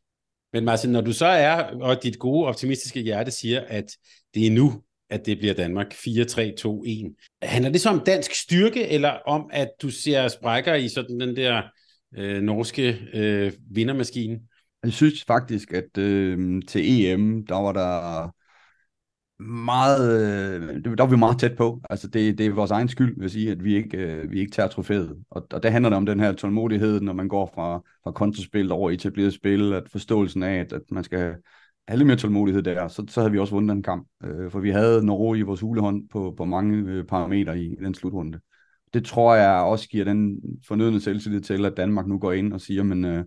[0.54, 3.98] Men Martin, når du så er, og dit gode optimistiske hjerte siger, at
[4.34, 7.30] det er nu, at det bliver Danmark 4-3-2-1.
[7.42, 11.36] Handler det så om dansk styrke, eller om, at du ser sprækker i sådan den
[11.36, 11.62] der
[12.18, 14.40] øh, norske øh, vindermaskine?
[14.84, 18.32] Jeg synes faktisk, at øh, til EM, der var der
[19.40, 20.22] meget,
[20.62, 21.82] øh, der var vi meget tæt på.
[21.90, 24.40] Altså det, det er vores egen skyld, vil jeg sige, at vi ikke, øh, vi
[24.40, 25.18] ikke tager trofæet.
[25.30, 28.72] Og, og det handler det om den her tålmodighed, når man går fra, fra kontospil
[28.72, 31.36] over etableret spil, at forståelsen af, at, at man skal
[31.88, 34.08] have lidt mere tålmodighed der, så, så havde vi også vundet den kamp.
[34.24, 37.84] Øh, for vi havde Norge i vores hulehånd på, på mange øh, parametre i, i
[37.84, 38.40] den slutrunde.
[38.94, 42.62] Det tror jeg også giver den fornødende selvtillid til, at Danmark nu går ind og
[42.62, 43.24] siger, men øh,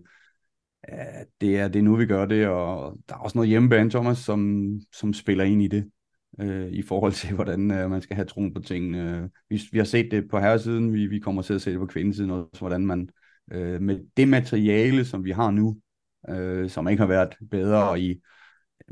[1.41, 4.17] det, er, det er nu, vi gør det, og der er også noget hjemmebane, Thomas,
[4.17, 5.89] som, som spiller ind i det,
[6.39, 9.29] øh, i forhold til, hvordan øh, man skal have troen på tingene.
[9.49, 11.85] Vi, vi har set det på herresiden, vi, vi kommer til at se det på
[11.85, 13.09] kvindesiden også, hvordan man
[13.51, 15.77] øh, med det materiale, som vi har nu,
[16.29, 18.21] øh, som ikke har været bedre i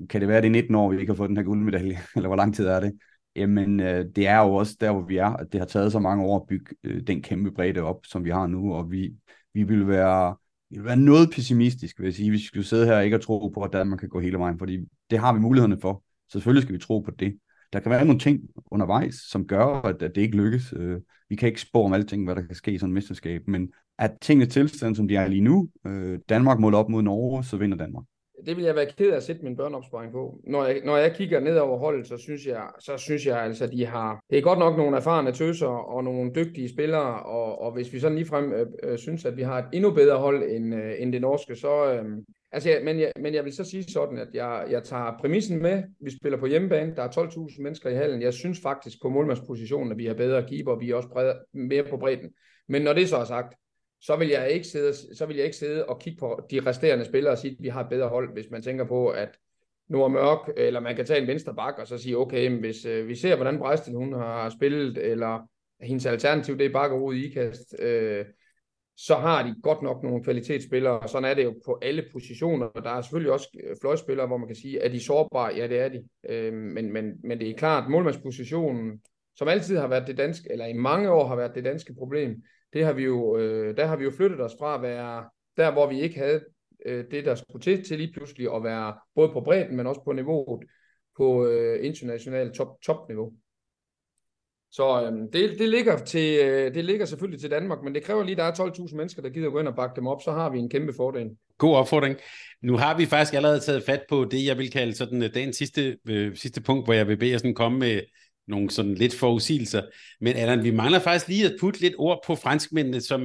[0.09, 2.29] kan det være, det er 19 år, vi ikke har fået den her guldmedalje, eller
[2.29, 2.97] hvor lang tid er det?
[3.35, 5.99] Jamen, øh, det er jo også der, hvor vi er, at det har taget så
[5.99, 9.13] mange år at bygge øh, den kæmpe bredde op, som vi har nu, og vi,
[9.53, 10.35] vi vil være,
[10.69, 13.17] vi vil være noget pessimistisk, vil jeg sige, hvis vi skulle sidde her og ikke
[13.17, 14.79] og tro på, at Danmark kan gå hele vejen, fordi
[15.09, 16.03] det har vi mulighederne for.
[16.31, 17.37] Så selvfølgelig skal vi tro på det.
[17.73, 20.73] Der kan være nogle ting undervejs, som gør, at, at det ikke lykkes.
[20.77, 23.41] Øh, vi kan ikke spå om alting, hvad der kan ske i sådan et mesterskab,
[23.47, 27.43] men at tingene tilstand, som de er lige nu, øh, Danmark måler op mod Norge,
[27.43, 28.03] så vinder Danmark
[28.45, 30.39] det vil jeg være ked af at sætte min børneopsparing på.
[30.43, 33.67] Når jeg, når jeg kigger ned over holdet, så synes jeg, så synes jeg altså,
[33.67, 34.19] de har...
[34.29, 37.99] Det er godt nok nogle erfarne tøser og nogle dygtige spillere, og, og hvis vi
[37.99, 41.13] sådan ligefrem øh, øh, synes, at vi har et endnu bedre hold end, øh, end
[41.13, 41.93] det norske, så...
[41.93, 42.05] Øh,
[42.51, 45.61] altså, ja, men, jeg, men jeg vil så sige sådan, at jeg, jeg tager præmissen
[45.61, 45.83] med.
[46.01, 46.95] Vi spiller på hjemmebane.
[46.95, 48.21] Der er 12.000 mennesker i hallen.
[48.21, 50.75] Jeg synes faktisk på målmandspositionen, at vi har bedre keeper.
[50.75, 52.29] Vi er også bredere, mere på bredden.
[52.67, 53.55] Men når det så er sagt,
[54.01, 57.05] så vil jeg ikke sidde, så vil jeg ikke sidde og kigge på de resterende
[57.05, 59.29] spillere og sige, at vi har et bedre hold, hvis man tænker på, at
[59.89, 62.59] nu er mørk, eller man kan tage en venstre bak og så sige, okay, men
[62.59, 65.47] hvis øh, vi ser, hvordan Bræstil hun har spillet, eller
[65.81, 68.25] hendes alternativ, det er bakker ud i ikast, øh,
[68.97, 72.69] så har de godt nok nogle kvalitetsspillere, og sådan er det jo på alle positioner.
[72.69, 75.53] Der er selvfølgelig også øh, fløjspillere, hvor man kan sige, er de sårbare?
[75.55, 76.03] Ja, det er de.
[76.29, 79.01] Øh, men, men, men det er klart, målmandspositionen,
[79.35, 82.43] som altid har været det danske, eller i mange år har været det danske problem,
[82.73, 85.71] det har vi jo, øh, der har vi jo flyttet os fra at være der,
[85.71, 86.41] hvor vi ikke havde
[86.85, 90.01] øh, det, der skulle til, til lige pludselig at være både på bredden, men også
[90.03, 90.63] på niveauet
[91.17, 93.33] på øh, internationalt top, topniveau.
[94.71, 98.23] Så øhm, det, det, ligger til, øh, det ligger selvfølgelig til Danmark, men det kræver
[98.23, 100.31] lige, at der er 12.000 mennesker, der gider gå ind og bakke dem op, så
[100.31, 101.29] har vi en kæmpe fordel.
[101.57, 102.17] God opfordring.
[102.63, 105.57] Nu har vi faktisk allerede taget fat på det, jeg vil kalde sådan øh, dagens
[105.57, 108.01] sidste, øh, sidste punkt, hvor jeg vil bede jer sådan komme med
[108.47, 109.81] nogle sådan lidt forudsigelser.
[110.21, 113.21] Men Allan, vi mangler faktisk lige at putte lidt ord på franskmændene, som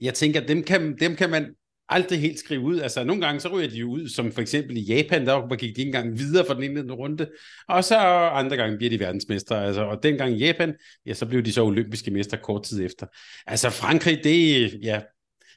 [0.00, 1.54] jeg tænker, dem kan, dem kan man
[1.88, 2.80] aldrig helt skrive ud.
[2.80, 5.60] Altså nogle gange så ryger de jo ud, som for eksempel i Japan, der gik
[5.60, 7.26] de ikke engang videre fra den indledende runde,
[7.68, 7.96] og så
[8.32, 9.66] andre gange bliver de verdensmestre.
[9.66, 10.74] Altså, og dengang i Japan,
[11.06, 13.06] ja, så blev de så olympiske mester kort tid efter.
[13.46, 15.00] Altså Frankrig, det, ja,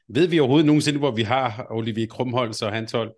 [0.10, 3.12] ved vi overhovedet nogensinde, hvor vi har Olivier Krumholz og hans hold?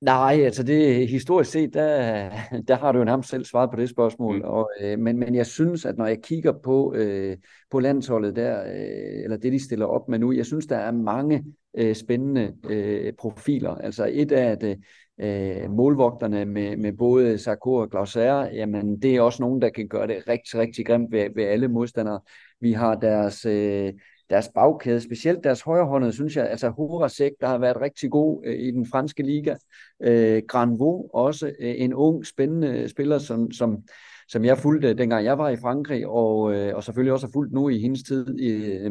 [0.00, 2.30] Nej, altså det historisk set, der,
[2.68, 4.36] der har du jo nærmest selv svaret på det spørgsmål.
[4.36, 4.44] Mm.
[4.44, 7.36] Og, øh, men, men jeg synes, at når jeg kigger på, øh,
[7.70, 10.90] på landsholdet der, øh, eller det de stiller op med nu, jeg synes, der er
[10.90, 11.44] mange
[11.78, 13.74] øh, spændende øh, profiler.
[13.74, 14.78] Altså et af det,
[15.20, 19.88] øh, målvogterne med, med både Sarko og Glauser, jamen det er også nogen, der kan
[19.88, 22.20] gøre det rigtig, rigtig grimt ved, ved alle modstandere.
[22.60, 23.46] Vi har deres...
[23.46, 23.92] Øh,
[24.30, 28.58] deres bagkæde, specielt deres højrehåndede, synes jeg, altså Horasek, der har været rigtig god øh,
[28.58, 29.54] i den franske liga.
[30.02, 33.82] Øh, Granvaux, også øh, en ung, spændende spiller, som, som,
[34.28, 37.52] som jeg fulgte dengang jeg var i Frankrig, og, øh, og selvfølgelig også har fulgt
[37.52, 38.90] nu i hendes tid i, øh,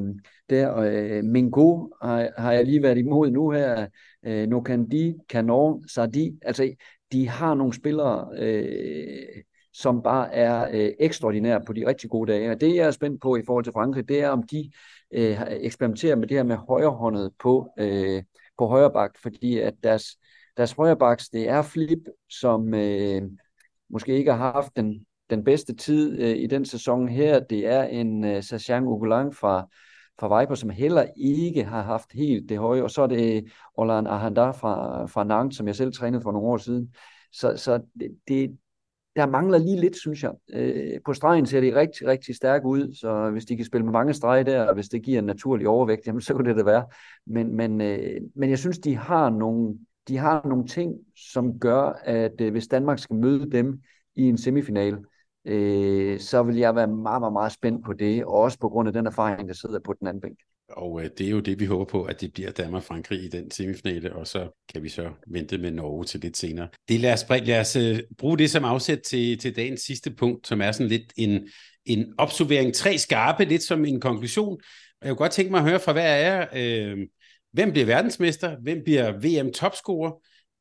[0.49, 0.77] der.
[0.77, 3.87] Øh, Mingo har, har jeg lige været imod nu her.
[4.25, 6.39] Øh, Nokandi, Canon, Sardi.
[6.41, 6.73] Altså,
[7.11, 9.43] de har nogle spillere, øh,
[9.73, 12.51] som bare er øh, ekstraordinære på de rigtig gode dage.
[12.51, 14.71] Og det, jeg er spændt på i forhold til Frankrig, det er, om de øh,
[15.11, 18.23] Øh, eksperimenterer med det her med højrehåndet på, øh,
[18.57, 20.05] på højre bak, fordi at deres,
[20.57, 23.21] deres højre baks, det er Flip, som øh,
[23.89, 27.39] måske ikke har haft den, den bedste tid øh, i den sæson her.
[27.39, 29.67] Det er en øh, Sajan Ugulang fra,
[30.19, 34.07] fra Viper, som heller ikke har haft helt det høje, og så er det Orlan
[34.07, 36.95] Ahanda fra, fra Nantes, som jeg selv trænede for nogle år siden.
[37.31, 38.57] Så, så det, det,
[39.17, 40.31] der mangler lige lidt, synes jeg.
[40.53, 43.93] Øh, på stregen ser de rigtig, rigtig stærke ud, så hvis de kan spille med
[43.93, 46.65] mange streger der, og hvis det giver en naturlig overvægt, jamen så kunne det det
[46.65, 46.85] være.
[47.25, 49.77] Men, men, øh, men jeg synes, de har nogle,
[50.07, 50.93] de har nogle ting,
[51.33, 53.81] som gør, at øh, hvis Danmark skal møde dem
[54.15, 54.97] i en semifinal,
[55.45, 58.87] øh, så vil jeg være meget, meget, meget spændt på det, og også på grund
[58.87, 60.37] af den erfaring, der sidder på den anden bænk.
[60.69, 63.51] Og øh, det er jo det, vi håber på, at det bliver Danmark-Frankrig i den
[63.51, 66.67] semifinale, og så kan vi så vente med Norge til lidt senere.
[66.89, 70.47] Det lad os, lad os øh, bruge det som afsæt til, til dagens sidste punkt,
[70.47, 71.47] som er sådan lidt en,
[71.85, 72.73] en opsummering.
[72.73, 74.59] Tre skarpe, lidt som en konklusion.
[75.01, 76.97] Jeg kunne godt tænke mig at høre fra hver af jer, øh,
[77.53, 80.11] hvem bliver verdensmester, hvem bliver VM-topscorer,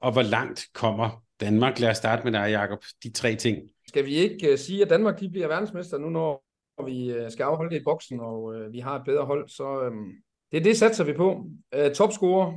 [0.01, 1.79] og hvor langt kommer Danmark?
[1.79, 2.85] Lad os starte med dig, Jacob.
[3.03, 3.59] De tre ting.
[3.89, 6.46] Skal vi ikke uh, sige, at Danmark de bliver verdensmester nu, når
[6.85, 9.83] vi øh, skal afholde det i boksen, og øh, vi har et bedre hold, så
[9.83, 9.93] øh,
[10.53, 11.47] det, det satser vi på.
[11.75, 12.53] Øh, topscorer.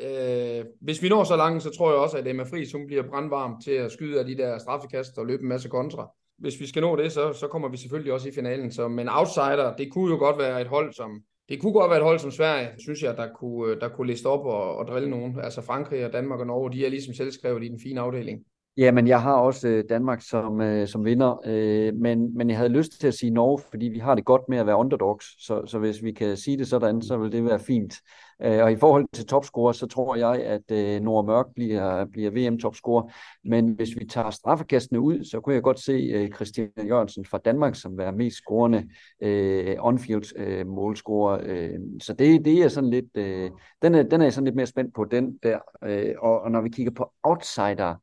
[0.00, 3.02] Øh, hvis vi når så langt, så tror jeg også, at Emma Friis hun bliver
[3.02, 6.10] brandvarm til at skyde af de der straffekast og løbe en masse kontra.
[6.38, 8.72] Hvis vi skal nå det, så, så kommer vi selvfølgelig også i finalen.
[8.72, 11.98] Så, men outsider, det kunne jo godt være et hold, som det kunne godt være
[11.98, 14.86] et hold som Sverige, synes jeg, der kunne, øh, der kunne liste op og, og
[14.86, 15.40] drille nogen.
[15.40, 18.44] Altså Frankrig og Danmark og Norge, de er ligesom selvskrevet i den fine afdeling.
[18.78, 22.68] Jamen, jeg har også øh, Danmark som, øh, som vinder, øh, men, men jeg havde
[22.68, 25.66] lyst til at sige Norge, fordi vi har det godt med at være underdogs, så,
[25.66, 27.94] så hvis vi kan sige det sådan, så vil det være fint.
[28.42, 32.30] Øh, og i forhold til topscorer, så tror jeg, at øh, Nora Mørk bliver, bliver
[32.30, 33.12] VM-topscorer,
[33.44, 37.38] men hvis vi tager straffekastene ud, så kunne jeg godt se øh, Christian Jørgensen fra
[37.38, 38.88] Danmark som være mest scorende
[39.22, 41.40] øh, on-field øh, målscorer.
[41.42, 43.50] Øh, så det, det er sådan lidt, øh,
[43.82, 45.58] den, er, den er jeg sådan lidt mere spændt på, den der.
[45.84, 47.94] Øh, og, og når vi kigger på outsider,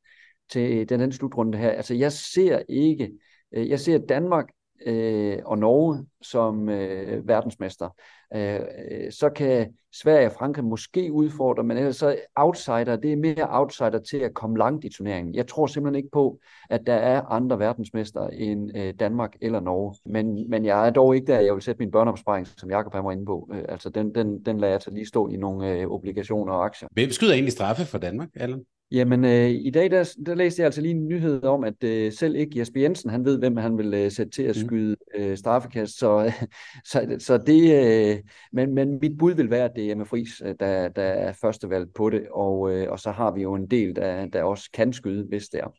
[0.50, 1.70] til øh, den anden slutrunde her.
[1.70, 3.12] Altså, jeg ser ikke,
[3.52, 4.46] øh, jeg ser Danmark
[4.86, 7.90] øh, og Norge som øh, verdensmester.
[8.36, 8.60] Øh,
[8.92, 13.48] øh, så kan Sverige og Frankrig måske udfordre, men ellers så outsider, det er mere
[13.50, 15.36] outsider til at komme langt i turneringen.
[15.36, 16.40] Jeg tror simpelthen ikke på,
[16.70, 19.96] at der er andre verdensmester end øh, Danmark eller Norge.
[20.06, 23.12] Men, men jeg er dog ikke der, jeg vil sætte min børneopsparing, som Jacob har
[23.12, 23.50] inde på.
[23.54, 26.66] Øh, altså den, den, den lader jeg så lige stå i nogle øh, obligationer og
[26.66, 26.88] aktier.
[26.92, 28.64] Hvem skyder egentlig straffe for Danmark, Allan?
[28.96, 32.14] Jamen, øh, i dag der, der læste jeg altså lige en nyhed om, at øh,
[32.14, 34.66] selv ikke Jesper Jensen, han ved, hvem han vil øh, sætte til at mm.
[34.66, 35.98] skyde øh, straffekast.
[35.98, 36.34] Så,
[36.92, 38.18] så, så det, øh,
[38.52, 41.34] men, men mit bud vil være, at det er med Friis, øh, der, der er
[41.42, 44.70] førstevalg på det, og, øh, og så har vi jo en del, der, der også
[44.74, 45.74] kan skyde, hvis det er.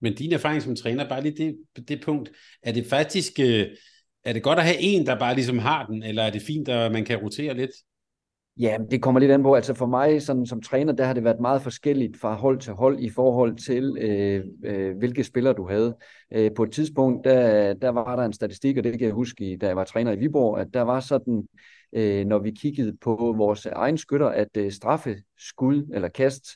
[0.00, 2.30] Men din erfaring som træner, bare lige det, det punkt,
[2.62, 3.66] er det faktisk, øh,
[4.24, 6.68] er det godt at have en, der bare ligesom har den, eller er det fint,
[6.68, 7.70] at man kan rotere lidt?
[8.60, 9.54] Ja, det kommer lidt an på.
[9.54, 12.72] Altså for mig sådan, som træner, der har det været meget forskelligt fra hold til
[12.72, 15.96] hold i forhold til, øh, øh, hvilke spillere du havde.
[16.32, 19.56] Øh, på et tidspunkt, der, der var der en statistik, og det kan jeg huske,
[19.56, 21.48] da jeg var træner i Viborg, at der var sådan,
[21.92, 26.46] øh, når vi kiggede på vores egen skytter, at øh, straffeskud eller kast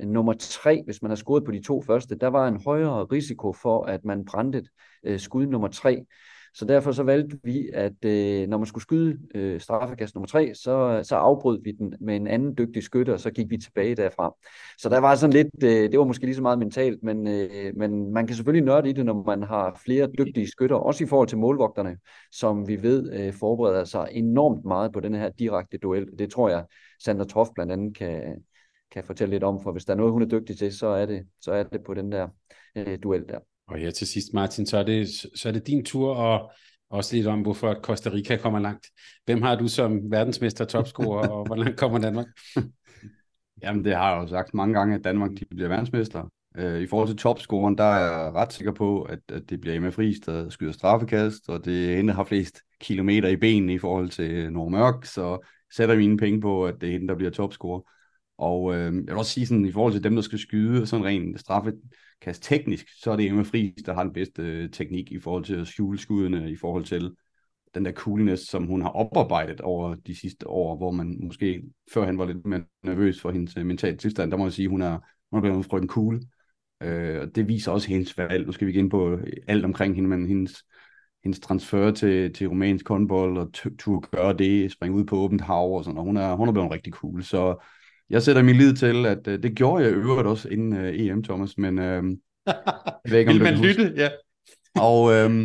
[0.00, 3.04] øh, nummer tre, hvis man har scoret på de to første, der var en højere
[3.04, 4.64] risiko for, at man brændte
[5.04, 6.04] øh, skud nummer tre.
[6.54, 10.54] Så derfor så valgte vi, at øh, når man skulle skyde øh, straffekast nummer tre,
[10.54, 13.94] så, så afbrød vi den med en anden dygtig skytte, og så gik vi tilbage
[13.94, 14.34] derfra.
[14.78, 17.76] Så der var sådan lidt, øh, det var måske lige så meget mentalt, men, øh,
[17.76, 21.06] men man kan selvfølgelig nørde i det, når man har flere dygtige skytter, også i
[21.06, 21.98] forhold til målvogterne,
[22.32, 26.06] som vi ved øh, forbereder sig enormt meget på den her direkte duel.
[26.18, 26.64] Det tror jeg,
[27.04, 28.44] Sandra Troff blandt andet kan,
[28.90, 31.06] kan fortælle lidt om, for hvis der er noget, hun er dygtig til, så er
[31.06, 32.28] det, så er det på den der
[32.76, 33.38] øh, duel der.
[33.72, 36.52] Og her til sidst, Martin, så er det, så er det din tur, og
[36.90, 38.86] også lidt om, hvorfor Costa Rica kommer langt.
[39.24, 42.26] Hvem har du som verdensmester topscorer, og hvor langt kommer Danmark?
[43.62, 46.28] Jamen, det har jeg jo sagt mange gange, at Danmark de bliver verdensmester.
[46.56, 49.76] Øh, I forhold til topscoren, der er jeg ret sikker på, at, at det bliver
[49.76, 53.74] Emma Friis, der skyder straffekast, og det er hende, der har flest kilometer i benene
[53.74, 57.08] i forhold til øh, Nord Mørk, så sætter mine penge på, at det er hende,
[57.08, 57.80] der bliver topscorer.
[58.38, 61.04] Og øh, jeg vil også sige sådan, i forhold til dem, der skal skyde, sådan
[61.04, 61.40] rent
[62.22, 65.44] kast teknisk, så er det Emma Friis, der har den bedste øh, teknik i forhold
[65.44, 67.12] til at skjule skuddene, i forhold til
[67.74, 71.62] den der coolness, som hun har oparbejdet over de sidste år, hvor man måske
[71.94, 74.68] før han var lidt mere nervøs for hendes øh, mentale tilstand, der må jeg sige,
[74.68, 74.98] hun er,
[75.30, 76.22] hun er blevet frygten cool.
[76.82, 78.46] Øh, det viser også hendes valg.
[78.46, 80.64] Nu skal vi ikke ind på øh, alt omkring hende, men hendes,
[81.24, 85.76] hendes transfer til, til romansk håndbold, og turde gøre det, springe ud på åbent hav
[85.76, 87.22] og sådan, og hun er, hun er blevet rigtig cool.
[87.22, 87.64] Så
[88.12, 91.22] jeg sætter min lid til, at uh, det gjorde jeg øvrigt også inden uh, EM,
[91.22, 92.54] Thomas, men uh, jeg
[93.08, 93.92] ved ikke, om Vil man lytte?
[93.96, 94.08] Ja.
[94.88, 95.42] og, uh,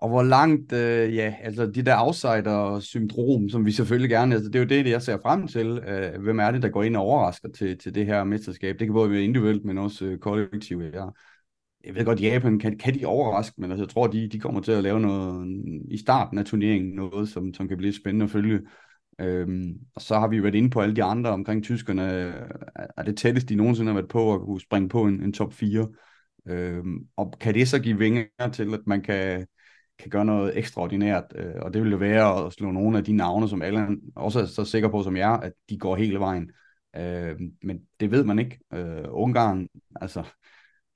[0.00, 4.56] og hvor langt, uh, ja, altså de der outsider-syndrom, som vi selvfølgelig gerne, altså det
[4.56, 5.70] er jo det, jeg ser frem til.
[5.70, 8.78] Uh, hvem er det, der går ind og overrasker til, til det her mesterskab?
[8.78, 10.94] Det kan både være individuelt, men også uh, kollektivt.
[10.94, 11.04] Ja
[11.86, 14.60] jeg ved godt, Japan kan, kan de overraske, men altså, jeg tror, de, de kommer
[14.60, 15.46] til at lave noget
[15.90, 18.60] i starten af turneringen, noget, som, som kan blive spændende at følge.
[19.18, 22.02] Øhm, og så har vi været inde på alle de andre omkring tyskerne.
[22.96, 25.52] Er det tættest, de nogensinde har været på at kunne springe på en, en top
[25.52, 25.88] 4?
[26.46, 29.46] Øhm, og kan det så give vinger til, at man kan,
[29.98, 31.24] kan gøre noget ekstraordinært?
[31.34, 34.40] Øh, og det vil jo være at slå nogle af de navne, som alle også
[34.40, 36.50] er så sikre på som jeg, at de går hele vejen.
[36.96, 38.58] Øh, men det ved man ikke.
[38.72, 39.68] Øh, Ungarn,
[40.00, 40.24] altså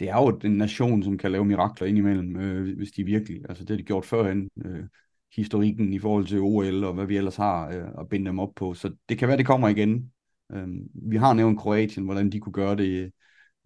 [0.01, 3.65] det er jo en nation, som kan lave mirakler indimellem, øh, hvis de virkelig, altså
[3.65, 4.85] det har de gjort førhen, øh,
[5.37, 8.53] historikken i forhold til OL og hvad vi ellers har øh, at binde dem op
[8.57, 8.75] på.
[8.75, 10.13] Så det kan være, det kommer igen.
[10.53, 13.13] Øh, vi har nævnt Kroatien, hvordan de kunne gøre det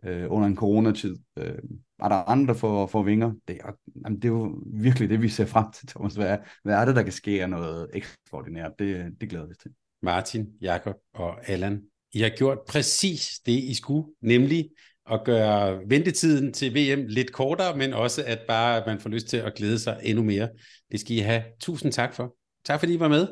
[0.04, 1.16] øh, under en coronatid.
[1.38, 1.58] Øh,
[1.98, 3.32] er der andre for, for vinger?
[3.48, 3.72] Det er,
[4.04, 6.14] jamen, det er jo virkelig det, vi ser frem til, Thomas.
[6.14, 8.72] Hvad er, hvad er det, der kan ske af noget ekstraordinært?
[8.78, 9.70] Det, det glæder vi til.
[10.02, 11.82] Martin, Jakob og Allan,
[12.12, 14.70] I har gjort præcis det, I skulle, nemlig
[15.10, 19.36] at gøre ventetiden til VM lidt kortere, men også at bare man får lyst til
[19.36, 20.48] at glæde sig endnu mere.
[20.92, 21.42] Det skal I have.
[21.60, 22.36] Tusind tak for.
[22.64, 23.28] Tak fordi I var med.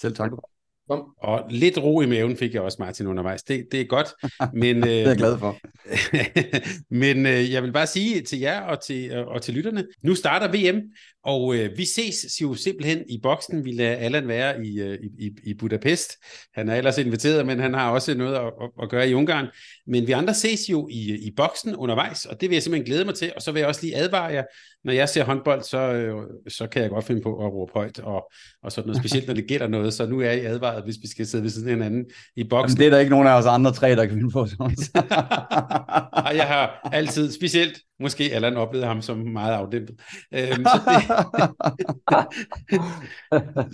[0.00, 0.30] Selv tak.
[0.90, 1.04] Kom.
[1.22, 3.42] Og lidt ro i maven fik jeg også, Martin, undervejs.
[3.42, 4.06] Det, det er godt.
[4.54, 5.56] Men, det er jeg glad for.
[7.02, 10.48] men øh, jeg vil bare sige til jer og til, og til lytterne, nu starter
[10.48, 10.82] VM,
[11.24, 13.64] og øh, vi ses jo simpelthen i boksen.
[13.64, 16.12] Vi lader Allan være i, øh, i, i Budapest.
[16.54, 18.52] Han er ellers inviteret, men han har også noget at,
[18.82, 19.46] at gøre i Ungarn.
[19.86, 23.04] Men vi andre ses jo i, i boksen undervejs, og det vil jeg simpelthen glæde
[23.04, 23.32] mig til.
[23.36, 24.44] Og så vil jeg også lige advare jer,
[24.86, 26.14] når jeg ser håndbold, så, øh,
[26.48, 28.32] så kan jeg godt finde på at råbe højt, og,
[28.62, 29.94] og sådan noget, specielt når det gælder noget.
[29.94, 32.04] Så nu er I advaret, hvis vi skal sidde ved siden af hinanden
[32.36, 32.76] i boksen.
[32.76, 34.40] Jamen, det er der ikke nogen af os andre tre, der kan finde på.
[36.12, 39.96] og jeg har altid, specielt måske Allan oplevede ham som meget afdæmpet.
[40.34, 41.02] Øhm, så det,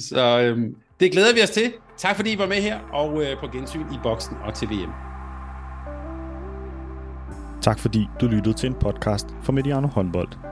[0.08, 1.72] så øhm, det glæder vi os til.
[1.98, 4.92] Tak fordi I var med her, og øh, på gensyn i boksen og til VM.
[7.62, 10.51] Tak fordi du lyttede til en podcast fra Mediano Håndbold.